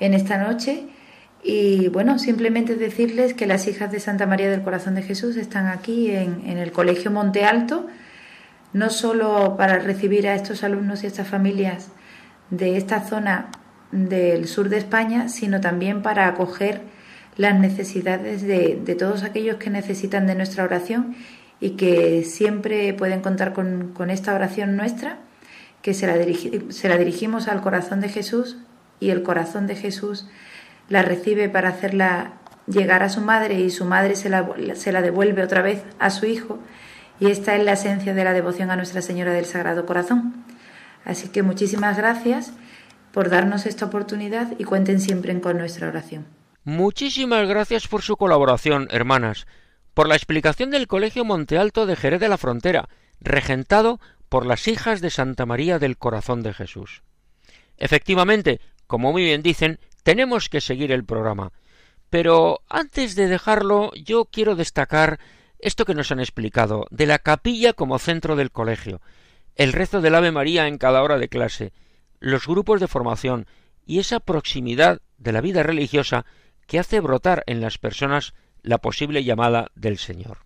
en 0.00 0.14
esta 0.14 0.36
noche. 0.36 0.82
Y 1.44 1.86
bueno, 1.86 2.18
simplemente 2.18 2.74
decirles 2.74 3.34
que 3.34 3.46
las 3.46 3.68
hijas 3.68 3.92
de 3.92 4.00
Santa 4.00 4.26
María 4.26 4.50
del 4.50 4.62
Corazón 4.62 4.96
de 4.96 5.02
Jesús 5.02 5.36
están 5.36 5.68
aquí 5.68 6.10
en, 6.10 6.42
en 6.44 6.58
el 6.58 6.72
Colegio 6.72 7.12
Monte 7.12 7.44
Alto, 7.44 7.86
no 8.72 8.90
solo 8.90 9.56
para 9.56 9.78
recibir 9.78 10.26
a 10.26 10.34
estos 10.34 10.64
alumnos 10.64 11.04
y 11.04 11.06
estas 11.06 11.28
familias 11.28 11.90
de 12.50 12.76
esta 12.76 13.06
zona 13.06 13.48
del 13.92 14.48
sur 14.48 14.68
de 14.68 14.78
España, 14.78 15.28
sino 15.28 15.60
también 15.60 16.02
para 16.02 16.26
acoger 16.26 16.80
las 17.36 17.58
necesidades 17.58 18.42
de, 18.42 18.96
todos 18.98 19.22
aquellos 19.22 19.56
que 19.56 19.70
necesitan 19.70 20.26
de 20.26 20.34
nuestra 20.34 20.64
oración 20.64 21.14
y 21.60 21.70
que 21.70 22.24
siempre 22.24 22.92
pueden 22.94 23.20
contar 23.20 23.52
con, 23.52 24.10
esta 24.10 24.34
oración 24.34 24.76
nuestra, 24.76 25.18
que 25.82 25.94
se 25.94 26.06
la, 26.06 26.16
se 26.70 26.88
la 26.88 26.96
dirigimos 26.96 27.48
al 27.48 27.60
corazón 27.60 28.00
de 28.00 28.08
Jesús 28.08 28.56
y 29.00 29.10
el 29.10 29.22
corazón 29.22 29.66
de 29.66 29.76
Jesús 29.76 30.26
la 30.88 31.02
recibe 31.02 31.48
para 31.48 31.70
hacerla 31.70 32.34
llegar 32.66 33.02
a 33.02 33.08
su 33.08 33.20
madre 33.20 33.60
y 33.60 33.70
su 33.70 33.84
madre 33.84 34.16
se 34.16 34.28
la, 34.28 34.48
se 34.74 34.92
la 34.92 35.02
devuelve 35.02 35.42
otra 35.42 35.62
vez 35.62 35.82
a 35.98 36.10
su 36.10 36.26
hijo. 36.26 36.58
Y 37.20 37.30
esta 37.30 37.56
es 37.56 37.64
la 37.64 37.72
esencia 37.72 38.14
de 38.14 38.24
la 38.24 38.32
devoción 38.32 38.70
a 38.70 38.76
Nuestra 38.76 39.02
Señora 39.02 39.32
del 39.32 39.44
Sagrado 39.44 39.86
Corazón. 39.86 40.44
Así 41.04 41.28
que 41.28 41.42
muchísimas 41.42 41.96
gracias 41.96 42.52
por 43.12 43.28
darnos 43.28 43.66
esta 43.66 43.86
oportunidad 43.86 44.54
y 44.58 44.64
cuenten 44.64 45.00
siempre 45.00 45.38
con 45.40 45.58
nuestra 45.58 45.88
oración. 45.88 46.26
Muchísimas 46.64 47.48
gracias 47.48 47.88
por 47.88 48.02
su 48.02 48.16
colaboración, 48.16 48.88
hermanas, 48.90 49.46
por 49.94 50.08
la 50.08 50.16
explicación 50.16 50.70
del 50.70 50.86
Colegio 50.86 51.24
Monte 51.24 51.58
Alto 51.58 51.86
de 51.86 51.96
Jerez 51.96 52.20
de 52.20 52.28
la 52.28 52.38
Frontera, 52.38 52.88
regentado 53.20 54.00
por 54.28 54.46
las 54.46 54.66
hijas 54.68 55.00
de 55.00 55.10
Santa 55.10 55.44
María 55.44 55.78
del 55.78 55.98
Corazón 55.98 56.42
de 56.42 56.54
Jesús. 56.54 57.02
Efectivamente, 57.76 58.60
como 58.86 59.12
muy 59.12 59.24
bien 59.24 59.42
dicen, 59.42 59.78
tenemos 60.02 60.48
que 60.48 60.60
seguir 60.60 60.92
el 60.92 61.04
programa. 61.04 61.52
Pero 62.10 62.60
antes 62.68 63.14
de 63.14 63.26
dejarlo, 63.26 63.90
yo 63.94 64.26
quiero 64.26 64.54
destacar 64.54 65.18
esto 65.58 65.84
que 65.84 65.94
nos 65.94 66.12
han 66.12 66.20
explicado, 66.20 66.86
de 66.90 67.06
la 67.06 67.18
capilla 67.18 67.72
como 67.72 67.98
centro 67.98 68.36
del 68.36 68.50
colegio, 68.50 69.00
el 69.54 69.72
rezo 69.72 70.00
del 70.00 70.14
Ave 70.14 70.32
María 70.32 70.66
en 70.66 70.78
cada 70.78 71.02
hora 71.02 71.18
de 71.18 71.28
clase, 71.28 71.72
los 72.22 72.46
grupos 72.46 72.80
de 72.80 72.86
formación 72.86 73.46
y 73.84 73.98
esa 73.98 74.20
proximidad 74.20 75.02
de 75.18 75.32
la 75.32 75.40
vida 75.40 75.64
religiosa 75.64 76.24
que 76.68 76.78
hace 76.78 77.00
brotar 77.00 77.42
en 77.46 77.60
las 77.60 77.78
personas 77.78 78.32
la 78.62 78.78
posible 78.78 79.24
llamada 79.24 79.72
del 79.74 79.98
Señor. 79.98 80.38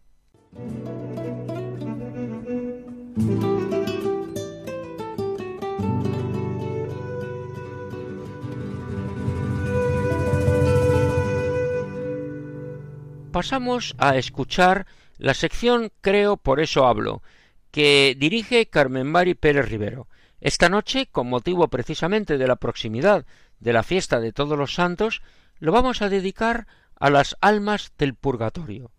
Pasamos 13.31 13.95
a 13.99 14.17
escuchar 14.17 14.87
la 15.19 15.35
sección 15.35 15.93
Creo, 16.01 16.39
por 16.39 16.59
eso 16.59 16.87
hablo, 16.87 17.23
que 17.71 18.17
dirige 18.19 18.71
Carmen 18.71 19.07
Mari 19.07 19.35
Pérez 19.35 19.69
Rivero. 19.69 20.09
Esta 20.41 20.69
noche, 20.69 21.07
con 21.11 21.29
motivo 21.29 21.69
precisamente 21.69 22.37
de 22.37 22.47
la 22.47 22.57
proximidad 22.57 23.25
de 23.61 23.73
la 23.73 23.83
fiesta 23.83 24.21
de 24.21 24.33
todos 24.33 24.59
los 24.59 24.75
santos, 24.75 25.23
lo 25.59 25.73
vamos 25.73 26.03
a 26.03 26.09
dedicar 26.09 26.67
a 26.99 27.09
las 27.11 27.37
almas 27.41 27.93
del 27.99 28.15
purgatorio. 28.15 28.91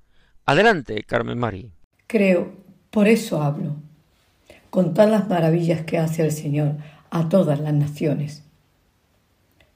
Adelante, 0.45 1.03
Carmen 1.03 1.37
Mari. 1.37 1.71
Creo, 2.07 2.53
por 2.89 3.07
eso 3.07 3.41
hablo. 3.43 3.75
Contar 4.69 5.09
las 5.09 5.27
maravillas 5.27 5.81
que 5.81 5.97
hace 5.97 6.23
el 6.23 6.31
Señor 6.31 6.77
a 7.11 7.29
todas 7.29 7.59
las 7.59 7.73
naciones. 7.73 8.43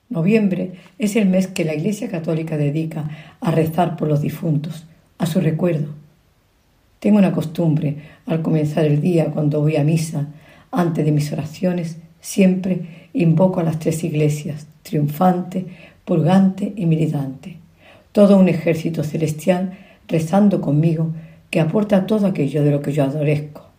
Noviembre 0.10 0.74
es 0.98 1.16
el 1.16 1.28
mes 1.28 1.48
que 1.48 1.64
la 1.64 1.76
Iglesia 1.76 2.10
Católica 2.10 2.58
dedica 2.58 3.36
a 3.40 3.52
rezar 3.52 3.96
por 3.96 4.08
los 4.08 4.22
difuntos, 4.22 4.86
a 5.18 5.26
su 5.26 5.40
recuerdo. 5.40 5.94
Tengo 7.00 7.18
una 7.18 7.32
costumbre 7.32 7.98
al 8.26 8.42
comenzar 8.42 8.86
el 8.86 9.00
día 9.00 9.32
cuando 9.32 9.62
voy 9.62 9.78
a 9.78 9.84
misa 9.84 10.28
antes 10.72 11.06
de 11.06 11.12
mis 11.12 11.32
oraciones, 11.32 11.98
siempre 12.22 13.10
invoco 13.14 13.60
a 13.60 13.64
las 13.64 13.80
tres 13.80 14.04
iglesias, 14.04 14.68
triunfante, 14.84 15.66
purgante 16.06 16.74
y 16.76 16.86
militante, 16.86 17.58
todo 18.12 18.38
un 18.38 18.48
ejército 18.50 19.04
celestial 19.04 19.78
rezando 20.08 20.62
conmigo 20.62 21.14
que 21.50 21.60
aporta 21.60 22.06
todo 22.08 22.28
aquello 22.28 22.64
de 22.64 22.72
lo 22.72 22.82
que 22.82 22.94
yo 22.94 23.04
adorezco. 23.04 23.70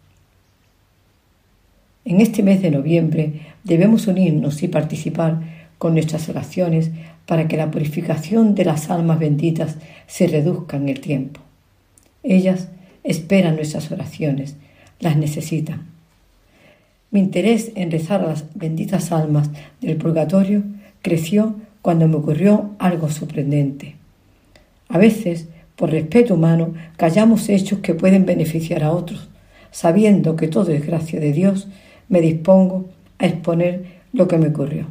En 2.05 2.21
este 2.21 2.43
mes 2.43 2.61
de 2.63 2.71
noviembre 2.71 3.41
debemos 3.65 4.07
unirnos 4.07 4.63
y 4.63 4.69
participar 4.69 5.41
con 5.79 5.95
nuestras 5.95 6.29
oraciones 6.29 6.91
para 7.27 7.49
que 7.49 7.57
la 7.57 7.71
purificación 7.71 8.55
de 8.55 8.65
las 8.65 8.91
almas 8.91 9.19
benditas 9.19 9.77
se 10.07 10.27
reduzca 10.27 10.77
en 10.77 10.89
el 10.89 11.01
tiempo. 11.01 11.41
Ellas 12.23 12.69
esperan 13.05 13.57
nuestras 13.57 13.91
oraciones, 13.91 14.57
las 15.01 15.17
necesitan. 15.17 15.92
Mi 17.13 17.21
interés 17.21 17.73
en 17.75 17.91
rezar 17.91 18.23
a 18.23 18.29
las 18.29 18.47
benditas 18.55 19.13
almas 19.13 19.51
del 19.83 19.99
purgatorio 19.99 20.63
creció 21.03 21.57
cuando 21.83 22.09
me 22.09 22.17
ocurrió 22.17 22.71
algo 22.79 23.11
sorprendente. 23.11 23.97
A 24.89 24.97
veces, 24.97 25.47
por 25.77 25.91
respeto 25.91 26.35
humano, 26.35 26.73
callamos 26.97 27.51
hechos 27.51 27.81
que 27.81 27.93
pueden 27.93 28.25
beneficiar 28.25 28.83
a 28.83 28.93
otros. 28.93 29.29
Sabiendo 29.73 30.37
que 30.37 30.49
todo 30.49 30.73
es 30.73 30.87
gracia 30.87 31.21
de 31.21 31.33
Dios, 31.33 31.69
me 32.09 32.23
dispongo 32.23 32.87
a 33.19 33.27
exponer 33.27 33.85
lo 34.15 34.27
que 34.27 34.39
me 34.39 34.49
ocurrió. 34.49 34.87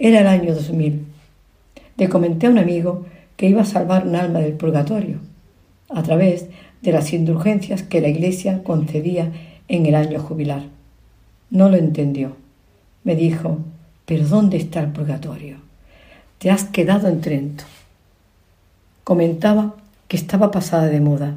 Era 0.00 0.22
el 0.22 0.26
año 0.26 0.56
2000. 0.56 1.04
Le 1.98 2.08
comenté 2.08 2.48
a 2.48 2.50
un 2.50 2.58
amigo 2.58 3.06
que 3.36 3.48
iba 3.48 3.62
a 3.62 3.66
salvar 3.66 4.08
un 4.08 4.16
alma 4.16 4.40
del 4.40 4.54
purgatorio 4.54 5.18
a 5.88 6.02
través 6.02 6.48
de 6.82 6.90
las 6.90 7.12
indulgencias 7.12 7.84
que 7.84 8.00
la 8.00 8.08
Iglesia 8.08 8.64
concedía 8.64 9.30
en 9.68 9.86
el 9.86 9.94
año 9.94 10.20
jubilar. 10.20 10.62
No 11.50 11.68
lo 11.68 11.76
entendió. 11.76 12.36
Me 13.04 13.16
dijo, 13.16 13.58
¿pero 14.06 14.26
dónde 14.26 14.56
está 14.56 14.80
el 14.80 14.92
purgatorio? 14.92 15.58
Te 16.38 16.50
has 16.50 16.64
quedado 16.64 17.08
en 17.08 17.20
Trento. 17.20 17.64
Comentaba 19.04 19.74
que 20.08 20.16
estaba 20.16 20.50
pasada 20.50 20.86
de 20.86 21.00
moda, 21.00 21.34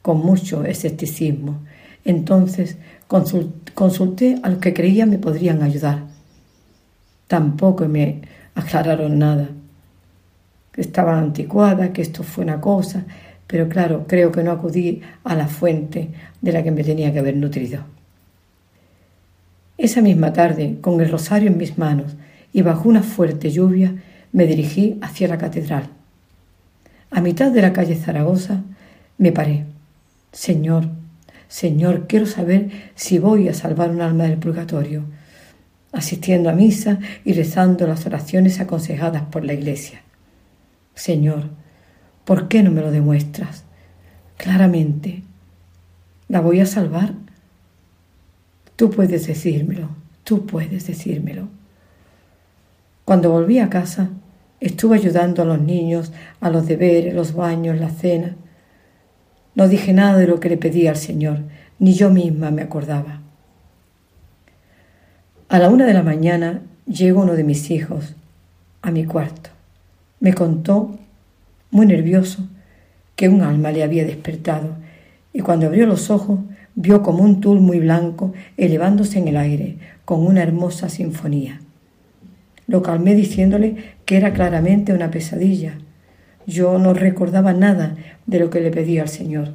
con 0.00 0.18
mucho 0.18 0.64
escepticismo. 0.64 1.60
Entonces 2.04 2.76
consulté 3.06 4.40
a 4.42 4.48
los 4.48 4.58
que 4.58 4.74
creía 4.74 5.06
me 5.06 5.18
podrían 5.18 5.62
ayudar. 5.62 6.04
Tampoco 7.28 7.86
me 7.86 8.22
aclararon 8.54 9.18
nada. 9.18 9.48
Que 10.72 10.80
estaba 10.80 11.18
anticuada, 11.18 11.92
que 11.92 12.02
esto 12.02 12.22
fue 12.22 12.44
una 12.44 12.60
cosa, 12.60 13.04
pero 13.52 13.68
claro, 13.68 14.06
creo 14.08 14.32
que 14.32 14.42
no 14.42 14.50
acudí 14.50 15.02
a 15.24 15.34
la 15.34 15.46
fuente 15.46 16.08
de 16.40 16.52
la 16.52 16.62
que 16.62 16.70
me 16.70 16.82
tenía 16.82 17.12
que 17.12 17.18
haber 17.18 17.36
nutrido. 17.36 17.84
Esa 19.76 20.00
misma 20.00 20.32
tarde, 20.32 20.78
con 20.80 20.98
el 21.02 21.10
rosario 21.10 21.50
en 21.50 21.58
mis 21.58 21.76
manos 21.76 22.16
y 22.54 22.62
bajo 22.62 22.88
una 22.88 23.02
fuerte 23.02 23.50
lluvia, 23.50 23.94
me 24.32 24.46
dirigí 24.46 24.98
hacia 25.02 25.28
la 25.28 25.36
catedral. 25.36 25.90
A 27.10 27.20
mitad 27.20 27.52
de 27.52 27.60
la 27.60 27.74
calle 27.74 27.94
Zaragoza 27.94 28.62
me 29.18 29.32
paré. 29.32 29.66
Señor, 30.32 30.88
Señor, 31.46 32.06
quiero 32.06 32.24
saber 32.24 32.70
si 32.94 33.18
voy 33.18 33.48
a 33.48 33.54
salvar 33.54 33.90
un 33.90 34.00
alma 34.00 34.24
del 34.24 34.38
purgatorio, 34.38 35.04
asistiendo 35.92 36.48
a 36.48 36.54
misa 36.54 37.00
y 37.22 37.34
rezando 37.34 37.86
las 37.86 38.06
oraciones 38.06 38.60
aconsejadas 38.60 39.24
por 39.24 39.44
la 39.44 39.52
Iglesia. 39.52 40.00
Señor, 40.94 41.50
¿por 42.24 42.48
qué 42.48 42.62
no 42.62 42.70
me 42.70 42.80
lo 42.80 42.90
demuestras? 42.90 43.64
Claramente, 44.36 45.22
¿la 46.28 46.40
voy 46.40 46.60
a 46.60 46.66
salvar? 46.66 47.14
Tú 48.76 48.90
puedes 48.90 49.26
decírmelo, 49.26 49.88
tú 50.24 50.46
puedes 50.46 50.86
decírmelo. 50.86 51.48
Cuando 53.04 53.30
volví 53.30 53.58
a 53.58 53.68
casa, 53.68 54.10
estuve 54.60 54.96
ayudando 54.96 55.42
a 55.42 55.44
los 55.44 55.60
niños 55.60 56.12
a 56.40 56.50
los 56.50 56.66
deberes, 56.66 57.14
los 57.14 57.34
baños, 57.34 57.78
la 57.78 57.90
cena. 57.90 58.36
No 59.54 59.68
dije 59.68 59.92
nada 59.92 60.16
de 60.16 60.26
lo 60.26 60.40
que 60.40 60.48
le 60.48 60.56
pedí 60.56 60.86
al 60.86 60.96
Señor, 60.96 61.40
ni 61.78 61.94
yo 61.94 62.10
misma 62.10 62.50
me 62.50 62.62
acordaba. 62.62 63.20
A 65.48 65.58
la 65.58 65.68
una 65.68 65.84
de 65.84 65.92
la 65.94 66.02
mañana 66.02 66.62
llegó 66.86 67.22
uno 67.22 67.34
de 67.34 67.44
mis 67.44 67.70
hijos 67.70 68.14
a 68.80 68.90
mi 68.90 69.04
cuarto. 69.04 69.50
Me 70.20 70.32
contó, 70.32 70.98
muy 71.72 71.86
nervioso, 71.86 72.48
que 73.16 73.28
un 73.28 73.42
alma 73.42 73.72
le 73.72 73.82
había 73.82 74.04
despertado 74.04 74.76
y 75.32 75.40
cuando 75.40 75.66
abrió 75.66 75.86
los 75.86 76.10
ojos 76.10 76.40
vio 76.74 77.02
como 77.02 77.24
un 77.24 77.40
tul 77.40 77.60
muy 77.60 77.80
blanco 77.80 78.32
elevándose 78.56 79.18
en 79.18 79.28
el 79.28 79.36
aire 79.36 79.78
con 80.04 80.24
una 80.24 80.42
hermosa 80.42 80.88
sinfonía. 80.88 81.60
Lo 82.66 82.82
calmé 82.82 83.14
diciéndole 83.14 83.76
que 84.04 84.16
era 84.16 84.32
claramente 84.32 84.92
una 84.92 85.10
pesadilla. 85.10 85.74
Yo 86.46 86.78
no 86.78 86.94
recordaba 86.94 87.52
nada 87.52 87.96
de 88.26 88.38
lo 88.38 88.50
que 88.50 88.60
le 88.60 88.70
pedía 88.70 89.02
al 89.02 89.08
Señor. 89.08 89.54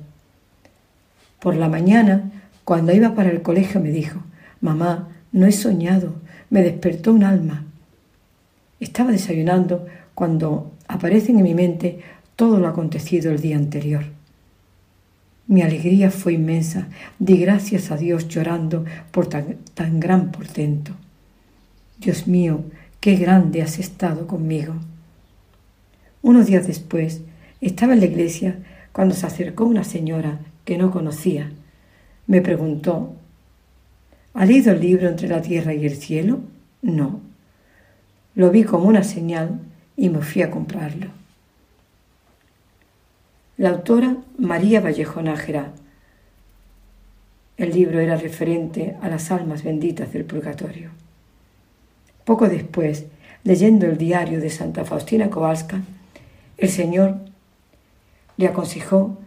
Por 1.40 1.56
la 1.56 1.70
mañana, 1.70 2.32
cuando 2.64 2.94
iba 2.94 3.14
para 3.14 3.30
el 3.30 3.42
colegio, 3.42 3.80
me 3.80 3.92
dijo, 3.92 4.24
Mamá, 4.60 5.10
no 5.32 5.46
he 5.46 5.52
soñado, 5.52 6.16
me 6.50 6.64
despertó 6.64 7.14
un 7.14 7.24
alma. 7.24 7.66
Estaba 8.80 9.12
desayunando 9.12 9.86
cuando 10.16 10.72
aparecen 10.88 11.38
en 11.38 11.44
mi 11.44 11.54
mente 11.54 12.00
todo 12.36 12.60
lo 12.60 12.68
acontecido 12.68 13.32
el 13.32 13.42
día 13.42 13.58
anterior. 13.58 14.06
Mi 15.48 15.62
alegría 15.62 16.12
fue 16.12 16.34
inmensa. 16.34 16.88
Di 17.20 17.38
gracias 17.38 17.92
a 17.92 17.98
Dios 17.98 18.28
llorando 18.28 18.86
por 19.12 19.28
tan, 19.28 19.58
tan 19.74 20.00
gran 20.00 20.32
portento. 20.32 20.92
Dios 22.00 22.28
mío, 22.28 22.62
qué 23.00 23.16
grande 23.16 23.62
has 23.62 23.80
estado 23.80 24.28
conmigo. 24.28 24.76
Unos 26.22 26.48
días 26.48 26.68
después 26.68 27.22
estaba 27.62 27.94
en 27.94 28.02
la 28.02 28.06
iglesia 28.06 28.58
cuando 28.92 29.16
se 29.16 29.26
acercó 29.26 29.66
una 29.66 29.84
señora 29.84 30.40
que 30.66 30.78
no 30.78 30.92
conocía. 30.92 31.52
Me 32.28 32.42
preguntó, 32.42 33.16
¿Ha 34.38 34.46
leído 34.46 34.72
el 34.72 34.82
libro 34.82 35.08
entre 35.10 35.28
la 35.28 35.42
tierra 35.42 35.74
y 35.74 35.84
el 35.88 35.96
cielo? 35.96 36.42
No. 36.84 37.22
Lo 38.36 38.52
vi 38.52 38.66
como 38.66 38.88
una 38.88 39.04
señal 39.04 39.62
y 39.98 40.10
me 40.10 40.22
fui 40.22 40.44
a 40.44 40.52
comprarlo. 40.52 41.08
La 43.58 43.70
autora 43.70 44.16
María 44.38 44.80
Vallejo 44.80 45.22
Nájera. 45.22 45.74
El 47.58 47.72
libro 47.72 48.00
era 48.00 48.16
referente 48.16 48.96
a 49.02 49.10
las 49.10 49.32
almas 49.32 49.64
benditas 49.64 50.14
del 50.14 50.26
purgatorio. 50.26 50.92
Poco 52.24 52.48
después, 52.48 53.08
leyendo 53.44 53.88
el 53.88 53.98
diario 53.98 54.40
de 54.40 54.52
Santa 54.52 54.86
Faustina 54.86 55.32
Kowalska, 55.32 55.82
el 56.58 56.70
Señor 56.70 57.18
le 58.38 58.48
aconsejó 58.48 59.18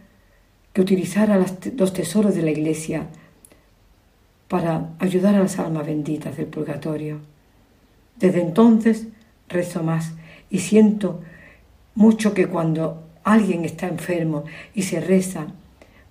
que 0.71 0.79
utilizara 0.79 1.37
los 1.37 1.93
tesoros 1.93 2.33
de 2.33 2.41
la 2.43 2.51
Iglesia 2.51 3.07
para 4.47 4.91
ayudar 4.99 5.35
a 5.35 5.39
las 5.39 5.59
almas 5.59 5.85
benditas 5.85 6.37
del 6.37 6.45
purgatorio. 6.45 7.19
Desde 8.17 8.41
entonces 8.41 9.07
rezo 9.49 9.83
más 9.83 10.13
y 10.51 10.59
siento 10.59 11.21
mucho 11.95 12.33
que 12.33 12.47
cuando 12.47 13.03
alguien 13.23 13.65
está 13.65 13.87
enfermo 13.87 14.43
y 14.73 14.83
se 14.83 14.99
reza 14.99 15.47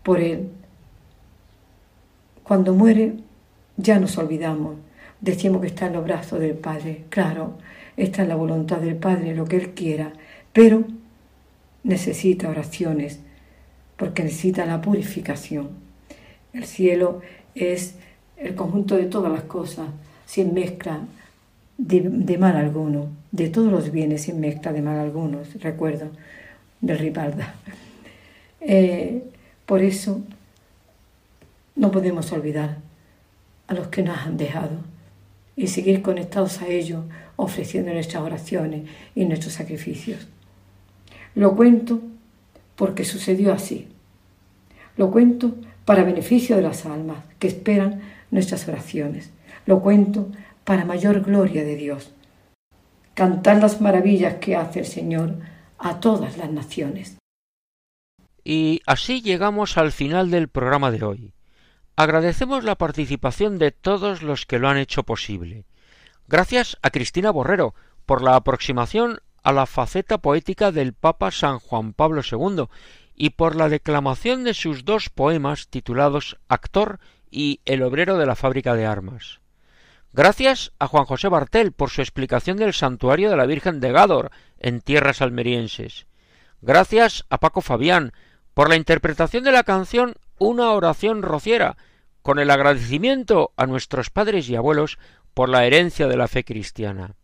por 0.02 0.20
él. 0.20 0.48
Cuando 2.42 2.74
muere 2.74 3.14
ya 3.76 4.00
nos 4.00 4.18
olvidamos, 4.18 4.76
decimos 5.20 5.60
que 5.60 5.68
está 5.68 5.86
en 5.86 5.92
los 5.92 6.04
brazos 6.04 6.40
del 6.40 6.54
Padre. 6.54 7.04
Claro, 7.10 7.58
está 7.96 8.22
en 8.22 8.28
la 8.28 8.36
voluntad 8.36 8.78
del 8.78 8.96
Padre, 8.96 9.34
lo 9.34 9.44
que 9.44 9.56
Él 9.56 9.70
quiera, 9.70 10.12
pero 10.52 10.84
necesita 11.84 12.48
oraciones, 12.48 13.20
porque 13.96 14.24
necesita 14.24 14.66
la 14.66 14.80
purificación. 14.80 15.68
El 16.52 16.64
cielo 16.64 17.20
es 17.54 17.94
el 18.36 18.54
conjunto 18.54 18.96
de 18.96 19.06
todas 19.06 19.32
las 19.32 19.44
cosas, 19.44 19.88
sin 20.26 20.54
mezcla 20.54 21.00
de, 21.80 22.38
mal 22.38 22.56
alguno, 22.56 23.08
de 23.32 23.48
todos 23.48 23.72
los 23.72 23.90
bienes 23.90 24.22
sin 24.22 24.38
mezcla 24.38 24.72
de 24.72 24.82
mal 24.82 24.98
alguno, 24.98 25.40
recuerdo 25.60 26.10
del 26.80 26.98
Ribalda. 26.98 27.54
Eh, 28.62 29.24
por 29.64 29.80
eso 29.80 30.20
no 31.76 31.90
podemos 31.90 32.30
olvidar 32.30 32.76
a 33.68 33.72
los 33.72 33.88
que 33.88 34.02
nos 34.02 34.18
han 34.18 34.36
dejado 34.36 34.76
y 35.56 35.68
seguir 35.68 36.02
conectados 36.02 36.60
a 36.60 36.68
ellos, 36.68 37.02
ofreciendo 37.36 37.90
nuestras 37.90 38.22
oraciones 38.22 38.82
y 39.14 39.24
nuestros 39.24 39.54
sacrificios. 39.54 40.28
Lo 41.34 41.56
cuento 41.56 42.02
porque 42.76 43.06
sucedió 43.06 43.54
así. 43.54 43.88
Lo 44.98 45.10
cuento 45.10 45.54
para 45.86 46.04
beneficio 46.04 46.56
de 46.56 46.62
las 46.62 46.84
almas 46.84 47.24
que 47.38 47.48
esperan 47.48 48.02
nuestras 48.30 48.68
oraciones. 48.68 49.30
Lo 49.64 49.80
cuento 49.80 50.28
para 50.70 50.84
mayor 50.84 51.22
gloria 51.22 51.64
de 51.64 51.74
Dios. 51.74 52.12
Cantar 53.14 53.60
las 53.60 53.80
maravillas 53.80 54.36
que 54.36 54.54
hace 54.54 54.78
el 54.78 54.86
Señor 54.86 55.40
a 55.78 55.98
todas 55.98 56.38
las 56.38 56.52
naciones. 56.52 57.18
Y 58.44 58.80
así 58.86 59.20
llegamos 59.20 59.76
al 59.76 59.90
final 59.90 60.30
del 60.30 60.46
programa 60.46 60.92
de 60.92 61.02
hoy. 61.02 61.34
Agradecemos 61.96 62.62
la 62.62 62.76
participación 62.76 63.58
de 63.58 63.72
todos 63.72 64.22
los 64.22 64.46
que 64.46 64.60
lo 64.60 64.68
han 64.68 64.76
hecho 64.76 65.02
posible. 65.02 65.64
Gracias 66.28 66.78
a 66.82 66.90
Cristina 66.90 67.32
Borrero 67.32 67.74
por 68.06 68.22
la 68.22 68.36
aproximación 68.36 69.18
a 69.42 69.50
la 69.50 69.66
faceta 69.66 70.18
poética 70.18 70.70
del 70.70 70.92
Papa 70.92 71.32
San 71.32 71.58
Juan 71.58 71.94
Pablo 71.94 72.22
II 72.22 72.66
y 73.16 73.30
por 73.30 73.56
la 73.56 73.68
declamación 73.68 74.44
de 74.44 74.54
sus 74.54 74.84
dos 74.84 75.08
poemas 75.08 75.66
titulados 75.66 76.38
Actor 76.46 77.00
y 77.28 77.58
El 77.64 77.82
obrero 77.82 78.18
de 78.18 78.26
la 78.26 78.36
fábrica 78.36 78.76
de 78.76 78.86
armas. 78.86 79.39
Gracias 80.12 80.72
a 80.80 80.88
Juan 80.88 81.04
José 81.04 81.28
Bartel 81.28 81.72
por 81.72 81.90
su 81.90 82.00
explicación 82.00 82.56
del 82.56 82.74
santuario 82.74 83.30
de 83.30 83.36
la 83.36 83.46
Virgen 83.46 83.78
de 83.78 83.92
Gádor 83.92 84.32
en 84.58 84.80
tierras 84.80 85.22
almerienses. 85.22 86.06
Gracias 86.60 87.24
a 87.30 87.38
Paco 87.38 87.60
Fabián 87.60 88.12
por 88.52 88.68
la 88.68 88.76
interpretación 88.76 89.44
de 89.44 89.52
la 89.52 89.62
canción 89.62 90.14
Una 90.38 90.72
oración 90.72 91.22
rociera, 91.22 91.76
con 92.22 92.38
el 92.38 92.50
agradecimiento 92.50 93.52
a 93.56 93.66
nuestros 93.66 94.10
padres 94.10 94.48
y 94.48 94.56
abuelos 94.56 94.98
por 95.32 95.48
la 95.48 95.64
herencia 95.64 96.08
de 96.08 96.16
la 96.16 96.28
fe 96.28 96.44
cristiana. 96.44 97.14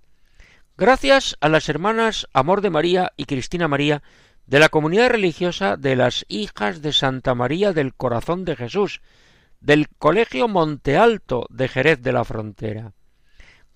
Gracias 0.76 1.36
a 1.40 1.48
las 1.48 1.68
hermanas 1.68 2.28
Amor 2.32 2.60
de 2.60 2.70
María 2.70 3.12
y 3.16 3.24
Cristina 3.24 3.66
María 3.66 4.02
de 4.46 4.60
la 4.60 4.68
comunidad 4.68 5.10
religiosa 5.10 5.76
de 5.76 5.96
las 5.96 6.24
Hijas 6.28 6.82
de 6.82 6.92
Santa 6.92 7.34
María 7.34 7.72
del 7.72 7.94
Corazón 7.94 8.44
de 8.44 8.54
Jesús, 8.54 9.00
del 9.66 9.88
Colegio 9.88 10.46
Monte 10.46 10.96
Alto 10.96 11.48
de 11.50 11.66
Jerez 11.66 12.00
de 12.00 12.12
la 12.12 12.24
Frontera. 12.24 12.92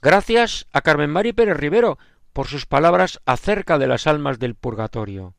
Gracias 0.00 0.68
a 0.72 0.82
Carmen 0.82 1.10
Mari 1.10 1.32
Pérez 1.32 1.56
Rivero 1.56 1.98
por 2.32 2.46
sus 2.46 2.64
palabras 2.64 3.20
acerca 3.26 3.76
de 3.76 3.88
las 3.88 4.06
almas 4.06 4.38
del 4.38 4.54
purgatorio. 4.54 5.34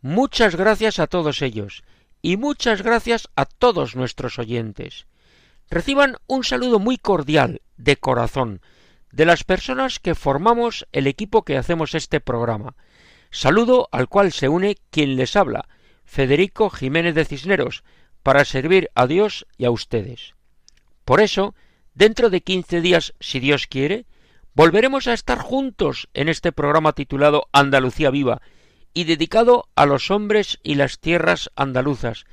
Muchas 0.00 0.54
gracias 0.54 1.00
a 1.00 1.08
todos 1.08 1.42
ellos 1.42 1.82
y 2.22 2.36
muchas 2.36 2.82
gracias 2.82 3.28
a 3.34 3.46
todos 3.46 3.96
nuestros 3.96 4.38
oyentes. 4.38 5.08
Reciban 5.68 6.18
un 6.28 6.44
saludo 6.44 6.78
muy 6.78 6.96
cordial, 6.96 7.60
de 7.76 7.96
corazón, 7.96 8.60
de 9.10 9.26
las 9.26 9.42
personas 9.42 9.98
que 9.98 10.14
formamos 10.14 10.86
el 10.92 11.08
equipo 11.08 11.44
que 11.44 11.56
hacemos 11.56 11.96
este 11.96 12.20
programa. 12.20 12.76
Saludo 13.32 13.88
al 13.90 14.06
cual 14.08 14.30
se 14.30 14.48
une 14.48 14.76
quien 14.90 15.16
les 15.16 15.34
habla, 15.34 15.66
Federico 16.04 16.70
Jiménez 16.70 17.16
de 17.16 17.24
Cisneros, 17.24 17.82
para 18.24 18.44
servir 18.44 18.90
a 18.94 19.06
Dios 19.06 19.46
y 19.58 19.66
a 19.66 19.70
ustedes. 19.70 20.34
Por 21.04 21.20
eso, 21.20 21.54
dentro 21.94 22.30
de 22.30 22.40
quince 22.40 22.80
días, 22.80 23.14
si 23.20 23.38
Dios 23.38 23.68
quiere, 23.68 24.06
volveremos 24.54 25.06
a 25.06 25.12
estar 25.12 25.38
juntos 25.38 26.08
en 26.14 26.28
este 26.28 26.50
programa 26.50 26.94
titulado 26.94 27.48
Andalucía 27.52 28.10
Viva 28.10 28.40
y 28.94 29.04
dedicado 29.04 29.68
a 29.76 29.84
los 29.84 30.10
hombres 30.10 30.58
y 30.62 30.76
las 30.76 31.00
tierras 31.00 31.50
andaluzas, 31.54 32.24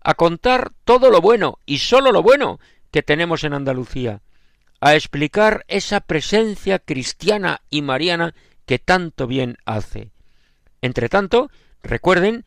a 0.00 0.14
contar 0.14 0.72
todo 0.84 1.10
lo 1.10 1.20
bueno 1.20 1.60
y 1.64 1.78
sólo 1.78 2.10
lo 2.10 2.22
bueno 2.22 2.58
que 2.90 3.04
tenemos 3.04 3.44
en 3.44 3.52
Andalucía, 3.52 4.22
a 4.80 4.96
explicar 4.96 5.64
esa 5.68 6.00
presencia 6.00 6.80
cristiana 6.80 7.62
y 7.70 7.82
mariana 7.82 8.34
que 8.66 8.80
tanto 8.80 9.28
bien 9.28 9.58
hace. 9.64 10.10
Entre 10.82 11.08
tanto, 11.08 11.50
recuerden 11.84 12.44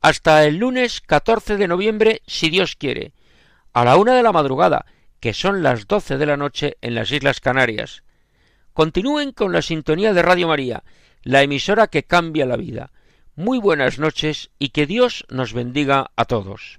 Hasta 0.01 0.45
el 0.45 0.59
lunes 0.59 1.01
14 1.01 1.57
de 1.57 1.67
noviembre, 1.67 2.23
si 2.29 2.49
Dios 2.49 2.77
quiere, 2.77 3.13
a 3.73 3.85
la 3.85 3.97
una 3.97 4.15
de 4.15 4.23
la 4.23 4.31
madrugada, 4.31 4.87
que 5.19 5.35
son 5.35 5.65
las 5.65 5.89
doce 5.89 6.17
de 6.17 6.27
la 6.27 6.37
noche 6.37 6.77
en 6.81 6.95
las 6.95 7.11
Islas 7.11 7.41
Canarias. 7.41 8.05
Continúen 8.73 9.33
con 9.33 9.53
la 9.53 9.63
sintonía 9.63 10.13
de 10.13 10.23
Radio 10.23 10.47
María, 10.47 10.85
la 11.25 11.43
emisora 11.43 11.89
que 11.89 12.05
cambia 12.05 12.47
la 12.47 12.57
vida. 12.57 12.93
Muy 13.35 13.59
buenas 13.59 13.99
noches 13.99 14.53
y 14.61 14.69
que 14.69 14.87
Dios 14.87 15.27
nos 15.29 15.55
bendiga 15.55 16.13
a 16.15 16.25
todos. 16.25 16.79